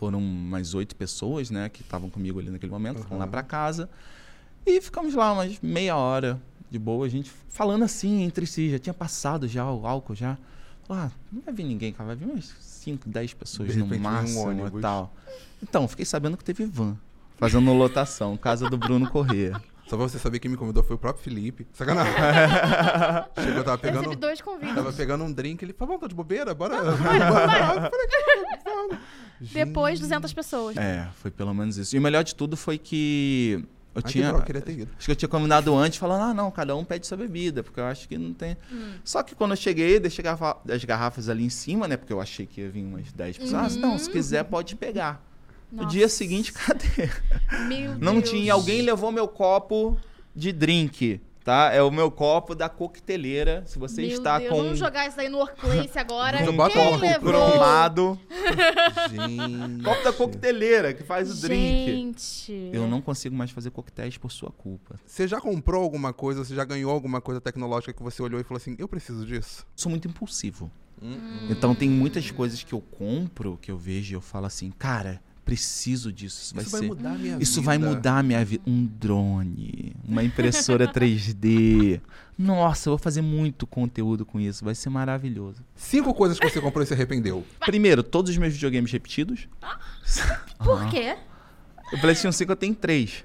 Foram 0.02 0.18
umas 0.18 0.74
oito 0.74 0.96
pessoas, 0.96 1.48
né, 1.48 1.68
que 1.68 1.80
estavam 1.80 2.10
comigo 2.10 2.40
ali 2.40 2.50
naquele 2.50 2.72
momento. 2.72 2.98
Foram 3.04 3.18
lá 3.18 3.24
Uhum. 3.24 3.30
pra 3.30 3.40
casa. 3.44 3.88
E 4.66 4.80
ficamos 4.80 5.14
lá 5.14 5.32
umas 5.32 5.60
meia 5.62 5.96
hora 5.96 6.42
de 6.68 6.76
boa, 6.76 7.06
a 7.06 7.08
gente 7.08 7.30
falando 7.48 7.84
assim 7.84 8.22
entre 8.22 8.44
si. 8.44 8.68
Já 8.68 8.80
tinha 8.80 8.92
passado 8.92 9.46
já 9.46 9.70
o 9.70 9.86
álcool 9.86 10.16
já. 10.16 10.36
Ah, 10.90 11.08
não 11.30 11.40
vai 11.42 11.54
vir 11.54 11.62
ninguém, 11.62 11.92
cara. 11.92 12.08
Vai 12.08 12.16
vir 12.16 12.24
umas 12.24 12.46
5, 12.60 13.08
10 13.08 13.34
pessoas 13.34 13.72
De 13.72 13.78
no 13.78 13.84
um 13.94 13.98
máximo 14.00 14.40
ônibus. 14.48 14.80
e 14.80 14.82
tal. 14.82 15.14
Então, 15.62 15.86
fiquei 15.86 16.04
sabendo 16.04 16.36
que 16.36 16.42
teve 16.42 16.66
van. 16.66 16.96
Fazendo 17.38 17.72
lotação, 17.72 18.36
casa 18.36 18.68
do 18.68 18.76
Bruno 18.76 19.08
Corrêa. 19.08 19.62
Só 19.92 19.96
pra 19.98 20.08
você 20.08 20.18
saber 20.18 20.38
quem 20.38 20.50
me 20.50 20.56
convidou 20.56 20.82
foi 20.82 20.96
o 20.96 20.98
próprio 20.98 21.22
Felipe. 21.22 21.66
Sacanagem. 21.74 22.14
Chegou, 23.36 23.56
eu 23.58 23.62
tava 23.62 23.74
Eu 23.74 23.78
pegando. 23.78 23.98
recebi 24.04 24.16
dois 24.16 24.40
convites. 24.40 24.74
Tava 24.74 24.90
pegando 24.90 25.22
um 25.22 25.30
drink, 25.30 25.62
ele 25.62 25.74
falou, 25.74 25.88
vamos, 25.88 26.00
tá 26.00 26.08
de 26.08 26.14
bobeira? 26.14 26.54
Bora. 26.54 26.76
Eu. 26.76 26.92
Depois, 29.52 29.98
Gente. 29.98 30.08
200 30.08 30.32
pessoas. 30.32 30.78
É, 30.78 31.06
foi 31.16 31.30
pelo 31.30 31.52
menos 31.52 31.76
isso. 31.76 31.94
E 31.94 31.98
o 31.98 32.02
melhor 32.02 32.24
de 32.24 32.34
tudo 32.34 32.56
foi 32.56 32.78
que 32.78 33.66
eu 33.94 33.98
Ai, 33.98 34.02
que 34.02 34.08
tinha. 34.08 34.28
droga, 34.28 34.40
eu 34.40 34.46
queria 34.46 34.62
ter 34.62 34.72
ido. 34.78 34.90
Acho 34.96 35.04
que 35.04 35.12
eu 35.12 35.16
tinha 35.16 35.28
combinado 35.28 35.76
antes, 35.76 35.98
falando, 35.98 36.22
ah, 36.22 36.32
não, 36.32 36.50
cada 36.50 36.74
um 36.74 36.86
pede 36.86 37.06
sua 37.06 37.18
bebida, 37.18 37.62
porque 37.62 37.78
eu 37.78 37.84
acho 37.84 38.08
que 38.08 38.16
não 38.16 38.32
tem. 38.32 38.56
Hum. 38.72 38.94
Só 39.04 39.22
que 39.22 39.34
quando 39.34 39.50
eu 39.50 39.58
cheguei, 39.58 40.00
deixei 40.00 40.24
as 40.72 40.84
garrafas 40.86 41.28
ali 41.28 41.44
em 41.44 41.50
cima, 41.50 41.86
né? 41.86 41.98
Porque 41.98 42.14
eu 42.14 42.20
achei 42.22 42.46
que 42.46 42.62
ia 42.62 42.70
vir 42.70 42.82
umas 42.82 43.12
10 43.12 43.36
pessoas. 43.36 43.76
Ah, 43.76 43.78
não, 43.78 43.98
se 43.98 44.08
quiser, 44.08 44.42
pode 44.44 44.74
pegar. 44.74 45.22
No 45.72 45.86
dia 45.86 46.08
seguinte, 46.08 46.52
cadê? 46.54 47.10
Meu 47.66 47.96
Não 47.98 48.14
Deus. 48.20 48.30
tinha. 48.30 48.52
Alguém 48.52 48.82
levou 48.82 49.10
meu 49.10 49.26
copo 49.26 49.96
de 50.36 50.52
drink, 50.52 51.20
tá? 51.42 51.70
É 51.72 51.82
o 51.82 51.90
meu 51.90 52.10
copo 52.10 52.54
da 52.54 52.68
coqueteleira. 52.68 53.64
Se 53.66 53.78
você 53.78 54.02
Meu 54.02 54.10
está 54.10 54.38
Deus, 54.38 54.50
com 54.50 54.56
Vamos 54.62 54.78
jogar 54.78 55.08
isso 55.08 55.18
aí 55.20 55.28
no 55.28 55.38
workplace 55.38 55.98
agora. 55.98 56.42
Então 56.42 56.52
um 56.52 56.62
um 56.62 56.70
copo 56.70 56.96
levou? 56.98 57.32
cromado, 57.32 58.18
Gente. 59.10 59.82
copo 59.84 60.04
da 60.04 60.12
coqueteleira 60.12 60.92
que 60.92 61.02
faz 61.02 61.30
o 61.30 61.40
drink. 61.46 61.86
Gente. 61.90 62.70
Eu 62.72 62.86
não 62.86 63.00
consigo 63.00 63.34
mais 63.34 63.50
fazer 63.50 63.70
coquetéis 63.70 64.16
por 64.18 64.30
sua 64.30 64.50
culpa. 64.50 64.96
Você 65.06 65.26
já 65.26 65.40
comprou 65.40 65.82
alguma 65.82 66.12
coisa, 66.12 66.44
você 66.44 66.54
já 66.54 66.64
ganhou 66.64 66.90
alguma 66.90 67.20
coisa 67.20 67.40
tecnológica 67.40 67.92
que 67.92 68.02
você 68.02 68.22
olhou 68.22 68.40
e 68.40 68.44
falou 68.44 68.58
assim, 68.58 68.74
eu 68.78 68.86
preciso 68.88 69.24
disso? 69.26 69.66
Sou 69.74 69.90
muito 69.90 70.06
impulsivo. 70.06 70.70
Hum. 71.02 71.48
Então 71.50 71.74
tem 71.74 71.88
muitas 71.88 72.30
coisas 72.30 72.62
que 72.62 72.72
eu 72.72 72.80
compro, 72.80 73.58
que 73.60 73.70
eu 73.70 73.76
vejo 73.78 74.12
e 74.12 74.14
eu 74.14 74.20
falo 74.20 74.46
assim, 74.46 74.70
cara, 74.70 75.20
preciso 75.44 76.12
disso. 76.12 76.40
Isso 76.42 76.54
vai 76.54 76.62
Isso 76.64 76.70
vai 76.72 76.80
ser. 76.80 76.86
mudar 76.86 77.10
a 77.10 77.18
minha 77.18 77.32
vida. 77.32 77.42
Isso 77.42 77.62
vai 77.62 77.78
mudar 77.78 78.18
a 78.18 78.22
minha 78.22 78.44
vida. 78.44 78.62
Um 78.66 78.84
drone, 78.86 79.94
uma 80.06 80.22
impressora 80.22 80.86
3D. 80.86 82.00
Nossa, 82.38 82.88
eu 82.88 82.92
vou 82.92 82.98
fazer 82.98 83.20
muito 83.22 83.66
conteúdo 83.66 84.24
com 84.24 84.40
isso. 84.40 84.64
Vai 84.64 84.74
ser 84.74 84.88
maravilhoso. 84.90 85.62
Cinco 85.74 86.14
coisas 86.14 86.38
que 86.38 86.48
você 86.48 86.60
comprou 86.60 86.82
e 86.82 86.86
se 86.86 86.94
arrependeu. 86.94 87.44
Primeiro, 87.60 88.02
todos 88.02 88.30
os 88.30 88.36
meus 88.38 88.54
videogames 88.54 88.90
repetidos. 88.90 89.48
Por 90.58 90.88
quê? 90.88 91.16
O 91.92 91.98
PlayStation 92.00 92.32
5 92.32 92.52
eu 92.52 92.56
tenho 92.56 92.74
três. 92.74 93.24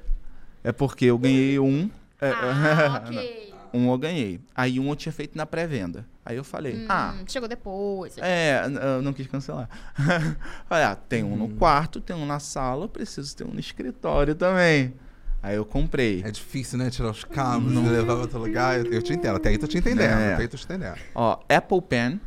É 0.64 0.72
porque 0.72 1.06
eu 1.06 1.18
ganhei 1.18 1.58
um. 1.60 1.90
é, 2.20 2.30
Ah, 2.32 3.04
ok. 3.08 3.54
um 3.74 3.92
eu 3.92 3.98
ganhei. 3.98 4.42
Aí 4.54 4.80
um 4.80 4.90
eu 4.90 4.96
tinha 4.96 5.12
feito 5.14 5.38
na 5.38 5.46
pré-venda. 5.46 6.06
Aí 6.30 6.36
eu 6.36 6.44
falei, 6.44 6.86
ah, 6.90 7.14
Hum, 7.18 7.24
Chegou 7.26 7.48
depois. 7.48 8.18
É, 8.18 8.62
eu 8.98 9.02
não 9.02 9.14
quis 9.14 9.28
cancelar. 9.28 9.70
Olha, 10.70 10.94
tem 10.94 11.24
um 11.24 11.38
no 11.38 11.48
quarto, 11.48 12.02
tem 12.02 12.14
um 12.14 12.26
na 12.26 12.38
sala, 12.38 12.84
eu 12.84 12.90
preciso 12.90 13.34
ter 13.34 13.46
um 13.46 13.52
no 13.54 13.60
escritório 13.62 14.36
também. 14.36 14.94
Aí 15.42 15.56
eu 15.56 15.64
comprei. 15.64 16.22
É 16.26 16.30
difícil, 16.30 16.78
né? 16.80 16.90
Tirar 16.90 17.12
os 17.12 17.24
cabos 17.24 17.72
e 17.72 17.78
levar 17.78 18.16
pra 18.16 18.24
outro 18.24 18.40
lugar. 18.40 18.86
Eu 18.86 19.02
te 19.02 19.14
entendo. 19.14 19.38
Até 19.38 19.50
aí 19.50 19.58
tô 19.58 19.68
te 19.68 19.78
entendendo. 19.78 20.10
É. 20.10 20.34
Até 20.34 20.42
aí 20.42 20.48
tô 20.50 20.58
te 20.58 20.66
entendendo. 20.66 20.98
Ó, 21.16 21.40
Apple 21.48 21.82
Pen, 21.82 22.20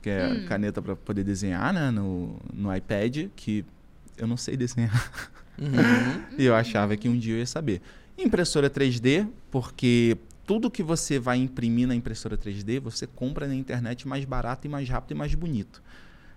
que 0.00 0.08
é 0.08 0.46
caneta 0.48 0.80
pra 0.80 0.96
poder 0.96 1.22
desenhar, 1.22 1.74
né, 1.74 1.90
no, 1.90 2.40
no 2.54 2.74
iPad, 2.74 3.26
que 3.36 3.66
eu 4.16 4.26
não 4.26 4.38
sei 4.38 4.56
desenhar. 4.56 5.10
Uhum. 5.58 6.22
E 6.38 6.46
eu 6.46 6.54
achava 6.54 6.96
que 6.96 7.06
um 7.06 7.18
dia 7.18 7.34
eu 7.34 7.38
ia 7.40 7.46
saber. 7.46 7.82
Impressora 8.16 8.70
3D, 8.70 9.28
porque 9.50 10.16
tudo 10.52 10.70
que 10.70 10.82
você 10.82 11.18
vai 11.18 11.38
imprimir 11.38 11.88
na 11.88 11.94
impressora 11.94 12.36
3D, 12.36 12.78
você 12.78 13.06
compra 13.06 13.46
na 13.48 13.54
internet 13.54 14.06
mais 14.06 14.22
barato 14.26 14.66
e 14.66 14.70
mais 14.70 14.86
rápido 14.86 15.12
e 15.12 15.14
mais 15.14 15.34
bonito. 15.34 15.82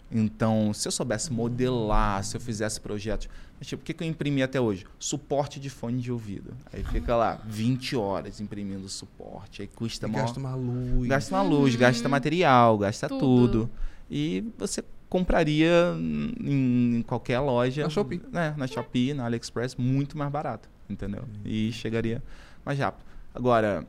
Então, 0.10 0.74
se 0.74 0.88
eu 0.88 0.92
soubesse 0.94 1.34
modelar, 1.34 2.24
se 2.24 2.38
eu 2.38 2.40
fizesse 2.40 2.80
projetos. 2.80 3.28
Mas, 3.60 3.68
tipo, 3.68 3.82
o 3.82 3.86
que, 3.86 3.94
que 3.94 4.02
eu 4.02 4.08
imprimi 4.08 4.42
até 4.42 4.62
hoje? 4.62 4.86
Suporte 4.98 5.60
de 5.60 5.70
fone 5.70 6.00
de 6.02 6.14
ouvido. 6.14 6.54
Aí 6.72 6.82
fica 6.86 7.14
lá 7.14 7.42
20 7.46 7.98
horas 7.98 8.40
imprimindo 8.40 8.88
suporte. 8.88 9.64
Aí 9.64 9.68
custa 9.68 10.08
E 10.08 10.10
mó- 10.10 10.20
gasta 10.20 10.40
uma 10.40 10.56
luz. 10.56 11.08
Gasta 11.10 11.36
uma 11.36 11.42
luz, 11.44 11.76
gasta 11.76 12.08
material, 12.08 12.78
gasta 12.78 13.10
Tudo. 13.10 13.20
tudo. 13.20 13.70
E 14.10 14.46
você 14.58 14.82
compraria 15.10 15.94
em, 16.00 17.00
em 17.00 17.02
qualquer 17.02 17.40
loja. 17.40 17.84
Na 17.84 17.90
Shopee. 17.90 18.22
né, 18.32 18.54
na 18.56 18.66
Shopee, 18.66 19.14
na 19.14 19.26
AliExpress, 19.26 19.76
muito 19.76 20.18
mais 20.18 20.32
barato, 20.32 20.70
entendeu? 20.90 21.26
E 21.44 21.70
chegaria 21.74 22.24
mais 22.64 22.80
rápido. 22.80 23.04
Agora, 23.34 23.86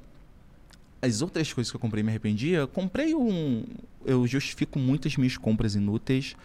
as 1.00 1.22
outras 1.22 1.52
coisas 1.52 1.70
que 1.70 1.76
eu 1.76 1.80
comprei 1.80 2.02
me 2.02 2.10
arrependia, 2.10 2.66
comprei 2.66 3.14
um... 3.14 3.64
Eu 4.04 4.26
justifico 4.26 4.78
muitas 4.78 5.16
minhas 5.16 5.36
compras 5.36 5.74
inúteis 5.74 6.36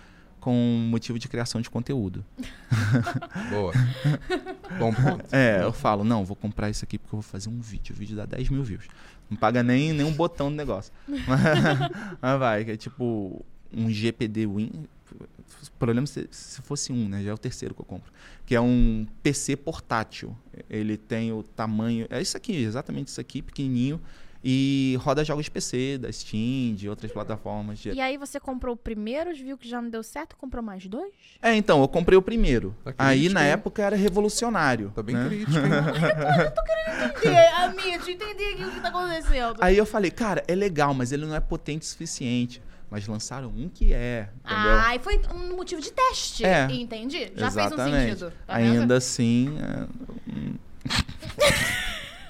com 0.42 0.54
motivo 0.90 1.20
de 1.20 1.28
criação 1.28 1.62
de 1.62 1.70
conteúdo. 1.70 2.26
Boa. 3.52 3.74
Bom 4.80 4.92
ponto. 4.92 5.24
É, 5.32 5.62
eu 5.62 5.72
falo, 5.72 6.04
não, 6.04 6.26
vou 6.26 6.36
comprar 6.36 6.70
isso 6.70 6.84
aqui 6.84 6.98
porque 6.98 7.16
eu 7.16 7.22
vou 7.22 7.30
fazer 7.30 7.48
um 7.48 7.62
vídeo. 7.62 7.94
O 7.96 7.98
vídeo 7.98 8.18
dá 8.18 8.26
10 8.26 8.50
mil 8.50 8.64
views. 8.64 8.88
Não 9.30 9.38
paga 9.38 9.62
nem, 9.62 9.94
nem 9.94 10.06
um 10.06 10.12
botão 10.12 10.50
do 10.50 10.56
negócio. 10.56 10.92
Mas 12.20 12.40
vai, 12.40 12.66
que 12.66 12.72
é 12.72 12.78
tipo 12.78 13.46
um 13.72 13.90
GPD 13.90 14.48
Win. 14.48 14.72
O 15.12 15.72
problema 15.78 16.06
é 16.06 16.08
se, 16.08 16.28
se 16.32 16.62
fosse 16.62 16.92
um, 16.92 17.08
né? 17.08 17.24
Já 17.24 17.30
é 17.30 17.34
o 17.34 17.38
terceiro 17.38 17.76
que 17.76 17.82
eu 17.82 17.86
compro. 17.86 18.12
Que 18.46 18.56
é 18.56 18.62
um 18.62 19.06
PC 19.22 19.56
portátil. 19.56 20.36
Ele 20.70 20.98
tem 20.98 21.32
o 21.32 21.44
tamanho. 21.44 22.08
É 22.10 22.20
isso 22.20 22.36
aqui, 22.36 22.56
exatamente 22.56 23.08
isso 23.10 23.22
aqui, 23.22 23.42
pequenininho. 23.42 24.02
E 24.44 24.98
roda 25.02 25.24
jogos 25.24 25.46
de 25.46 25.52
PC, 25.52 26.00
da 26.00 26.12
Steam, 26.12 26.74
de 26.74 26.90
outras 26.90 27.12
plataformas. 27.12 27.78
de- 27.80 27.92
E 27.92 28.02
aí 28.02 28.18
você 28.18 28.40
comprou 28.40 28.74
o 28.74 28.78
primeiro, 28.78 29.34
viu 29.36 29.56
que 29.58 29.70
já 29.70 29.80
não 29.82 29.90
deu 29.90 30.02
certo, 30.02 30.36
comprou 30.36 30.64
mais 30.64 30.88
dois? 30.88 31.12
É, 31.42 31.54
então, 31.56 31.80
eu 31.82 31.88
comprei 31.88 32.18
o 32.18 32.22
primeiro. 32.24 32.76
Tá 32.84 32.94
Aí 32.98 33.20
crítico, 33.20 33.34
na 33.36 33.46
hein? 33.46 33.52
época 33.52 33.84
era 33.84 33.96
revolucionário. 33.96 34.92
Tá 34.96 35.04
bem 35.04 35.16
né? 35.16 35.28
crítico, 35.28 35.58
hein? 35.58 35.64
Entendi, 37.18 37.36
amigo, 37.38 37.82
deixa 38.04 38.12
eu 38.12 38.16
entender 38.16 38.54
aqui 38.54 38.64
o 38.64 38.72
que 38.72 38.80
tá 38.80 38.88
acontecendo. 38.90 39.56
Aí 39.62 39.78
eu 39.78 39.86
falei, 39.86 40.10
cara, 40.12 40.44
é 40.48 40.56
legal, 40.56 40.94
mas 40.94 41.12
ele 41.12 41.26
não 41.26 41.36
é 41.36 41.40
potente 41.40 41.84
o 41.84 41.86
suficiente. 41.86 42.62
Mas 42.90 43.08
lançaram 43.08 43.48
um 43.48 43.70
que 43.70 43.94
é, 43.94 44.28
entendeu? 44.44 44.72
Ah, 44.86 44.94
e 44.96 45.00
foi 45.00 45.22
um 45.34 45.56
motivo 45.56 45.82
de 45.82 45.94
teste. 45.94 46.44
É. 46.46 46.68
Entendi. 46.70 47.32
Já 47.38 47.50
fez 47.50 47.56
um 47.72 47.74
Exatamente. 47.76 48.10
sentido. 48.20 48.34
Tá? 48.46 48.56
Ainda 48.56 48.98
assim, 48.98 49.56
é, 49.58 49.88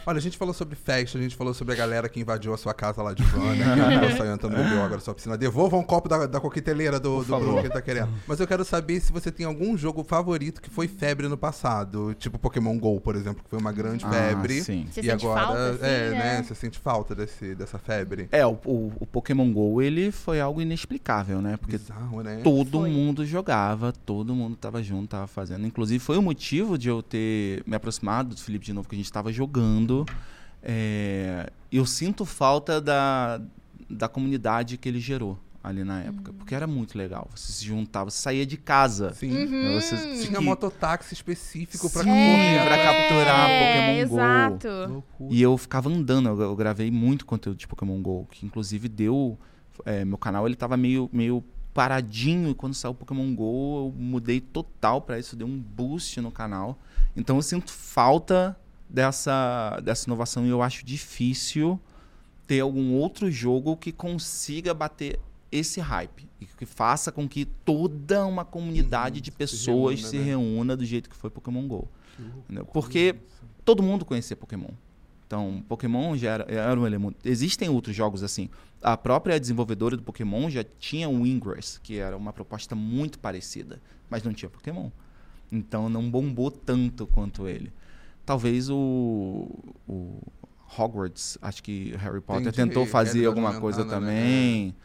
Olha, 0.05 0.17
a 0.17 0.21
gente 0.21 0.37
falou 0.37 0.53
sobre 0.53 0.75
festa, 0.75 1.17
a 1.17 1.21
gente 1.21 1.35
falou 1.35 1.53
sobre 1.53 1.73
a 1.73 1.77
galera 1.77 2.09
que 2.09 2.19
invadiu 2.19 2.53
a 2.53 2.57
sua 2.57 2.73
casa 2.73 3.03
lá 3.03 3.13
de 3.13 3.21
van, 3.23 3.55
né? 3.55 3.75
Que 3.75 3.81
acabou 3.81 4.17
saindo 4.17 4.33
entrando 4.33 4.57
no 4.57 4.63
bebeu 4.63 4.81
agora 4.83 4.99
sua 4.99 5.13
piscina. 5.13 5.37
Devolva 5.37 5.77
um 5.77 5.83
copo 5.83 6.09
da, 6.09 6.25
da 6.25 6.39
coqueteleira 6.39 6.99
do, 6.99 7.19
do 7.19 7.25
favor. 7.25 7.43
Bruno 7.45 7.59
que 7.59 7.67
ele 7.67 7.73
tá 7.73 7.81
querendo. 7.81 8.09
Mas 8.27 8.39
eu 8.39 8.47
quero 8.47 8.65
saber 8.65 8.99
se 8.99 9.11
você 9.11 9.31
tem 9.31 9.45
algum 9.45 9.77
jogo 9.77 10.03
favorito 10.03 10.59
que 10.59 10.69
foi 10.71 10.87
febre 10.87 11.27
no 11.27 11.37
passado. 11.37 12.15
Tipo 12.17 12.39
Pokémon 12.39 12.77
GO, 12.79 12.99
por 12.99 13.15
exemplo, 13.15 13.43
que 13.43 13.49
foi 13.49 13.59
uma 13.59 13.71
grande 13.71 14.03
Ah, 14.05 14.09
febre. 14.11 14.63
sim. 14.63 14.87
Você 14.91 15.01
e 15.01 15.03
sente 15.03 15.25
agora, 15.25 15.45
falta, 15.45 15.69
assim, 15.69 15.85
é, 15.85 16.09
né? 16.09 16.17
né? 16.17 16.43
Você 16.43 16.55
sente 16.55 16.79
falta 16.79 17.13
desse, 17.13 17.53
dessa 17.53 17.77
febre. 17.77 18.27
É, 18.31 18.45
o, 18.45 18.57
o, 18.65 18.91
o 18.99 19.05
Pokémon 19.05 19.51
GO, 19.53 19.81
ele 19.81 20.11
foi 20.11 20.41
algo 20.41 20.61
inexplicável, 20.61 21.41
né? 21.41 21.57
Porque 21.57 21.77
Bizarro, 21.77 22.23
né? 22.23 22.41
todo 22.43 22.79
Foi. 22.79 22.89
mundo 22.89 23.23
jogava, 23.25 23.91
todo 24.05 24.33
mundo 24.33 24.55
tava 24.55 24.81
junto, 24.81 25.09
tava 25.09 25.27
fazendo. 25.27 25.65
Inclusive, 25.67 25.99
foi 25.99 26.17
o 26.17 26.21
motivo 26.23 26.75
de 26.77 26.89
eu 26.89 27.03
ter 27.03 27.61
me 27.67 27.75
aproximado 27.75 28.33
do 28.33 28.41
Felipe 28.41 28.65
de 28.65 28.73
novo, 28.73 28.89
que 28.89 28.95
a 28.95 28.97
gente 28.97 29.11
tava 29.11 29.31
jogando. 29.31 29.90
É, 30.63 31.51
eu 31.71 31.85
sinto 31.85 32.25
falta 32.25 32.79
da, 32.79 33.41
da 33.89 34.07
comunidade 34.07 34.77
que 34.77 34.87
ele 34.87 34.99
gerou 34.99 35.37
ali 35.63 35.83
na 35.83 36.01
época, 36.01 36.33
porque 36.33 36.55
era 36.55 36.65
muito 36.65 36.97
legal. 36.97 37.29
Você 37.35 37.51
se 37.51 37.65
juntava, 37.65 38.09
você 38.09 38.17
saía 38.17 38.45
de 38.45 38.57
casa. 38.57 39.13
Sim. 39.13 39.31
Uhum. 39.45 39.79
Você 39.79 39.95
Tinha 40.25 40.39
que- 40.39 40.43
mototáxi 40.43 41.13
específico 41.13 41.87
pra 41.89 42.03
Sim, 42.03 42.09
correr. 42.09 42.63
pra 42.65 42.77
capturar 42.77 43.49
é, 43.49 43.59
Pokémon 44.03 44.09
Go. 44.09 44.15
Exato. 44.15 44.67
Loucura. 44.91 45.33
E 45.33 45.41
eu 45.41 45.57
ficava 45.57 45.89
andando, 45.89 46.29
eu, 46.29 46.41
eu 46.41 46.55
gravei 46.55 46.89
muito 46.89 47.25
conteúdo 47.25 47.57
de 47.57 47.67
Pokémon 47.67 48.01
GO, 48.01 48.27
que 48.31 48.45
inclusive 48.45 48.87
deu. 48.89 49.37
é, 49.85 50.03
meu 50.03 50.17
canal 50.17 50.47
ele 50.47 50.55
tava 50.55 50.75
meio, 50.77 51.07
meio 51.13 51.43
paradinho 51.73 52.49
e 52.49 52.53
quando 52.55 52.73
saiu 52.73 52.91
o 52.91 52.95
Pokémon 52.95 53.33
GO, 53.33 53.87
eu 53.87 53.93
mudei 53.97 54.41
total 54.41 54.99
pra 55.01 55.17
isso, 55.19 55.35
deu 55.35 55.47
um 55.47 55.57
boost 55.59 56.19
no 56.21 56.31
canal. 56.31 56.77
Então 57.15 57.35
eu 57.35 57.41
sinto 57.43 57.71
falta 57.71 58.57
dessa, 58.91 59.79
dessa 59.83 60.07
inovação 60.09 60.45
e 60.45 60.49
eu 60.49 60.61
acho 60.61 60.85
difícil 60.85 61.79
ter 62.45 62.59
algum 62.59 62.93
outro 62.93 63.31
jogo 63.31 63.77
que 63.77 63.91
consiga 63.91 64.73
bater 64.73 65.19
esse 65.51 65.79
hype 65.79 66.27
e 66.39 66.45
que 66.45 66.65
faça 66.65 67.11
com 67.11 67.27
que 67.27 67.45
toda 67.45 68.25
uma 68.25 68.43
comunidade 68.43 69.17
Uhum, 69.17 69.21
de 69.21 69.31
se 69.31 69.37
pessoas 69.37 69.99
reúna, 69.99 70.09
se 70.09 70.17
né? 70.17 70.23
reúna 70.23 70.77
do 70.77 70.85
jeito 70.85 71.09
que 71.09 71.15
foi 71.15 71.29
Pokémon 71.29 71.67
GO. 71.67 71.87
Porque 72.73 73.15
todo 73.63 73.81
mundo 73.81 74.05
conhecia 74.05 74.35
Pokémon. 74.35 74.69
Então, 75.25 75.63
Pokémon 75.67 76.17
já 76.17 76.31
era, 76.31 76.43
era 76.51 76.79
um 76.79 76.85
elemento. 76.85 77.17
Existem 77.23 77.69
outros 77.69 77.95
jogos 77.95 78.21
assim. 78.21 78.49
A 78.81 78.97
própria 78.97 79.39
desenvolvedora 79.39 79.95
do 79.95 80.03
Pokémon 80.03 80.49
já 80.49 80.63
tinha 80.77 81.07
o 81.07 81.25
Ingress, 81.25 81.79
que 81.81 81.97
era 81.97 82.17
uma 82.17 82.33
proposta 82.33 82.75
muito 82.75 83.17
parecida, 83.17 83.81
mas 84.09 84.23
não 84.23 84.33
tinha 84.33 84.49
Pokémon. 84.49 84.89
Então 85.49 85.87
não 85.89 86.09
bombou 86.09 86.51
tanto 86.51 87.07
quanto 87.07 87.47
ele. 87.47 87.71
Talvez 88.31 88.69
o, 88.69 89.45
o 89.85 90.21
Hogwarts, 90.77 91.37
acho 91.41 91.61
que 91.61 91.93
Harry 91.97 92.21
Potter 92.21 92.43
Entendi. 92.43 92.55
tentou 92.55 92.85
fazer 92.85 93.19
Quero 93.19 93.27
alguma 93.27 93.59
coisa 93.59 93.83
né? 93.83 93.89
também. 93.89 94.75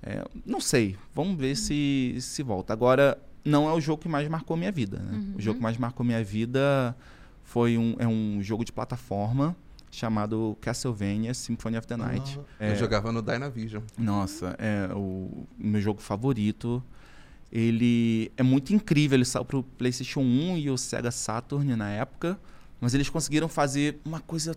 É, 0.00 0.24
não 0.46 0.60
sei. 0.60 0.96
Vamos 1.12 1.36
ver 1.36 1.56
se, 1.56 2.16
se 2.20 2.44
volta. 2.44 2.72
Agora, 2.72 3.18
não 3.44 3.68
é 3.68 3.72
o 3.72 3.80
jogo 3.80 4.02
que 4.02 4.08
mais 4.08 4.28
marcou 4.28 4.56
minha 4.56 4.70
vida. 4.70 5.00
Né? 5.00 5.34
O 5.36 5.40
jogo 5.40 5.56
que 5.56 5.62
mais 5.64 5.76
marcou 5.76 6.06
minha 6.06 6.22
vida 6.22 6.96
foi 7.42 7.76
um, 7.76 7.96
é 7.98 8.06
um 8.06 8.38
jogo 8.40 8.64
de 8.64 8.70
plataforma 8.70 9.56
chamado 9.90 10.56
Castlevania 10.60 11.34
Symphony 11.34 11.78
of 11.78 11.88
the 11.88 11.96
Night. 11.96 12.38
Ah, 12.60 12.68
Eu 12.68 12.76
jogava 12.76 13.10
no 13.10 13.20
Dynavision. 13.20 13.82
Nossa, 13.98 14.54
é 14.60 14.94
o 14.94 15.44
meu 15.58 15.80
jogo 15.80 16.00
favorito. 16.00 16.80
Ele 17.50 18.30
é 18.36 18.44
muito 18.44 18.72
incrível. 18.72 19.16
Ele 19.16 19.24
saiu 19.24 19.44
pro 19.44 19.64
PlayStation 19.64 20.20
1 20.20 20.58
e 20.58 20.70
o 20.70 20.78
Sega 20.78 21.10
Saturn 21.10 21.74
na 21.74 21.90
época. 21.90 22.38
Mas 22.82 22.94
eles 22.94 23.08
conseguiram 23.08 23.46
fazer 23.46 24.00
uma 24.04 24.18
coisa 24.18 24.56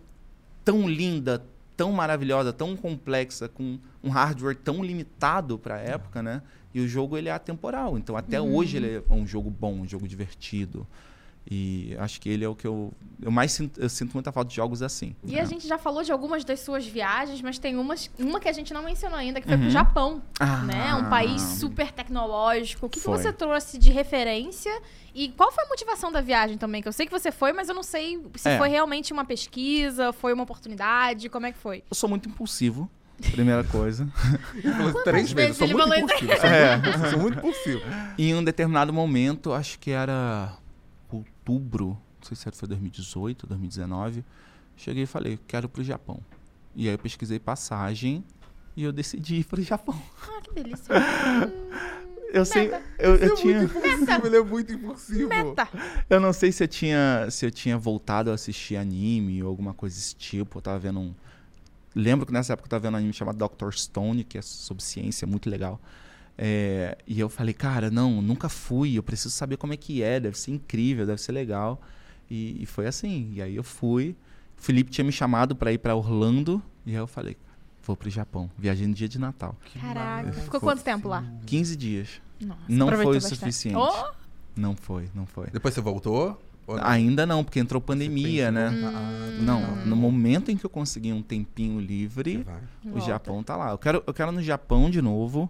tão 0.64 0.90
linda, 0.90 1.46
tão 1.78 1.92
maravilhosa, 1.92 2.52
tão 2.52 2.76
complexa, 2.76 3.48
com 3.48 3.78
um 4.04 4.10
hardware 4.10 4.56
tão 4.56 4.84
limitado 4.84 5.60
para 5.60 5.76
a 5.76 5.80
época, 5.80 6.24
né? 6.24 6.42
E 6.74 6.82
o 6.82 6.88
jogo 6.88 7.16
ele 7.16 7.30
é 7.30 7.32
atemporal. 7.32 8.00
Então 8.00 8.18
até 8.18 8.42
hoje 8.42 8.78
ele 8.78 8.96
é 9.08 9.14
um 9.14 9.28
jogo 9.28 9.52
bom, 9.52 9.76
um 9.82 9.88
jogo 9.88 10.08
divertido. 10.08 10.88
E 11.50 11.96
acho 12.00 12.20
que 12.20 12.28
ele 12.28 12.44
é 12.44 12.50
o 12.50 12.56
que 12.56 12.66
eu, 12.66 12.92
eu 13.22 13.30
mais 13.30 13.52
sinto, 13.52 13.80
eu 13.80 13.88
sinto 13.88 14.14
muita 14.16 14.32
falta 14.32 14.50
de 14.50 14.56
jogos 14.56 14.82
assim. 14.82 15.16
E 15.24 15.40
a 15.40 15.46
gente 15.46 15.68
já 15.68 15.78
falou 15.78 16.02
de 16.04 16.12
algumas 16.12 16.44
das 16.44 16.60
suas 16.62 16.88
viagens, 16.88 17.40
mas 17.42 17.60
tem 17.60 17.78
umas, 17.78 18.10
uma 18.18 18.40
que 18.40 18.50
a 18.50 18.52
gente 18.52 18.74
não 18.74 18.84
mencionou 18.84 19.18
ainda, 19.20 19.40
que 19.40 19.46
foi 19.48 19.56
Uhum. 19.56 19.62
pro 19.64 19.70
Japão, 19.70 20.24
Ah. 20.40 20.64
né? 20.64 20.96
Um 20.96 21.08
país 21.08 21.40
super 21.42 21.92
tecnológico. 21.92 22.88
O 22.88 22.90
que, 22.90 23.00
que 23.00 23.06
você 23.06 23.32
trouxe 23.32 23.78
de 23.78 23.92
referência? 23.92 24.72
E 25.14 25.30
qual 25.30 25.52
foi 25.52 25.64
a 25.66 25.68
motivação 25.68 26.12
da 26.12 26.20
viagem 26.20 26.58
também? 26.58 26.82
Que 26.82 26.88
eu 26.88 26.94
sei 26.94 27.06
que 27.06 27.12
você 27.12 27.32
foi, 27.32 27.54
mas 27.54 27.70
eu 27.70 27.76
não 27.76 27.84
sei 27.84 28.20
se 28.36 28.50
É. 28.50 28.58
foi 28.58 28.68
realmente 28.70 29.14
uma 29.14 29.24
pesquisa, 29.24 30.12
foi 30.12 30.34
uma 30.34 30.44
oportunidade, 30.44 31.30
como 31.30 31.46
é 31.46 31.52
que 31.52 31.60
foi? 31.60 31.84
Eu 31.90 31.96
sou 31.96 32.10
muito 32.10 32.28
impulsivo, 32.28 32.90
primeira 33.32 33.64
coisa. 33.64 34.08
Ele 34.56 34.74
falou 34.74 34.90
isso 34.90 35.04
três 35.04 35.32
vezes. 35.32 35.58
Sou 35.58 35.68
ele 35.68 35.76
muito 35.76 35.94
impulsivo. 36.12 36.32
É. 36.34 36.82
Sou 37.12 37.20
muito 37.20 37.38
impulsivo. 37.38 37.82
Em 38.18 38.34
um 38.34 38.44
determinado 38.44 38.92
momento, 38.92 39.54
acho 39.54 39.78
que 39.78 39.92
era 39.92 40.52
outubro, 41.46 41.90
não 41.90 42.24
sei 42.24 42.36
se 42.36 42.52
foi 42.52 42.68
2018, 42.68 43.48
2019, 43.48 44.26
cheguei 44.76 45.04
e 45.04 45.06
falei, 45.06 45.40
quero 45.48 45.68
ir 45.68 45.70
pro 45.70 45.84
Japão. 45.84 46.20
E 46.76 46.88
aí 46.88 46.96
eu 46.96 47.00
pesquisei 47.00 47.40
passagem 47.40 48.24
e 48.76 48.84
eu 48.84 48.92
decidi 48.92 49.36
ir 49.38 49.44
pro 49.46 49.62
Japão. 49.62 49.96
Ah, 50.28 50.42
que 50.42 50.54
delícia. 50.54 50.94
Eu 52.34 52.44
sei, 52.44 52.70
eu, 53.00 53.16
eu 53.16 53.32
é 53.32 53.36
tinha, 53.36 53.60
muito 53.60 53.78
ele 54.26 54.38
é 54.38 54.44
muito 54.44 54.74
impulsivo. 54.74 55.30
Meta. 55.30 55.70
eu 56.10 56.20
não 56.20 56.34
sei 56.34 56.52
se 56.52 56.64
eu 56.64 56.68
tinha, 56.68 57.28
se 57.32 57.46
eu 57.46 57.52
tinha 57.52 57.78
voltado 57.78 58.32
a 58.32 58.34
assistir 58.34 58.76
anime 58.76 59.42
ou 59.42 59.48
alguma 59.48 59.74
coisa 59.74 59.96
desse 59.96 60.16
tipo. 60.16 60.58
Eu 60.58 60.62
tava 60.62 60.80
vendo 60.80 61.00
um, 61.00 61.14
lembro 61.96 62.26
que 62.26 62.34
nessa 62.34 62.54
época 62.54 62.66
eu 62.66 62.70
tava 62.72 62.82
vendo 62.82 62.96
um 62.96 62.98
anime 62.98 63.14
chamado 63.14 63.38
Dr. 63.38 63.72
Stone, 63.72 64.24
que 64.26 64.38
é 64.38 64.42
sobre 64.42 64.84
ciência, 64.84 65.26
muito 65.26 65.50
legal. 65.50 65.80
É, 66.38 66.98
e 67.08 67.20
eu 67.20 67.30
falei, 67.30 67.54
cara, 67.54 67.90
não, 67.90 68.22
nunca 68.22 68.50
fui, 68.50 68.98
eu 68.98 69.04
preciso 69.04 69.30
saber 69.30 69.58
como 69.58 69.74
é 69.74 69.78
que 69.78 70.04
é, 70.04 70.20
deve 70.20 70.38
ser 70.38 70.52
incrível, 70.52 71.06
deve 71.06 71.22
ser 71.22 71.32
legal. 71.32 71.82
E, 72.30 72.62
e 72.62 72.66
foi 72.66 72.88
assim. 72.88 73.32
E 73.34 73.42
aí 73.42 73.56
eu 73.56 73.64
fui. 73.64 74.16
O 74.58 74.62
Felipe 74.62 74.92
tinha 74.92 75.06
me 75.06 75.12
chamado 75.12 75.56
para 75.56 75.72
ir 75.72 75.78
para 75.78 75.96
Orlando, 75.96 76.62
e 76.86 76.92
aí 76.92 76.98
eu 76.98 77.08
falei, 77.08 77.38
vou 77.84 77.96
pro 77.96 78.10
Japão, 78.10 78.50
viajei 78.58 78.88
no 78.88 78.94
dia 78.94 79.08
de 79.08 79.20
Natal. 79.20 79.56
Caraca. 79.74 80.00
maravilha. 80.00 80.34
Ficou 80.44 80.60
quanto 80.60 80.84
tempo 80.84 81.08
lá? 81.08 81.24
15 81.46 81.76
dias. 81.76 82.22
Nossa, 82.40 82.62
Não 82.68 82.88
foi 82.90 83.06
o 83.06 83.14
bastante. 83.14 83.36
suficiente. 83.38 83.78
Oh! 83.78 84.12
Não 84.56 84.76
foi, 84.76 85.10
não 85.14 85.26
foi. 85.26 85.48
Depois 85.52 85.74
você 85.74 85.82
voltou? 85.82 86.42
Ou 86.68 86.78
não? 86.78 86.84
Ainda 86.86 87.26
não, 87.26 87.44
porque 87.44 87.60
entrou 87.60 87.80
pandemia, 87.82 88.52
né? 88.52 88.70
voltar? 88.70 88.98
Ah, 88.98 89.38
Não, 89.42 89.60
legal. 89.60 89.86
no 89.86 89.96
momento 89.96 90.50
em 90.50 90.58
que 90.58 90.66
eu 90.66 90.70
consegui 90.70 91.14
um 91.14 91.22
tempinho 91.22 91.80
livre, 91.80 92.46
o 92.84 92.90
Volta. 92.92 93.06
Japão 93.06 93.44
tá 93.44 93.56
lá. 93.56 93.72
Eu 93.72 93.78
quero, 93.78 94.04
eu 94.08 94.14
quero 94.14 94.32
no 94.32 94.42
Japão 94.42 94.90
de 94.90 95.02
novo 95.02 95.50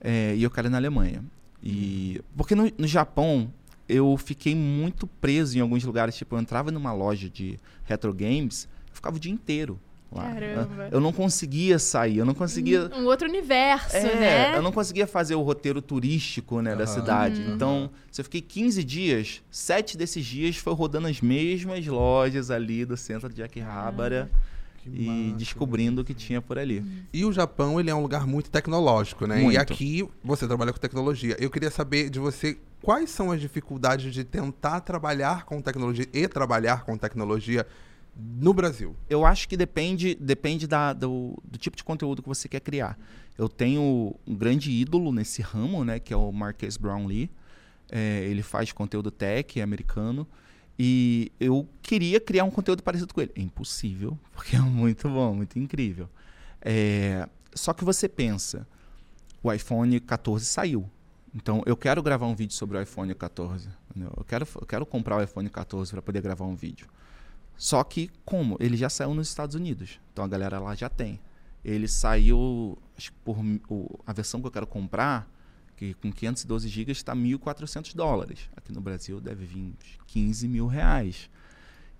é, 0.00 0.34
e 0.36 0.42
eu 0.42 0.50
quero 0.50 0.68
ir 0.68 0.70
na 0.70 0.76
Alemanha. 0.78 1.24
E 1.62 2.20
porque 2.36 2.54
no, 2.54 2.70
no 2.78 2.86
Japão 2.86 3.52
eu 3.88 4.16
fiquei 4.16 4.54
muito 4.54 5.06
preso 5.06 5.56
em 5.56 5.60
alguns 5.60 5.82
lugares. 5.84 6.16
Tipo, 6.16 6.36
eu 6.36 6.40
entrava 6.40 6.70
numa 6.70 6.92
loja 6.92 7.28
de 7.28 7.58
retro 7.84 8.12
games, 8.12 8.68
eu 8.88 8.94
ficava 8.94 9.16
o 9.16 9.20
dia 9.20 9.32
inteiro 9.32 9.78
lá. 10.12 10.22
Caramba. 10.32 10.88
Eu 10.90 11.00
não 11.00 11.12
conseguia 11.12 11.78
sair, 11.78 12.18
eu 12.18 12.24
não 12.24 12.34
conseguia. 12.34 12.90
Um 12.94 13.04
outro 13.06 13.28
universo, 13.28 13.96
É, 13.96 14.14
né? 14.14 14.56
eu 14.56 14.62
não 14.62 14.72
conseguia 14.72 15.06
fazer 15.06 15.34
o 15.34 15.42
roteiro 15.42 15.80
turístico 15.82 16.60
né, 16.60 16.74
da 16.76 16.84
Aham, 16.84 16.94
cidade. 16.94 17.40
Uhum. 17.42 17.54
Então, 17.54 17.90
se 18.10 18.20
eu 18.20 18.24
fiquei 18.24 18.40
15 18.40 18.84
dias, 18.84 19.42
sete 19.50 19.96
desses 19.96 20.24
dias 20.24 20.56
foi 20.56 20.74
rodando 20.74 21.08
as 21.08 21.20
mesmas 21.20 21.86
lojas 21.86 22.50
ali 22.50 22.84
do 22.84 22.96
centro 22.96 23.32
de 23.32 23.42
Akihabara 23.42 24.30
Que 24.88 25.02
e 25.02 25.06
massa. 25.06 25.36
descobrindo 25.36 26.00
o 26.02 26.04
que 26.04 26.14
tinha 26.14 26.40
por 26.42 26.58
ali. 26.58 26.84
E 27.12 27.24
o 27.24 27.32
Japão, 27.32 27.78
ele 27.78 27.90
é 27.90 27.94
um 27.94 28.02
lugar 28.02 28.26
muito 28.26 28.50
tecnológico, 28.50 29.26
né? 29.26 29.36
Muito. 29.40 29.54
E 29.54 29.58
aqui 29.58 30.08
você 30.22 30.46
trabalha 30.46 30.72
com 30.72 30.78
tecnologia. 30.78 31.36
Eu 31.38 31.50
queria 31.50 31.70
saber 31.70 32.10
de 32.10 32.18
você 32.18 32.58
quais 32.82 33.10
são 33.10 33.30
as 33.30 33.40
dificuldades 33.40 34.12
de 34.12 34.24
tentar 34.24 34.80
trabalhar 34.80 35.44
com 35.44 35.60
tecnologia 35.60 36.06
e 36.12 36.26
trabalhar 36.28 36.84
com 36.84 36.96
tecnologia 36.96 37.66
no 38.16 38.52
Brasil. 38.52 38.96
Eu 39.08 39.24
acho 39.24 39.48
que 39.48 39.56
depende, 39.56 40.14
depende 40.16 40.66
da- 40.66 40.92
do, 40.92 41.36
do 41.44 41.56
tipo 41.58 41.76
de 41.76 41.84
conteúdo 41.84 42.22
que 42.22 42.28
você 42.28 42.48
quer 42.48 42.60
criar. 42.60 42.98
Eu 43.36 43.48
tenho 43.48 44.14
um 44.26 44.34
grande 44.34 44.70
ídolo 44.72 45.12
nesse 45.12 45.40
ramo, 45.40 45.84
né, 45.84 46.00
que 46.00 46.12
é 46.12 46.16
o 46.16 46.32
Marques 46.32 46.76
Brownlee. 46.76 47.30
É, 47.90 48.24
ele 48.24 48.42
faz 48.42 48.72
conteúdo 48.72 49.10
tech, 49.10 49.58
é 49.60 49.62
americano. 49.62 50.26
E 50.78 51.32
eu 51.40 51.68
queria 51.82 52.20
criar 52.20 52.44
um 52.44 52.50
conteúdo 52.50 52.82
parecido 52.82 53.12
com 53.12 53.20
ele. 53.20 53.32
É 53.34 53.40
impossível, 53.40 54.16
porque 54.32 54.56
é 54.56 54.60
muito 54.60 55.08
bom, 55.08 55.34
muito 55.34 55.58
incrível. 55.58 56.08
É, 56.60 57.28
só 57.52 57.72
que 57.72 57.84
você 57.84 58.08
pensa, 58.08 58.66
o 59.42 59.52
iPhone 59.52 59.98
14 60.00 60.44
saiu. 60.44 60.88
Então 61.34 61.62
eu 61.66 61.76
quero 61.76 62.02
gravar 62.02 62.26
um 62.26 62.34
vídeo 62.34 62.54
sobre 62.54 62.78
o 62.78 62.82
iPhone 62.82 63.12
14. 63.14 63.68
entendeu? 63.90 64.12
Eu 64.16 64.24
quero, 64.24 64.46
eu 64.60 64.66
quero 64.66 64.86
comprar 64.86 65.16
o 65.16 65.22
iPhone 65.22 65.48
14 65.48 65.90
para 65.90 66.02
poder 66.02 66.22
gravar 66.22 66.44
um 66.44 66.54
vídeo. 66.54 66.86
Só 67.56 67.82
que 67.82 68.10
como? 68.24 68.56
Ele 68.60 68.76
já 68.76 68.88
saiu 68.88 69.12
nos 69.14 69.28
Estados 69.28 69.56
Unidos. 69.56 70.00
Então 70.12 70.24
a 70.24 70.28
galera 70.28 70.60
lá 70.60 70.74
já 70.74 70.88
tem. 70.88 71.18
Ele 71.64 71.88
saiu, 71.88 72.78
acho 72.96 73.10
que 73.12 73.18
por 73.24 73.36
a 74.06 74.12
versão 74.12 74.40
que 74.40 74.46
eu 74.46 74.50
quero 74.50 74.66
comprar, 74.66 75.28
que 75.78 75.94
com 75.94 76.12
512 76.12 76.68
GB 76.68 76.90
está 76.90 77.14
1.400 77.14 77.94
dólares. 77.94 78.40
Aqui 78.56 78.72
no 78.72 78.80
Brasil 78.80 79.20
deve 79.20 79.46
vir 79.46 79.60
uns 79.60 79.98
15 80.08 80.48
mil 80.48 80.66
reais. 80.66 81.30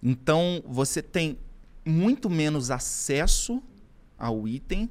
Então 0.02 0.60
você 0.66 1.00
tem 1.00 1.38
muito 1.84 2.28
menos 2.28 2.72
acesso 2.72 3.62
ao 4.18 4.48
item 4.48 4.90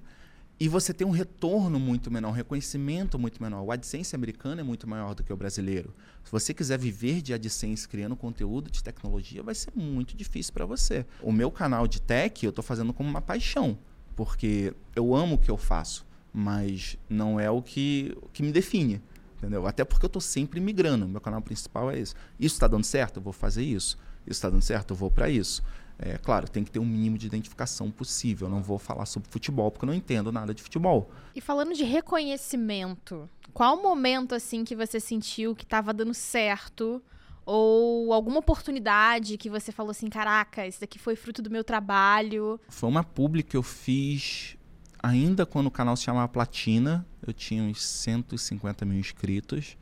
e 0.58 0.70
você 0.70 0.94
tem 0.94 1.06
um 1.06 1.12
retorno 1.12 1.78
muito 1.78 2.10
menor, 2.10 2.30
um 2.30 2.32
reconhecimento 2.32 3.20
muito 3.20 3.44
menor. 3.44 3.62
O 3.62 3.72
AdSense 3.74 4.16
americano 4.16 4.62
é 4.62 4.64
muito 4.64 4.88
maior 4.88 5.14
do 5.14 5.22
que 5.22 5.34
o 5.34 5.38
brasileiro. 5.38 5.94
Se 6.24 6.32
você 6.32 6.54
quiser 6.54 6.80
viver 6.80 7.22
de 7.22 7.34
AdSense 7.34 7.88
criando 7.90 8.16
conteúdo 8.16 8.72
de 8.72 8.82
tecnologia, 8.82 9.44
vai 9.44 9.54
ser 9.54 9.72
muito 9.76 10.16
difícil 10.16 10.54
para 10.54 10.66
você. 10.66 11.06
O 11.22 11.34
meu 11.34 11.52
canal 11.52 11.90
de 11.90 12.02
tech 12.02 12.44
eu 12.44 12.52
estou 12.52 12.64
fazendo 12.64 12.94
como 12.94 13.10
uma 13.10 13.22
paixão, 13.22 13.78
porque 14.16 14.74
eu 14.96 15.14
amo 15.14 15.36
o 15.36 15.38
que 15.38 15.52
eu 15.52 15.58
faço, 15.58 16.07
mas 16.40 17.00
não 17.10 17.40
é 17.40 17.50
o 17.50 17.64
que, 17.64 18.16
o 18.22 18.30
que 18.30 18.44
me 18.44 18.52
define. 18.52 19.02
Entendeu? 19.38 19.66
Até 19.66 19.84
porque 19.84 20.06
eu 20.06 20.08
estou 20.08 20.22
sempre 20.22 20.60
migrando. 20.60 21.08
Meu 21.08 21.20
canal 21.20 21.42
principal 21.42 21.90
é 21.90 21.98
esse. 21.98 22.14
Isso 22.40 22.54
está 22.54 22.68
dando 22.68 22.84
certo? 22.84 23.18
Eu 23.18 23.24
vou 23.24 23.34
fazer 23.34 23.64
isso. 23.64 23.98
Isso 24.22 24.38
está 24.38 24.48
dando 24.48 24.62
certo? 24.62 24.92
Eu 24.92 24.96
vou 24.96 25.10
para 25.10 25.32
isso. 25.32 25.64
É 25.98 26.16
claro, 26.20 26.48
tem 26.48 26.64
que 26.64 26.70
ter 26.70 26.78
um 26.78 26.86
mínimo 26.86 27.18
de 27.18 27.26
identificação 27.26 27.90
possível. 27.90 28.48
Eu 28.48 28.52
não 28.52 28.62
vou 28.62 28.78
falar 28.78 29.08
sobre 29.08 29.28
futebol 29.32 29.72
porque 29.72 29.84
eu 29.84 29.88
não 29.88 29.96
entendo 29.96 30.32
nada 30.32 30.54
de 30.54 30.62
futebol. 30.62 31.10
E 31.36 31.42
falando 31.42 31.74
de 31.74 31.84
reconhecimento, 31.84 33.28
qual 33.52 33.80
o 33.80 33.82
momento 33.82 34.36
assim 34.36 34.64
que 34.64 34.76
você 34.76 35.00
sentiu 35.00 35.56
que 35.56 35.66
tava 35.66 35.92
dando 35.92 36.14
certo? 36.14 37.02
Ou 37.48 38.14
alguma 38.14 38.38
oportunidade 38.40 39.38
que 39.38 39.50
você 39.50 39.72
falou 39.72 39.90
assim, 39.90 40.08
caraca, 40.08 40.68
isso 40.68 40.82
daqui 40.82 41.00
foi 41.00 41.16
fruto 41.16 41.42
do 41.42 41.50
meu 41.50 41.64
trabalho. 41.64 42.60
Foi 42.70 42.88
uma 42.88 43.04
publi 43.04 43.42
que 43.42 43.58
eu 43.58 43.64
fiz 43.64 44.56
ainda 45.02 45.46
quando 45.46 45.68
o 45.68 45.72
canal 45.72 45.96
se 45.96 46.04
chamava 46.04 46.28
Platina. 46.28 47.06
Eu 47.26 47.34
tinha 47.34 47.64
uns 47.64 47.84
150 47.84 48.86
mil 48.86 49.00
inscritos. 49.00 49.78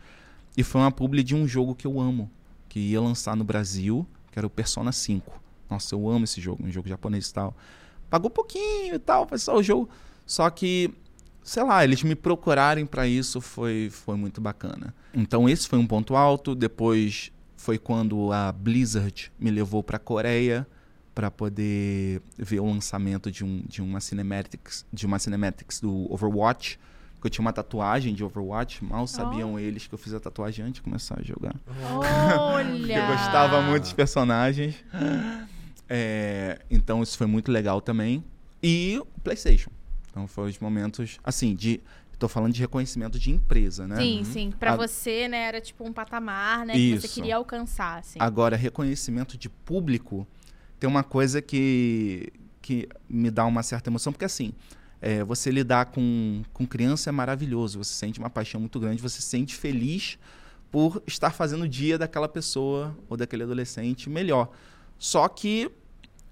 E 0.58 0.64
foi 0.64 0.82
uma 0.82 0.92
publi 0.92 1.24
de 1.24 1.36
um 1.36 1.48
jogo 1.48 1.76
que 1.76 1.86
eu 1.86 2.00
amo, 2.00 2.32
que 2.70 2.80
ia 2.80 3.02
lançar 3.02 3.36
no 3.36 3.44
Brasil, 3.44 4.08
que 4.32 4.40
era 4.40 4.48
o 4.48 4.50
Persona 4.50 4.92
5. 4.92 5.42
Nossa, 5.70 5.96
eu 5.96 6.10
amo 6.10 6.24
esse 6.24 6.40
jogo, 6.40 6.66
um 6.66 6.72
jogo 6.72 6.88
japonês 6.88 7.30
e 7.30 7.34
tal. 7.34 7.56
Pagou 8.10 8.30
pouquinho 8.30 8.96
e 8.96 9.00
tal, 9.00 9.28
foi 9.28 9.38
só 9.38 9.58
o 9.58 9.64
jogo. 9.64 9.90
Só 10.26 10.50
que, 10.50 10.94
sei 11.44 11.64
lá, 11.64 11.84
eles 11.84 12.04
me 12.04 12.16
procurarem 12.16 12.86
para 12.86 13.08
isso 13.08 13.42
foi, 13.42 13.90
foi 13.92 14.16
muito 14.16 14.40
bacana. 14.40 14.94
Então 15.14 15.50
esse 15.50 15.68
foi 15.68 15.78
um 15.78 15.88
ponto 15.88 16.16
alto. 16.16 16.56
Depois 16.56 17.32
foi 17.58 17.78
quando 17.78 18.32
a 18.32 18.52
Blizzard 18.52 19.32
me 19.38 19.52
levou 19.52 19.84
para 19.84 20.00
Coreia 20.00 20.66
para 21.16 21.32
poder 21.32 22.22
ver 22.38 22.60
o 22.60 22.66
lançamento 22.66 23.32
de, 23.32 23.44
um, 23.46 23.64
de 23.66 23.82
uma 23.82 24.00
cinematics 24.02 24.86
de 24.92 25.06
uma 25.06 25.18
cinematics 25.18 25.80
do 25.80 26.12
Overwatch 26.14 26.78
eu 27.24 27.30
tinha 27.30 27.42
uma 27.42 27.54
tatuagem 27.54 28.14
de 28.14 28.24
Overwatch 28.24 28.84
mal 28.84 29.08
sabiam 29.08 29.58
eles 29.58 29.88
que 29.88 29.94
eu 29.96 29.98
fiz 29.98 30.14
a 30.14 30.20
tatuagem 30.20 30.64
antes 30.64 30.76
de 30.76 30.82
começar 30.84 31.20
a 31.20 31.24
jogar 31.24 31.56
Olha! 31.90 32.94
eu 32.94 33.08
gostava 33.08 33.62
muito 33.64 33.84
dos 33.84 33.94
personagens 33.94 34.76
É, 35.88 36.60
então 36.70 37.02
isso 37.02 37.18
foi 37.18 37.28
muito 37.28 37.52
legal 37.52 37.80
também 37.82 38.24
e 38.62 39.00
o 39.00 39.20
PlayStation 39.22 39.72
então 40.12 40.28
foi 40.28 40.50
os 40.50 40.60
momentos 40.60 41.18
assim 41.24 41.56
de 41.56 41.82
Tô 42.18 42.30
falando 42.30 42.54
de 42.54 42.62
reconhecimento 42.62 43.20
de 43.20 43.30
empresa, 43.30 43.86
né? 43.86 43.98
Sim, 43.98 44.24
sim. 44.24 44.52
Pra 44.58 44.72
A- 44.72 44.76
você, 44.78 45.28
né, 45.28 45.48
era 45.48 45.60
tipo 45.60 45.84
um 45.86 45.92
patamar, 45.92 46.66
né, 46.66 46.74
que 46.74 46.98
você 46.98 47.08
Isso. 47.08 47.14
queria 47.16 47.36
alcançar, 47.36 48.00
assim. 48.00 48.18
Agora, 48.22 48.56
reconhecimento 48.56 49.38
de 49.38 49.50
público 49.50 50.26
tem 50.86 50.88
uma 50.88 51.04
coisa 51.04 51.42
que, 51.42 52.32
que 52.62 52.88
me 53.10 53.32
dá 53.32 53.44
uma 53.44 53.64
certa 53.64 53.90
emoção, 53.90 54.14
porque 54.14 54.26
assim, 54.26 54.54
é, 55.02 55.24
você 55.24 55.50
lidar 55.50 55.86
com, 55.86 56.44
com 56.54 56.64
criança 56.64 57.10
é 57.10 57.12
maravilhoso, 57.12 57.84
você 57.84 57.92
sente 57.92 58.20
uma 58.20 58.30
paixão 58.30 58.62
muito 58.62 58.80
grande, 58.80 59.02
você 59.02 59.20
se 59.20 59.28
sente 59.28 59.56
feliz 59.56 60.20
por 60.72 61.02
estar 61.08 61.32
fazendo 61.32 61.64
o 61.64 61.68
dia 61.68 61.98
daquela 61.98 62.30
pessoa 62.30 62.96
ou 63.10 63.18
daquele 63.18 63.42
adolescente 63.42 64.12
melhor. 64.12 64.52
Só 65.00 65.28
que 65.28 65.72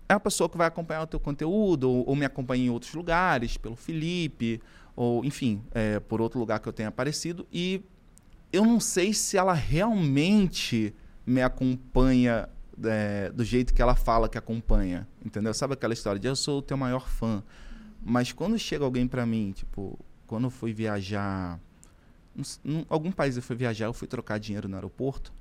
é 0.08 0.14
uma 0.14 0.20
pessoa 0.20 0.48
que 0.48 0.56
vai 0.56 0.68
acompanhar 0.68 1.02
o 1.02 1.08
teu 1.08 1.20
conteúdo, 1.20 1.90
ou, 1.90 2.08
ou 2.10 2.16
me 2.16 2.26
acompanha 2.26 2.66
em 2.66 2.70
outros 2.70 2.94
lugares, 2.94 3.58
pelo 3.58 3.76
Felipe, 3.76 4.62
ou 4.96 5.26
enfim, 5.26 5.64
é, 5.72 6.00
por 6.00 6.22
outro 6.22 6.40
lugar 6.40 6.60
que 6.60 6.70
eu 6.70 6.74
tenha 6.74 6.90
aparecido, 6.90 7.48
e 7.52 7.82
eu 8.52 8.64
não 8.64 8.80
sei 8.80 9.16
se 9.16 9.36
ela 9.36 9.54
realmente 9.54 10.94
me 11.26 11.42
acompanha 11.42 12.48
é, 12.86 13.30
do 13.32 13.44
jeito 13.44 13.74
que 13.74 13.82
ela 13.82 13.96
fala 13.96 14.28
que 14.30 14.38
acompanha, 14.38 15.08
entendeu? 15.26 15.54
Sabe 15.54 15.74
aquela 15.74 15.94
história 15.94 16.20
de 16.20 16.28
eu 16.28 16.36
sou 16.36 16.60
o 16.60 16.62
teu 16.62 16.78
maior 16.78 17.08
fã, 17.10 17.44
mas 18.04 18.32
quando 18.32 18.58
chega 18.58 18.84
alguém 18.86 19.08
pra 19.08 19.26
mim, 19.26 19.52
tipo, 19.56 20.00
quando 20.28 20.46
eu 20.46 20.50
fui 20.50 20.74
viajar, 20.74 21.60
num- 22.64 22.86
algum 22.90 23.12
país 23.12 23.36
eu 23.38 23.44
fui 23.44 23.56
viajar, 23.56 23.86
eu 23.86 23.94
fui 23.94 24.08
trocar 24.08 24.40
dinheiro 24.40 24.68
no 24.68 24.76
aeroporto, 24.76 25.32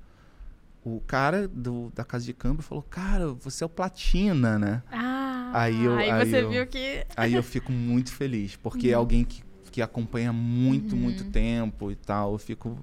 o 0.85 1.01
cara 1.07 1.47
do, 1.47 1.91
da 1.95 2.03
casa 2.03 2.25
de 2.25 2.33
câmbio 2.33 2.61
falou, 2.61 2.83
cara, 2.83 3.29
você 3.33 3.63
é 3.63 3.67
o 3.67 3.69
Platina, 3.69 4.59
né? 4.59 4.83
Ah, 4.91 5.51
Aí 5.53 5.85
eu- 5.85 5.93
aí 5.97 6.11
aí 6.11 6.29
você 6.29 6.41
eu- 6.41 6.49
viu 6.49 6.67
que... 6.67 7.05
Aí 7.15 7.33
eu 7.33 7.43
fico 7.43 7.71
muito 7.71 8.11
feliz, 8.11 8.55
porque 8.57 8.89
é 8.89 8.93
alguém 8.93 9.23
que, 9.23 9.43
que 9.71 9.81
acompanha 9.81 10.33
muito, 10.33 10.95
muito 10.95 11.25
tempo 11.31 11.89
e 11.91 11.95
tal. 11.95 12.33
Eu 12.33 12.37
fico. 12.37 12.77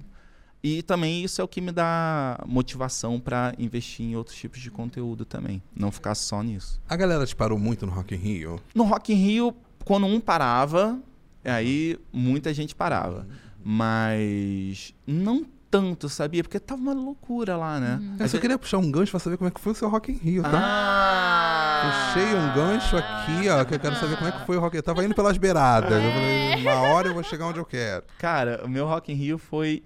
E 0.63 0.83
também 0.83 1.25
isso 1.25 1.41
é 1.41 1.45
o 1.45 1.49
que 1.49 1.61
me 1.61 1.73
dá 1.73 2.39
motivação 2.47 3.19
pra 3.19 3.55
investir 3.59 4.05
em 4.05 4.17
outros 4.17 4.37
tipos 4.37 4.61
de 4.61 4.71
conteúdo 4.71 5.25
também. 5.25 5.63
Não 5.75 5.91
ficar 5.91 6.15
só 6.15 6.43
nisso. 6.43 6.81
A 6.89 6.97
galera 6.97 7.25
te 7.27 7.35
parou 7.35 7.59
muito 7.59 7.87
no 7.87 7.93
Rock 7.93 8.15
in 8.15 8.19
Rio? 8.19 8.61
No 8.75 8.85
Rock 8.85 9.13
in 9.13 9.17
Rio, 9.17 9.57
quando 9.85 10.07
um 10.07 10.21
parava, 10.21 10.99
aí 11.45 11.99
muita 12.13 12.53
gente 12.53 12.75
parava. 12.75 13.27
Mas 13.65 14.95
não 15.07 15.47
tanto, 15.71 16.09
sabia? 16.09 16.43
Porque 16.43 16.59
tava 16.59 16.81
uma 16.81 16.93
loucura 16.93 17.57
lá, 17.57 17.79
né? 17.79 18.01
Eu 18.19 18.29
só 18.29 18.39
queria 18.39 18.59
puxar 18.59 18.79
um 18.79 18.91
gancho 18.91 19.13
pra 19.13 19.21
saber 19.21 19.37
como 19.37 19.49
é 19.49 19.51
que 19.51 19.61
foi 19.61 19.73
o 19.73 19.75
seu 19.75 19.89
Rock 19.89 20.11
in 20.11 20.17
Rio, 20.17 20.43
tá? 20.43 20.51
Ah! 20.53 22.11
Puxei 22.13 22.35
um 22.35 22.55
gancho 22.55 22.97
aqui, 22.97 23.49
ó, 23.49 23.65
que 23.65 23.75
eu 23.75 23.81
quero 23.81 23.95
saber 23.97 24.17
como 24.17 24.29
é 24.29 24.33
que 24.33 24.45
foi 24.45 24.57
o 24.57 24.61
Rock 24.61 24.75
in 24.75 24.77
Rio. 24.77 24.81
Eu 24.81 24.83
tava 24.83 25.05
indo 25.05 25.15
pelas 25.15 25.39
beiradas. 25.39 25.93
Eu 25.93 26.11
falei, 26.11 26.63
uma 26.63 26.81
hora 26.89 27.09
eu 27.09 27.15
vou 27.15 27.23
chegar 27.23 27.47
onde 27.47 27.59
eu 27.59 27.65
quero. 27.65 28.05
Cara, 28.19 28.63
o 28.65 28.69
meu 28.69 28.87
Rock 28.87 29.13
in 29.13 29.15
Rio 29.15 29.39
foi 29.39 29.83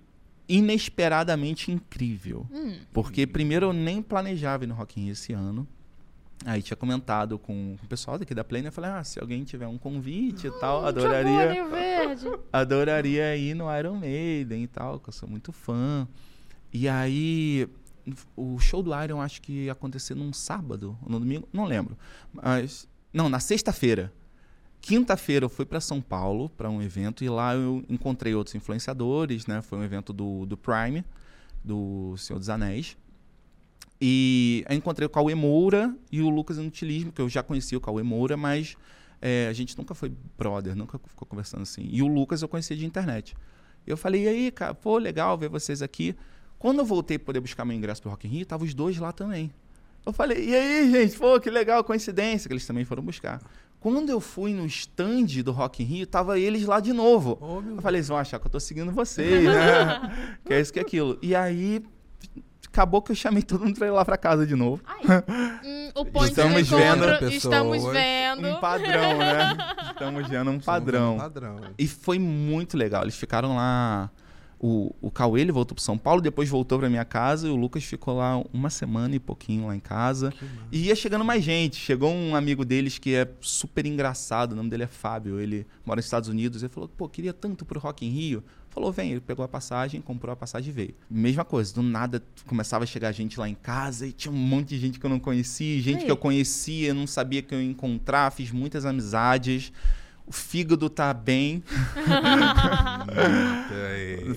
inesperadamente 0.48 1.70
incrível. 1.70 2.46
Hum. 2.52 2.76
Porque 2.92 3.26
primeiro 3.26 3.66
eu 3.66 3.72
nem 3.72 4.02
planejava 4.02 4.64
ir 4.64 4.66
no 4.66 4.74
Rock 4.74 5.00
in 5.00 5.04
Rio 5.04 5.12
esse 5.12 5.32
ano. 5.32 5.66
Aí 6.44 6.60
tinha 6.60 6.76
comentado 6.76 7.38
com 7.38 7.76
o 7.82 7.86
pessoal 7.86 8.18
daqui 8.18 8.34
da 8.34 8.44
Play, 8.44 8.60
né? 8.60 8.68
Eu 8.68 8.72
falei, 8.72 8.90
ah, 8.90 9.02
se 9.02 9.18
alguém 9.18 9.44
tiver 9.44 9.66
um 9.66 9.78
convite 9.78 10.48
e 10.48 10.50
tal, 10.60 10.84
Jogou 10.84 10.88
adoraria, 10.88 11.64
adoraria 12.52 13.36
ir 13.36 13.54
no 13.54 13.74
Iron 13.74 13.96
Maiden 13.96 14.64
e 14.64 14.66
tal, 14.66 15.00
que 15.00 15.08
eu 15.08 15.12
sou 15.12 15.28
muito 15.28 15.52
fã. 15.52 16.06
E 16.72 16.86
aí, 16.88 17.66
o 18.36 18.58
show 18.58 18.82
do 18.82 18.90
Iron 19.02 19.22
acho 19.22 19.40
que 19.40 19.64
ia 19.64 19.72
acontecer 19.72 20.14
num 20.14 20.32
sábado, 20.32 20.98
ou 21.02 21.10
no 21.10 21.20
domingo, 21.20 21.48
não 21.52 21.64
lembro. 21.64 21.96
Mas, 22.32 22.86
não, 23.12 23.28
na 23.28 23.40
sexta-feira. 23.40 24.12
Quinta-feira 24.84 25.46
eu 25.46 25.48
fui 25.48 25.64
para 25.64 25.80
São 25.80 25.98
Paulo 25.98 26.50
para 26.50 26.68
um 26.68 26.82
evento 26.82 27.24
e 27.24 27.28
lá 27.30 27.54
eu 27.54 27.82
encontrei 27.88 28.34
outros 28.34 28.54
influenciadores, 28.54 29.46
né? 29.46 29.62
Foi 29.62 29.78
um 29.78 29.82
evento 29.82 30.12
do, 30.12 30.44
do 30.44 30.58
Prime, 30.58 31.02
do 31.64 32.14
Senhor 32.18 32.38
dos 32.38 32.50
Anéis. 32.50 32.94
E 33.98 34.62
aí 34.68 34.76
encontrei 34.76 35.06
o 35.06 35.08
Cauê 35.08 35.34
Moura 35.34 35.96
e 36.12 36.20
o 36.20 36.28
Lucas 36.28 36.58
Inutilismo, 36.58 37.12
que 37.12 37.22
eu 37.22 37.30
já 37.30 37.42
conhecia 37.42 37.78
o 37.78 37.80
Cauê 37.80 38.02
Moura, 38.02 38.36
mas 38.36 38.76
é, 39.22 39.48
a 39.48 39.54
gente 39.54 39.74
nunca 39.78 39.94
foi 39.94 40.12
brother, 40.36 40.76
nunca 40.76 40.98
ficou 40.98 41.26
conversando 41.26 41.62
assim. 41.62 41.88
E 41.90 42.02
o 42.02 42.06
Lucas 42.06 42.42
eu 42.42 42.48
conhecia 42.48 42.76
de 42.76 42.84
internet. 42.84 43.34
Eu 43.86 43.96
falei, 43.96 44.24
e 44.24 44.28
aí, 44.28 44.50
cara, 44.50 44.74
pô, 44.74 44.98
legal 44.98 45.38
ver 45.38 45.48
vocês 45.48 45.80
aqui. 45.80 46.14
Quando 46.58 46.80
eu 46.80 46.84
voltei 46.84 47.18
para 47.18 47.24
poder 47.24 47.40
buscar 47.40 47.64
meu 47.64 47.74
ingresso 47.74 48.02
pro 48.02 48.10
Rock 48.10 48.26
in 48.26 48.30
Rio, 48.30 48.44
tava 48.44 48.64
os 48.64 48.74
dois 48.74 48.98
lá 48.98 49.12
também. 49.12 49.50
Eu 50.04 50.12
falei, 50.12 50.50
e 50.50 50.54
aí, 50.54 50.90
gente, 50.90 51.16
pô, 51.16 51.40
que 51.40 51.48
legal, 51.48 51.82
coincidência, 51.82 52.48
que 52.48 52.52
eles 52.52 52.66
também 52.66 52.84
foram 52.84 53.02
buscar. 53.02 53.40
Quando 53.84 54.08
eu 54.08 54.18
fui 54.18 54.54
no 54.54 54.64
stand 54.64 55.42
do 55.44 55.52
Rock 55.52 55.82
in 55.82 55.86
Rio, 55.86 56.06
tava 56.06 56.38
eles 56.38 56.64
lá 56.64 56.80
de 56.80 56.90
novo. 56.90 57.38
Meu 57.62 57.76
Eu 57.76 57.82
falei, 57.82 57.98
eles 57.98 58.08
vão 58.08 58.16
achar 58.16 58.38
que 58.38 58.46
eu 58.46 58.50
tô 58.50 58.58
seguindo 58.58 58.90
vocês, 58.90 59.44
né? 59.44 60.30
que 60.42 60.54
é 60.54 60.58
isso 60.62 60.72
que 60.72 60.78
é 60.78 60.82
aquilo. 60.82 61.18
E 61.20 61.34
aí, 61.34 61.84
acabou 62.66 63.02
que 63.02 63.12
eu 63.12 63.14
chamei 63.14 63.42
todo 63.42 63.62
mundo 63.62 63.76
pra 63.76 63.86
ir 63.86 63.90
lá 63.90 64.02
pra 64.02 64.16
casa 64.16 64.46
de 64.46 64.56
novo. 64.56 64.82
Hum, 65.62 65.90
o 65.96 66.04
ponto 66.06 66.24
Estamos 66.24 66.66
de 66.66 66.74
encontro, 66.74 66.98
vendo 66.98 67.18
pessoas. 67.18 67.34
estamos 67.34 67.84
vendo. 67.92 68.48
Um 68.48 68.58
padrão, 68.58 69.18
né? 69.18 69.56
Estamos 69.92 70.28
vendo 70.28 70.50
um 70.50 70.58
padrão. 70.58 71.18
Padrão. 71.18 71.56
E 71.78 71.86
foi 71.86 72.18
muito 72.18 72.78
legal. 72.78 73.02
Eles 73.02 73.16
ficaram 73.16 73.54
lá. 73.54 74.10
O, 74.66 74.96
o 75.02 75.10
Cauê 75.10 75.42
ele 75.42 75.52
voltou 75.52 75.74
para 75.74 75.84
São 75.84 75.98
Paulo, 75.98 76.22
depois 76.22 76.48
voltou 76.48 76.78
para 76.78 76.88
minha 76.88 77.04
casa 77.04 77.46
e 77.46 77.50
o 77.50 77.54
Lucas 77.54 77.84
ficou 77.84 78.16
lá 78.16 78.42
uma 78.50 78.70
semana 78.70 79.14
e 79.14 79.18
pouquinho 79.18 79.66
lá 79.66 79.76
em 79.76 79.80
casa. 79.80 80.32
E 80.72 80.86
ia 80.86 80.96
chegando 80.96 81.22
mais 81.22 81.44
gente. 81.44 81.76
Chegou 81.76 82.10
um 82.10 82.34
amigo 82.34 82.64
deles 82.64 82.96
que 82.96 83.14
é 83.14 83.28
super 83.42 83.84
engraçado, 83.84 84.52
o 84.52 84.56
nome 84.56 84.70
dele 84.70 84.84
é 84.84 84.86
Fábio. 84.86 85.38
Ele 85.38 85.66
mora 85.84 85.98
nos 85.98 86.06
Estados 86.06 86.30
Unidos. 86.30 86.62
Ele 86.62 86.72
falou: 86.72 86.88
pô, 86.88 87.06
queria 87.10 87.34
tanto 87.34 87.62
pro 87.66 87.78
Rock 87.78 88.06
in 88.06 88.08
Rio. 88.08 88.42
Falou: 88.70 88.90
vem. 88.90 89.10
Ele 89.10 89.20
pegou 89.20 89.44
a 89.44 89.48
passagem, 89.48 90.00
comprou 90.00 90.32
a 90.32 90.36
passagem 90.36 90.70
e 90.70 90.72
veio. 90.72 90.94
Mesma 91.10 91.44
coisa, 91.44 91.74
do 91.74 91.82
nada 91.82 92.22
começava 92.46 92.84
a 92.84 92.86
chegar 92.86 93.12
gente 93.12 93.38
lá 93.38 93.46
em 93.46 93.54
casa 93.54 94.06
e 94.06 94.12
tinha 94.12 94.32
um 94.32 94.34
monte 94.34 94.70
de 94.70 94.78
gente 94.78 94.98
que 94.98 95.04
eu 95.04 95.10
não 95.10 95.20
conhecia, 95.20 95.78
gente 95.82 95.98
Aí. 95.98 96.04
que 96.06 96.10
eu 96.10 96.16
conhecia, 96.16 96.94
não 96.94 97.06
sabia 97.06 97.42
que 97.42 97.54
eu 97.54 97.60
ia 97.60 97.70
encontrar, 97.70 98.30
fiz 98.30 98.50
muitas 98.50 98.86
amizades. 98.86 99.70
O 100.26 100.32
fígado 100.32 100.88
tá 100.88 101.12
bem. 101.12 101.62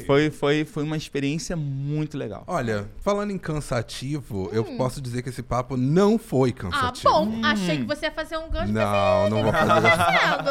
Foi, 0.05 0.29
foi, 0.29 0.65
foi 0.65 0.83
uma 0.83 0.97
experiência 0.97 1.55
muito 1.55 2.17
legal. 2.17 2.43
Olha, 2.45 2.89
falando 3.01 3.31
em 3.31 3.37
cansativo, 3.37 4.49
eu 4.51 4.63
posso 4.77 4.99
dizer 5.01 5.21
que 5.21 5.29
esse 5.29 5.41
papo 5.41 5.77
não 5.77 6.17
foi 6.17 6.49
Ah, 6.49 6.61
cansativo. 6.61 7.09
bom. 7.09 7.41
Achei 7.45 7.77
que 7.77 7.83
você 7.85 8.05
ia 8.07 8.11
fazer 8.11 8.37
um 8.37 8.49
gancho 8.49 8.73
Não, 8.73 9.29
não 9.29 9.43
vou 9.43 9.51
fazer. 9.53 9.87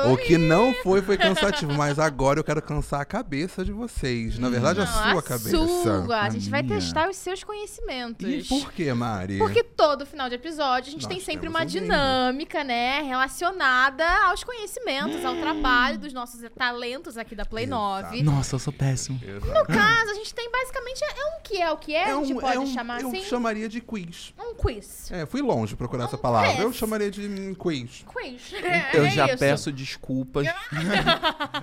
O 0.11 0.17
que 0.17 0.39
não 0.39 0.73
foi, 0.83 1.03
foi 1.03 1.17
cansativo. 1.17 1.73
Mas 1.75 1.99
agora 1.99 2.41
eu 2.41 2.45
quero 2.45 2.63
cansar 2.63 3.01
a 3.01 3.05
cabeça 3.05 3.65
de 3.65 3.73
vocês. 3.73 4.39
Na 4.39 4.49
verdade, 4.49 4.81
a 4.81 4.85
Não, 4.85 5.13
sua 5.13 5.23
cabeça. 5.23 5.51
Sua. 5.51 6.21
A 6.23 6.31
gente 6.31 6.49
vai 6.49 6.63
testar 6.63 7.09
os 7.11 7.17
seus 7.17 7.43
conhecimentos. 7.45 8.27
E 8.27 8.43
por 8.45 8.73
que, 8.73 8.93
Mari? 8.93 9.39
Porque 9.39 9.63
todo 9.63 10.07
final 10.07 10.29
de 10.29 10.35
episódio 10.37 10.89
a 10.89 10.93
gente 10.93 11.03
Nós 11.03 11.13
tem 11.13 11.21
sempre 11.21 11.49
uma 11.49 11.63
um 11.63 11.67
dinâmica, 11.67 12.65
né? 12.65 13.03
Relacionada 13.03 14.05
aos 14.29 14.43
conhecimentos, 14.43 15.25
ao 15.27 15.37
trabalho 15.37 15.99
dos 15.99 16.13
nossos 16.13 16.41
talentos 16.57 17.17
aqui 17.17 17.35
da 17.35 17.45
Play 17.45 17.65
Exato. 17.65 17.81
9. 18.13 18.23
Nossa, 18.23 18.55
eu 18.55 18.59
sou 18.59 18.73
péssimo. 18.73 19.21
No 19.25 19.67
caso, 19.67 20.11
a 20.11 20.15
gente 20.15 20.35
tem 20.35 20.51
basicamente. 20.51 21.03
É 21.05 21.25
um 21.37 21.41
que 21.43 21.61
é 21.63 21.71
o 21.71 21.77
que 21.77 21.95
é, 21.95 22.05
a 22.13 22.25
gente 22.25 22.35
pode 22.41 22.57
é 22.57 22.61
um- 22.61 22.67
chamar 22.67 23.01
eu 23.01 23.09
assim? 23.09 23.23
chamaria 23.23 23.69
de 23.69 23.81
quiz. 23.81 24.33
Um 24.39 24.55
quiz. 24.55 25.11
É, 25.13 25.27
fui 25.27 25.43
longe 25.43 25.75
procurar 25.77 26.05
essa 26.05 26.19
palavra. 26.19 26.53
Eu 26.61 26.69
quiz. 26.69 26.77
chamaria 26.77 27.11
de 27.11 27.27
hum, 27.27 27.55
quiz. 27.55 28.05
Quiz. 28.13 28.53
Eu 28.95 29.05
é 29.07 29.11
já 29.11 29.27
isso. 29.27 29.39
peço 29.39 29.73
desculpas. 29.73 30.47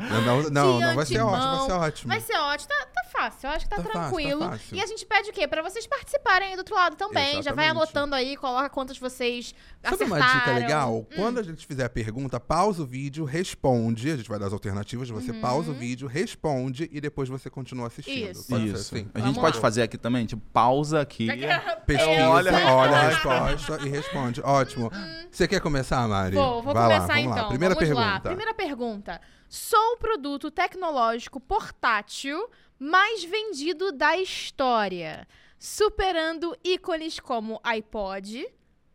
Não, 0.10 0.22
não, 0.22 0.50
não, 0.50 0.78
De 0.80 0.86
não, 0.86 0.96
vai 0.96 1.06
ser 1.06 1.18
antemão. 1.20 1.34
ótimo, 1.34 1.48
vai 1.58 1.66
ser 1.68 1.74
ótimo. 1.74 2.08
Vai 2.14 2.22
ser 2.22 2.38
ótimo, 2.38 2.70
tá, 2.70 2.86
tá 2.86 3.04
fácil, 3.12 3.48
eu 3.48 3.54
acho 3.54 3.66
que 3.66 3.70
tá, 3.70 3.76
Tá 3.78 3.84
fácil, 3.84 3.94
tá 3.94 4.00
tranquilo. 4.10 4.42
fácil. 4.50 4.76
E 4.78 4.82
a 4.82 4.86
gente 4.86 5.06
pede 5.06 5.30
o 5.30 5.34
quê? 5.34 5.48
Pra 5.48 5.62
vocês 5.62 5.86
participarem 5.88 6.50
aí 6.50 6.56
do 6.56 6.60
outro 6.60 6.76
lado 6.76 6.96
também. 6.96 7.42
Já 7.44 7.54
vai 7.54 7.66
Exatamente. 7.66 7.70
anotando 7.72 8.16
aí, 8.16 8.36
coloca 8.38 8.70
quantas 8.70 8.98
vocês 8.98 9.54
Sabe 9.82 9.96
acertaram. 9.96 10.24
uma 10.26 10.40
dica 10.40 10.52
legal? 10.54 11.08
Quando 11.16 11.40
a 11.40 11.44
gente 11.44 11.66
fizer 11.66 11.86
a 11.86 11.90
pergunta, 11.90 12.40
pausa 12.40 12.82
o 12.84 12.86
vídeo, 12.86 13.24
responde. 13.54 14.12
A 14.12 14.18
gente 14.18 14.30
vai 14.30 14.40
dar 14.40 14.48
as 14.48 14.54
alternativas. 14.54 15.10
Você 15.10 15.32
pausa 15.34 15.72
o 15.72 15.74
vídeo, 15.74 16.08
responde 16.08 16.90
e 16.92 17.00
depois 17.00 17.30
você 17.30 17.50
continua 17.50 17.88
assistindo. 17.88 18.26
Uhum. 18.26 18.32
Isso. 18.32 18.48
Pode 18.50 18.68
Isso. 18.68 18.76
assim? 18.96 19.10
A 19.14 19.20
gente 19.20 19.28
Vamos 19.28 19.38
pode 19.40 19.56
lá. 19.58 19.62
fazer 19.62 19.82
aqui 19.84 19.98
também, 19.98 20.26
tipo, 20.26 20.42
pausa 20.52 21.02
aqui. 21.02 21.28
Pesquisa, 21.86 22.12
É, 22.12 22.28
olha, 22.28 22.52
olha 22.74 22.98
a 22.98 23.00
a 23.00 23.10
resposta 23.10 23.80
e 23.86 23.90
responde. 23.90 24.42
Ótimo. 24.42 24.92
Você 25.32 25.48
quer 25.48 25.62
começar, 25.62 26.08
Mari? 26.08 26.36
Vou, 26.36 26.62
vou 26.64 26.74
Vai 26.74 26.88
lá, 26.88 26.96
começar 26.96 27.14
vamos 27.14 27.30
lá. 27.30 27.38
então. 27.38 27.50
Primeira 27.50 27.76
Vamos 27.76 27.88
pergunta. 27.90 28.10
lá. 28.14 28.20
Primeira 28.20 28.54
pergunta. 28.54 29.22
Sou 29.50 29.94
o 29.94 29.98
produto 29.98 30.50
tecnológico 30.50 31.40
portátil 31.40 32.50
mais 32.80 33.24
vendido 33.24 33.92
da 33.92 34.18
história, 34.18 35.28
superando 35.60 36.58
ícones 36.64 37.20
como 37.20 37.60
iPod, 37.64 38.46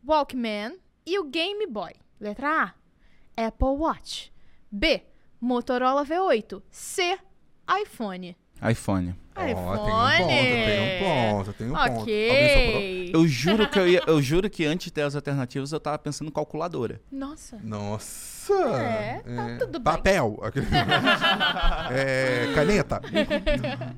Walkman 0.07 0.77
e 1.07 1.19
o 1.19 1.25
Game 1.25 1.67
Boy? 1.67 1.93
Letra 2.21 2.75
A, 3.37 3.47
Apple 3.47 3.69
Watch. 3.69 4.33
B, 4.71 5.03
Motorola 5.41 6.05
V8. 6.05 6.63
C, 6.71 7.19
iPhone. 7.83 8.37
iPhone. 8.71 9.15
Ó, 9.35 9.41
tem 9.45 9.55
um 9.55 9.65
ponto, 9.65 10.15
iPhone. 10.15 10.29
tem 10.29 10.81
um 10.81 11.05
ponto, 11.05 11.53
tem 11.53 11.67
um 11.71 11.75
ponto. 11.75 12.01
Ok. 12.03 13.11
Eu 13.15 13.29
juro 13.29 13.71
que 13.71 13.79
eu 13.79 13.89
ia, 13.89 14.03
eu 14.07 14.21
juro 14.21 14.51
que 14.51 14.65
antes 14.65 14.87
de 14.87 14.93
ter 14.93 15.03
as 15.03 15.15
alternativas 15.15 15.71
eu 15.71 15.79
tava 15.79 15.99
pensando 15.99 16.29
em 16.29 16.33
calculadora. 16.33 17.01
Nossa. 17.11 17.59
soprou. 17.63 18.38
Nossa. 18.49 18.83
É, 18.83 19.23
tá 19.25 19.57
tudo 19.59 19.79
bem. 19.79 19.83
Papel. 19.83 20.39
É, 21.91 22.53
caneta. 22.55 23.01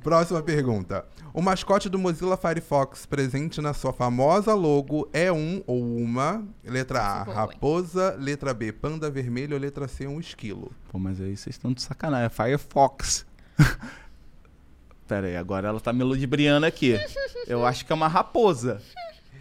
Próxima 0.03 0.43
pergunta. 0.43 1.05
O 1.35 1.43
mascote 1.43 1.89
do 1.89 1.99
Mozilla 1.99 2.37
Firefox 2.37 3.05
presente 3.05 3.61
na 3.61 3.75
sua 3.75 3.93
famosa 3.93 4.55
logo 4.55 5.09
é 5.13 5.33
um 5.33 5.63
ou 5.67 5.81
uma, 5.97 6.45
letra 6.65 7.01
A, 7.01 7.23
raposa, 7.23 8.17
letra 8.19 8.55
B, 8.55 8.73
panda 8.73 9.11
vermelho 9.11 9.55
ou 9.55 9.61
letra 9.61 9.89
C, 9.89 10.07
um 10.07 10.21
esquilo. 10.21 10.73
Pô, 10.91 10.99
mas 10.99 11.21
aí 11.21 11.37
vocês 11.37 11.57
estão 11.57 11.73
de 11.73 11.83
sacanagem. 11.83 12.27
É 12.27 12.29
Firefox. 12.29 13.27
Pera 15.07 15.27
aí, 15.27 15.37
agora 15.37 15.69
ela 15.69 15.81
tá 15.81 15.93
me 15.93 16.05
ludibriando 16.05 16.67
aqui. 16.67 16.99
Eu 17.47 17.67
acho 17.67 17.85
que 17.85 17.93
é 17.93 17.95
uma 17.95 18.09
raposa. 18.09 18.81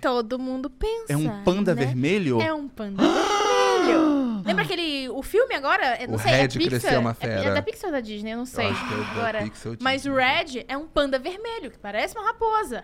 Todo 0.01 0.39
mundo 0.39 0.69
pensa. 0.69 1.13
É 1.13 1.17
um 1.17 1.43
panda 1.43 1.75
né? 1.75 1.85
vermelho? 1.85 2.41
É 2.41 2.53
um 2.53 2.67
panda 2.67 3.03
vermelho. 3.03 4.09
Lembra 4.49 4.63
aquele. 4.65 5.09
O 5.09 5.21
filme 5.23 5.53
agora? 5.55 6.01
Eu 6.01 6.07
não 6.09 6.15
O 6.15 6.19
sei, 6.19 6.31
é 6.31 6.41
Red 6.41 6.47
Pixar? 6.49 6.69
cresceu 6.69 6.99
uma 6.99 7.11
É- 7.11 7.13
fera. 7.13 7.43
É, 7.45 7.53
da 7.53 7.61
Pixar 7.61 7.85
ou 7.87 7.91
da 7.91 8.01
Disney? 8.01 8.33
Eu 8.33 8.37
não 8.37 8.45
sei. 8.45 8.65
Eu 8.65 8.71
acho 8.71 8.87
que 8.87 8.93
é 8.93 8.97
da 8.97 9.03
agora. 9.11 9.43
Pixar 9.43 9.77
Mas 9.79 10.05
o. 10.05 10.13
Red 10.13 10.65
é 10.67 10.77
um 10.77 10.87
panda 10.87 11.17
vermelho, 11.19 11.71
que 11.71 11.77
parece 11.79 12.17
uma 12.17 12.27
raposa. 12.27 12.83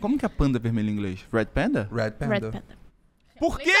Como 0.00 0.18
que 0.18 0.24
é 0.24 0.28
panda 0.28 0.58
vermelho 0.58 0.88
em 0.90 0.92
inglês? 0.92 1.24
Red 1.32 1.46
Panda? 1.46 1.88
Red 1.92 2.12
Panda. 2.12 2.34
Red 2.34 2.40
panda. 2.40 2.64
Por 3.38 3.58
quê? 3.58 3.72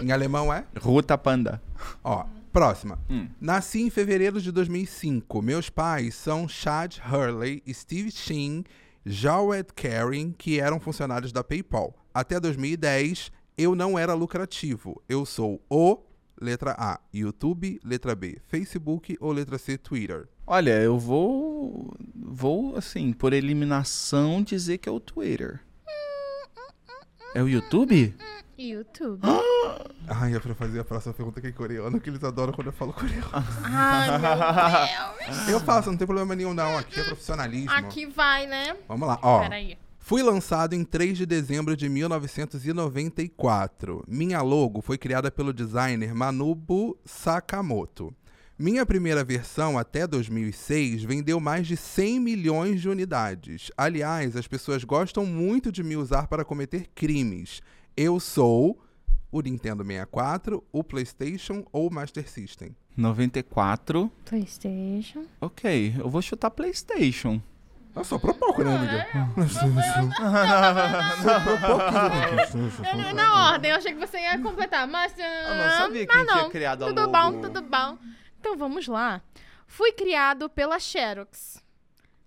Em 0.00 0.12
alemão 0.12 0.52
é? 0.52 0.64
Ruta 0.78 1.16
Panda. 1.18 1.62
Ó, 2.02 2.24
próxima. 2.52 2.98
Hum. 3.10 3.28
Nasci 3.40 3.82
em 3.82 3.90
fevereiro 3.90 4.40
de 4.40 4.50
2005. 4.52 5.40
Meus 5.42 5.68
pais 5.70 6.14
são 6.14 6.48
Chad 6.48 6.96
Hurley, 7.10 7.62
Steve 7.72 8.10
Sheen, 8.10 8.64
Jawed 9.04 9.68
Karen, 9.74 10.32
que 10.32 10.60
eram 10.60 10.78
funcionários 10.80 11.32
da 11.32 11.42
PayPal. 11.42 11.94
Até 12.14 12.38
2010, 12.38 13.32
eu 13.56 13.74
não 13.74 13.98
era 13.98 14.14
lucrativo. 14.14 15.02
Eu 15.08 15.24
sou 15.24 15.60
o 15.68 15.98
letra 16.40 16.74
A, 16.78 17.00
YouTube, 17.12 17.80
letra 17.84 18.14
B, 18.14 18.38
Facebook 18.48 19.16
ou 19.20 19.32
letra 19.32 19.58
C, 19.58 19.78
Twitter. 19.78 20.28
Olha, 20.46 20.80
eu 20.80 20.98
vou. 20.98 21.94
Vou, 22.14 22.76
assim, 22.76 23.12
por 23.12 23.32
eliminação, 23.32 24.42
dizer 24.42 24.78
que 24.78 24.88
é 24.88 24.92
o 24.92 24.98
Twitter. 25.00 25.60
É 27.34 27.42
o 27.42 27.48
YouTube? 27.48 28.14
YouTube. 28.58 29.22
Ai, 30.06 30.34
é 30.34 30.38
pra 30.38 30.54
fazer 30.54 30.80
a 30.80 30.84
próxima 30.84 31.14
pergunta 31.14 31.40
que 31.40 31.46
é 31.46 31.52
coreano, 31.52 32.00
que 32.00 32.10
eles 32.10 32.22
adoram 32.22 32.52
quando 32.52 32.66
eu 32.66 32.72
falo 32.72 32.92
coreano. 32.92 33.26
Ai, 33.62 34.18
meu 34.18 35.26
Deus. 35.36 35.48
Eu 35.48 35.60
faço, 35.60 35.90
não 35.90 35.96
tem 35.96 36.06
problema 36.06 36.34
nenhum 36.34 36.52
não. 36.52 36.76
Aqui 36.76 37.00
é 37.00 37.04
profissionalismo. 37.04 37.70
Aqui 37.70 38.06
vai, 38.06 38.46
né? 38.46 38.76
Vamos 38.86 39.08
lá, 39.08 39.18
ó. 39.22 39.40
Peraí. 39.40 39.78
Fui 40.04 40.20
lançado 40.20 40.74
em 40.74 40.82
3 40.82 41.16
de 41.16 41.24
dezembro 41.24 41.76
de 41.76 41.88
1994. 41.88 44.02
Minha 44.08 44.42
logo 44.42 44.82
foi 44.82 44.98
criada 44.98 45.30
pelo 45.30 45.52
designer 45.52 46.12
Manubu 46.12 46.98
Sakamoto. 47.04 48.12
Minha 48.58 48.84
primeira 48.84 49.22
versão, 49.22 49.78
até 49.78 50.04
2006, 50.04 51.04
vendeu 51.04 51.38
mais 51.38 51.68
de 51.68 51.76
100 51.76 52.18
milhões 52.18 52.80
de 52.80 52.88
unidades. 52.88 53.70
Aliás, 53.76 54.34
as 54.34 54.48
pessoas 54.48 54.82
gostam 54.82 55.24
muito 55.24 55.70
de 55.70 55.84
me 55.84 55.96
usar 55.96 56.26
para 56.26 56.44
cometer 56.44 56.88
crimes. 56.96 57.62
Eu 57.96 58.18
sou 58.18 58.82
o 59.30 59.40
Nintendo 59.40 59.84
64, 59.84 60.64
o 60.72 60.82
PlayStation 60.82 61.64
ou 61.70 61.88
o 61.88 61.94
Master 61.94 62.28
System. 62.28 62.74
94. 62.96 64.10
PlayStation. 64.24 65.26
Ok, 65.40 65.94
eu 65.96 66.10
vou 66.10 66.20
chutar 66.20 66.50
PlayStation. 66.50 67.40
Ah, 67.94 68.02
soprou 68.04 68.34
pouco, 68.34 68.62
né, 68.64 68.74
amiga? 68.74 69.06
Eu- 73.08 73.14
Na 73.14 73.50
ordem, 73.52 73.70
eu 73.70 73.76
achei 73.76 73.92
que 73.92 73.98
você 73.98 74.18
ia 74.18 74.38
completar, 74.38 74.86
mas. 74.86 75.14
Eu 75.18 75.54
não 75.54 75.70
sabia 75.76 76.06
que 76.06 76.12
ah, 76.12 76.16
a 76.16 76.18
gente 76.20 76.32
tinha 76.32 76.50
criado 76.50 76.84
a 76.84 76.88
Tudo 76.88 77.00
logo. 77.02 77.12
bom, 77.12 77.40
tudo 77.42 77.62
bom. 77.62 77.98
Então 78.40 78.56
vamos 78.56 78.86
lá. 78.88 79.20
Fui 79.66 79.92
criado 79.92 80.48
pela 80.50 80.78
Xerox, 80.78 81.62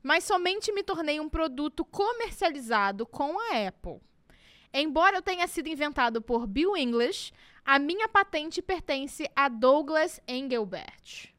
mas 0.02 0.24
somente 0.24 0.72
me 0.72 0.84
tornei 0.84 1.20
um 1.20 1.30
produto 1.30 1.84
comercializado 1.86 3.06
com 3.06 3.38
a 3.40 3.68
Apple. 3.68 4.00
Embora 4.74 5.18
eu 5.18 5.22
tenha 5.22 5.48
sido 5.48 5.68
inventado 5.68 6.22
por 6.22 6.48
Bill 6.48 6.76
English, 6.76 7.32
a 7.64 7.80
minha 7.80 8.08
patente 8.08 8.62
pertence 8.62 9.30
a 9.36 9.48
Douglas 9.48 10.20
Engelbert. 10.28 11.30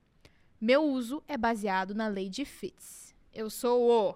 Meu 0.61 0.83
uso 0.83 1.23
é 1.29 1.37
baseado 1.37 1.95
na 1.95 2.09
lei 2.09 2.29
de 2.29 2.45
Fitts. 2.45 3.06
Eu 3.37 3.51
sou 3.51 3.91
o 3.91 4.15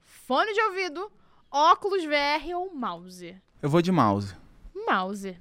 fone 0.00 0.54
de 0.54 0.60
ouvido, 0.62 1.12
óculos 1.50 2.02
VR 2.06 2.56
ou 2.56 2.74
mouse. 2.74 3.36
Eu 3.60 3.68
vou 3.68 3.82
de 3.82 3.92
mouse. 3.92 4.34
Mouse. 4.74 5.38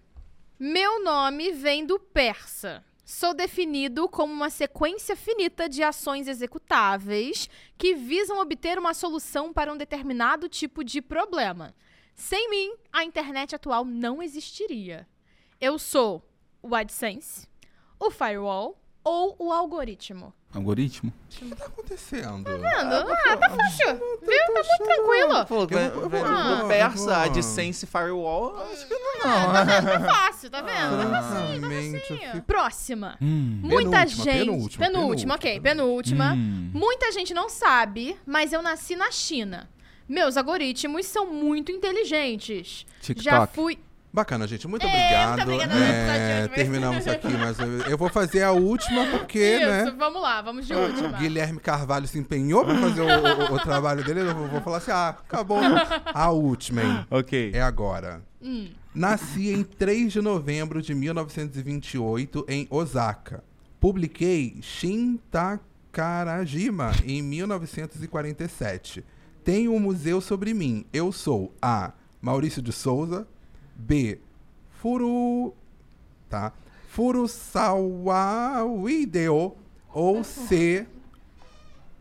Meu 0.60 1.02
nome 1.02 1.54
vem 1.54 1.86
do 1.86 1.98
persa. 1.98 2.84
Sou 3.06 3.34
definido 3.34 4.10
como 4.10 4.34
uma 4.34 4.50
sequência 4.50 5.16
finita 5.16 5.70
de 5.70 5.82
ações 5.82 6.28
executáveis 6.28 7.50
que 7.78 7.96
visam 7.96 8.38
obter 8.38 8.78
uma 8.78 8.94
solução 8.94 9.54
para 9.54 9.72
um 9.72 9.78
determinado 9.78 10.50
tipo 10.50 10.84
de 10.84 11.02
problema. 11.02 11.74
Sem 12.14 12.50
mim, 12.50 12.74
a 12.92 13.06
internet 13.06 13.56
atual 13.56 13.86
não 13.86 14.22
existiria. 14.22 15.08
Eu 15.62 15.80
sou 15.80 16.22
o 16.62 16.76
AdSense, 16.76 17.48
o 17.98 18.12
firewall 18.12 18.81
ou 19.04 19.36
o 19.40 19.52
algoritmo. 19.52 20.34
Algoritmo? 20.54 21.12
O 21.12 21.30
que 21.30 21.56
tá 21.56 21.66
acontecendo? 21.66 22.44
Vendo? 22.44 22.66
Ah, 22.66 23.38
tá 23.38 23.50
fácil. 23.50 23.88
Viu? 24.22 24.54
Tá 24.54 24.64
muito 24.64 24.84
tranquilo. 24.84 25.46
Pô, 25.46 25.68
eu 26.02 26.10
vou- 26.10 26.26
Ah. 26.26 26.56
do 26.62 26.68
Persa, 26.68 27.16
Ah. 27.16 27.24
AdSense 27.24 27.86
Firewall, 27.88 28.58
acho 28.72 28.86
que 28.88 28.94
não. 28.94 29.20
Tá 29.22 30.00
fácil, 30.14 30.50
tá 30.50 30.62
vendo? 30.62 31.08
Francamente, 31.10 32.12
eu 32.14 32.18
fico... 32.20 32.42
Próxima. 32.42 33.18
Hum. 33.22 33.60
Muita 33.64 33.92
Penúltima, 33.92 34.24
gente. 34.26 34.38
penúltima, 34.40 34.86
penúltima, 34.86 34.88
penúltima. 34.88 35.36
ok, 35.36 35.60
penúltima. 35.62 36.34
Hum. 36.34 36.72
Muita 36.74 37.12
gente 37.14 37.34
não 37.34 37.48
sabe, 37.48 38.18
mas 38.26 38.52
eu 38.52 38.62
nasci 38.62 38.96
na 38.98 39.10
China. 39.10 39.70
Meus 40.08 40.36
algoritmos 40.36 41.06
são 41.06 41.26
muito 41.28 41.72
inteligentes. 41.72 42.86
TikTok. 43.00 43.24
Já 43.24 43.48
fui. 43.48 43.80
Bacana, 44.14 44.46
gente. 44.46 44.68
Muito 44.68 44.86
É, 44.86 44.90
obrigado. 44.90 45.38
muito 45.48 45.64
obrigada 45.64 45.80
É, 45.80 46.42
mas- 46.48 46.56
terminamos 46.56 47.08
aqui, 47.08 47.28
mas 47.30 47.58
eu, 47.60 47.68
eu 47.92 47.98
vou 47.98 48.10
fazer 48.10 48.44
a 48.44 48.52
última 48.52 49.06
porque, 49.08 49.40
Isso, 49.58 49.66
né? 49.66 49.96
vamos 49.98 50.22
lá, 50.22 50.42
vamos 50.42 50.68
de 50.68 50.74
última. 50.74 51.18
Guilherme 51.18 51.60
Carvalho 51.62 52.06
se 52.08 52.20
empenhou 52.20 52.66
pra 52.66 52.76
fazer 52.76 53.02
o, 53.02 53.06
o- 53.06 53.56
o 53.56 53.60
trabalho 53.60 54.04
dele. 54.04 54.20
Eu 54.22 54.36
vou, 54.36 54.48
vou 54.50 54.62
falar 54.62 54.78
assim: 54.78 54.92
ah, 54.92 55.10
acabou 55.10 55.60
a 56.14 56.30
última, 56.32 56.84
hein? 56.84 57.06
Ok. 57.10 57.52
É 57.54 57.62
agora. 57.62 58.22
Hum. 58.42 58.70
Nasci 58.94 59.50
em 59.50 59.64
3 59.64 60.12
de 60.12 60.20
novembro 60.22 60.82
de 60.82 60.94
1928 60.94 62.46
em 62.50 62.68
Osaka. 62.70 63.42
Publiquei 63.80 64.58
Shin 64.62 65.18
Takarajima 65.32 66.92
em 67.06 67.22
1947. 67.22 69.04
Tenho 69.44 69.74
um 69.74 69.80
museu 69.80 70.22
sobre 70.22 70.54
mim. 70.54 70.86
Eu 70.94 71.12
sou 71.12 71.56
A. 71.62 71.94
Maurício 72.22 72.62
de 72.62 72.72
Souza. 72.72 73.26
B. 73.82 74.20
Furu. 74.82 75.54
Tá? 76.30 76.52
Furusawa 76.90 78.64
Ideo. 78.90 79.56
Ou 79.94 80.24
C. 80.24 80.86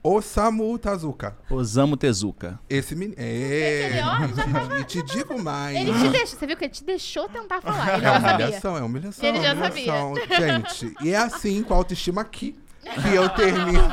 Osamu 0.02 0.78
Tazuka. 0.78 1.36
Osamu 1.50 1.94
Tezuka. 1.96 2.58
Esse 2.70 2.94
menino. 2.96 3.14
É. 3.18 4.00
ó, 4.02 4.26
já 4.28 4.44
tava- 4.48 4.78
E 4.80 4.84
te 4.84 5.02
digo 5.02 5.38
mais. 5.42 5.76
Ele 5.76 5.92
te 5.92 6.08
deixou, 6.08 6.38
você 6.38 6.46
viu 6.46 6.56
que 6.56 6.64
ele 6.64 6.72
te 6.72 6.84
deixou 6.84 7.28
tentar 7.28 7.60
falar. 7.60 7.96
Ele 7.98 8.06
É 8.06 8.08
já 8.08 8.20
sabia. 8.20 8.46
humilhação, 8.46 8.76
é 8.78 8.82
humilhação. 8.82 9.28
Ele 9.28 9.40
já 9.42 9.52
humilhação. 9.52 10.14
Gente, 10.38 10.94
e 11.02 11.10
é 11.10 11.16
assim 11.16 11.62
com 11.62 11.74
a 11.74 11.76
autoestima 11.76 12.22
aqui 12.22 12.56
que 12.82 13.08
eu 13.14 13.28
termino. 13.30 13.92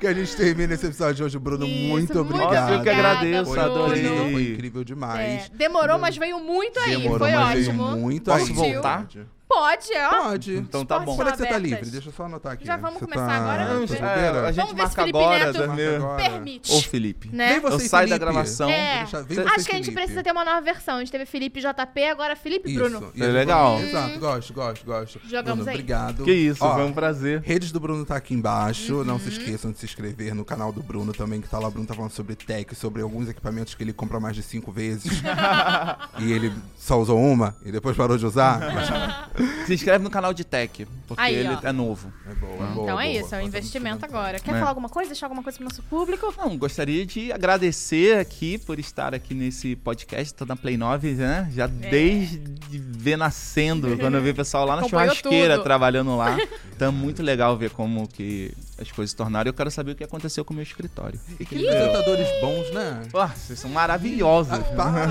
Que 0.00 0.06
a 0.06 0.12
gente 0.12 0.36
termina 0.36 0.74
esse 0.74 0.86
episódio 0.86 1.14
de 1.14 1.24
hoje. 1.24 1.38
Bruno, 1.38 1.64
Isso, 1.66 1.88
muito 1.88 2.20
obrigado. 2.20 2.52
Nossa, 2.52 2.72
eu 2.74 2.82
que 2.82 2.90
agradeço, 2.90 3.50
Foi 3.50 3.58
adorei. 3.60 4.00
incrível, 4.02 4.30
foi 4.32 4.42
incrível 4.52 4.84
demais. 4.84 5.44
É, 5.44 5.48
demorou, 5.56 5.98
mas 5.98 6.16
veio 6.16 6.38
muito 6.40 6.78
aí. 6.80 6.96
Demorou, 6.96 7.18
Foi 7.18 7.32
mas 7.32 7.66
veio 7.66 7.80
ótimo. 7.80 7.96
muito 7.96 8.24
Posso 8.30 8.46
aí. 8.46 8.52
voltar? 8.52 9.06
Pode, 9.54 9.88
ó. 9.96 10.22
Pode. 10.24 10.56
Então 10.56 10.84
tá 10.84 10.98
bom. 10.98 11.14
Quando 11.16 11.28
é 11.28 11.30
que 11.32 11.36
você 11.38 11.44
tá 11.46 11.56
abertas. 11.56 11.70
livre? 11.78 11.90
Deixa 11.90 12.08
eu 12.08 12.12
só 12.12 12.24
anotar 12.24 12.52
aqui. 12.52 12.66
Já 12.66 12.76
vamos 12.76 12.98
Você 12.98 13.04
começar 13.06 13.26
tá... 13.26 13.34
agora? 13.36 13.66
tá 13.66 13.74
bobeira? 13.74 14.06
É, 14.06 14.28
a 14.48 14.52
gente 14.52 14.56
Vamos 14.56 14.72
ver 14.72 14.88
se 14.88 14.96
marca 14.96 15.00
Felipe 15.02 15.18
agora. 15.18 15.44
Neto 15.46 15.58
Marca 15.58 15.74
meu- 15.74 15.96
agora. 15.96 16.22
Permite. 16.30 16.72
Ô, 16.72 16.82
Felipe. 16.82 17.28
Né? 17.32 17.48
Vem 17.52 17.60
você 17.60 17.74
Eu 17.84 17.88
saio 17.88 18.08
da 18.08 18.14
Felipe. 18.16 18.18
gravação. 18.32 18.68
É. 18.70 18.98
Deixa- 18.98 19.22
vem 19.22 19.36
Cê- 19.36 19.42
você, 19.44 19.54
Acho 19.54 19.64
que 19.66 19.72
a 19.72 19.74
gente 19.76 19.84
Felipe. 19.84 19.92
precisa 20.02 20.22
ter 20.22 20.32
uma 20.32 20.44
nova 20.44 20.60
versão. 20.60 20.96
A 20.96 20.98
gente 20.98 21.12
teve 21.12 21.24
Felipe 21.26 21.60
JP, 21.60 22.04
agora 22.04 22.34
Felipe 22.36 22.68
Isso. 22.70 22.78
Bruno. 22.80 23.12
Aí, 23.14 23.22
legal. 23.30 23.80
Exato, 23.80 24.18
gosto, 24.18 24.52
gosto, 24.52 24.84
gosto. 24.84 25.20
Jogamos 25.24 25.64
Bruno, 25.64 25.70
aí. 25.70 25.74
obrigado. 25.76 26.24
Que 26.24 26.32
isso, 26.32 26.64
Ó, 26.64 26.74
foi 26.74 26.84
um 26.84 26.92
prazer. 26.92 27.40
Redes 27.44 27.70
do 27.70 27.78
Bruno 27.78 28.04
tá 28.04 28.16
aqui 28.16 28.34
embaixo. 28.34 29.04
Não 29.04 29.14
Uhum. 29.14 29.20
se 29.20 29.28
esqueçam 29.28 29.70
de 29.70 29.78
se 29.78 29.84
inscrever 29.86 30.34
no 30.34 30.44
canal 30.44 30.72
do 30.72 30.82
Bruno 30.82 31.12
também, 31.12 31.40
que 31.40 31.48
tá 31.48 31.58
lá. 31.58 31.68
O 31.68 31.70
Bruno 31.70 31.86
tá 31.86 31.94
falando 31.94 32.10
sobre 32.10 32.34
tech, 32.34 32.74
sobre 32.74 33.02
alguns 33.02 33.28
equipamentos 33.28 33.74
que 33.74 33.82
ele 33.84 33.92
compra 33.92 34.18
mais 34.18 34.34
de 34.34 34.42
cinco 34.42 34.72
vezes. 34.72 35.22
e 36.18 36.32
ele 36.32 36.52
só 36.76 37.00
usou 37.00 37.18
uma 37.20 37.54
e 37.64 37.70
depois 37.70 37.96
parou 37.96 38.18
de 38.18 38.26
usar. 38.26 38.58
Mas 38.60 38.88
Se 39.66 39.74
inscreve 39.74 40.02
no 40.04 40.10
canal 40.10 40.32
de 40.34 40.44
Tech, 40.44 40.86
porque 41.06 41.22
Aí, 41.22 41.34
ele 41.34 41.48
ó. 41.48 41.58
é 41.62 41.72
novo. 41.72 42.12
é 42.30 42.34
boa, 42.34 42.52
é 42.52 42.56
boa. 42.56 42.70
Então 42.84 43.00
é 43.00 43.08
boa. 43.12 43.20
isso, 43.24 43.34
é 43.34 43.38
um 43.38 43.46
investimento 43.46 44.04
agora. 44.04 44.38
Quer 44.38 44.50
É. 44.54 44.58
falar 44.58 44.68
alguma 44.70 44.88
coisa? 44.88 45.10
Deixar 45.10 45.26
alguma 45.26 45.42
coisa 45.42 45.56
pro 45.58 45.64
nosso 45.64 45.82
público? 45.84 46.32
Não, 46.36 46.56
gostaria 46.56 47.04
de 47.06 47.32
agradecer 47.32 48.18
aqui 48.18 48.58
por 48.58 48.78
estar 48.78 49.14
aqui 49.14 49.34
nesse 49.34 49.76
podcast. 49.76 50.32
Tô 50.34 50.44
na 50.44 50.56
Play 50.56 50.76
9, 50.76 51.12
né? 51.12 51.48
Já 51.54 51.66
desde 51.66 52.40
ver 52.70 53.16
nascendo, 53.16 53.96
quando 53.98 54.14
eu 54.16 54.22
vi 54.22 54.30
o 54.30 54.34
pessoal 54.34 54.64
lá 54.66 54.76
na 54.76 54.82
Acompanhou 54.82 55.14
churrasqueira 55.14 55.54
tudo. 55.54 55.64
trabalhando 55.64 56.16
lá. 56.16 56.36
Então 56.74 56.88
é 56.88 56.90
muito 56.90 57.22
legal 57.22 57.56
ver 57.56 57.70
como 57.70 58.08
que 58.08 58.52
as 58.80 58.90
coisas 58.90 59.10
se 59.10 59.16
tornaram. 59.16 59.48
Eu 59.48 59.54
quero 59.54 59.70
saber 59.70 59.92
o 59.92 59.94
que 59.94 60.04
aconteceu 60.04 60.44
com 60.44 60.52
o 60.52 60.56
meu 60.56 60.62
escritório. 60.62 61.20
E 61.38 61.44
que 61.44 61.66
apresentadores 61.66 62.28
bons, 62.40 62.70
né? 62.72 63.02
Ah, 63.14 63.28
vocês 63.28 63.58
são 63.58 63.70
maravilhosos. 63.70 64.52
Ah, 64.52 64.58
para, 64.76 65.06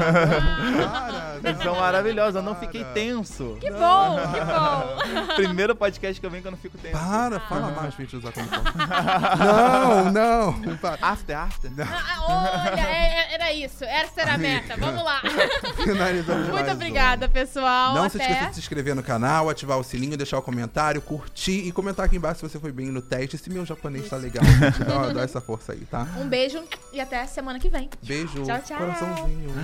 para, 0.90 1.40
Vocês 1.42 1.58
são 1.64 1.76
maravilhosos. 1.76 2.36
Eu 2.36 2.44
não 2.44 2.56
fiquei 2.56 2.84
tenso. 2.94 3.58
Que 3.60 3.72
bom, 3.72 4.20
que 4.34 4.40
bom. 4.42 5.36
Primeiro 5.36 5.76
podcast 5.76 6.20
que 6.20 6.26
eu 6.26 6.30
venho 6.30 6.42
que 6.42 6.48
eu 6.48 6.52
não 6.52 6.58
fico 6.58 6.78
tenso. 6.78 6.98
Para, 6.98 7.40
fala 7.42 7.72
mais 7.72 7.94
pra 7.96 8.04
gente 8.06 8.16
usar 8.18 8.32
como. 8.32 8.48
Não, 9.44 10.12
não. 10.12 10.78
Para. 10.78 10.98
After, 11.02 11.38
after. 11.38 11.72
Ah, 11.80 12.70
olha, 12.70 12.80
é- 12.82 13.32
é- 13.32 13.34
era 13.34 13.54
isso. 13.54 13.84
Essa 13.84 14.22
era 14.22 14.34
a 14.34 14.38
meta. 14.38 14.76
Vamos 14.78 15.04
lá. 15.04 15.22
Finalizamos 15.84 16.50
Muito 16.50 16.70
um. 16.70 16.74
obrigada, 16.74 17.28
pessoal. 17.28 17.96
Não 17.96 18.10
se 18.10 18.18
Até. 18.18 18.30
esqueça 18.32 18.50
de 18.50 18.54
se 18.56 18.60
inscrever 18.62 18.96
no 18.96 19.04
canal, 19.04 19.50
ativar 19.50 19.78
o 19.78 19.84
sininho, 19.84 20.16
deixar 20.18 20.38
o 20.38 20.42
comentário, 20.42 21.02
curtir 21.02 21.66
e 21.68 21.72
comentar 21.72 22.06
aqui 22.06 22.18
embaixo 22.18 22.40
se 22.42 22.50
você 22.50 22.60
foi 22.60 22.72
bem 22.72 22.88
no 22.88 23.02
teste. 23.02 23.38
Se 23.38 23.50
meu 23.54 23.66
japonês 23.66 24.10
tá 24.10 24.18
legal, 24.18 24.44
gente, 24.44 24.84
dá, 24.84 25.10
dá 25.14 25.22
essa 25.24 25.40
força 25.40 25.74
aí, 25.74 25.86
tá? 25.86 26.08
Um 26.18 26.28
beijo 26.28 26.64
e 26.92 27.00
até 27.00 27.26
semana 27.28 27.60
que 27.60 27.70
vem. 27.70 27.90
Beijo, 28.02 28.44
Tchau, 28.44 28.60
tchau. 28.62 28.78
coraçãozinho. 28.78 29.50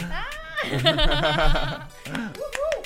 Uhul. 2.39 2.83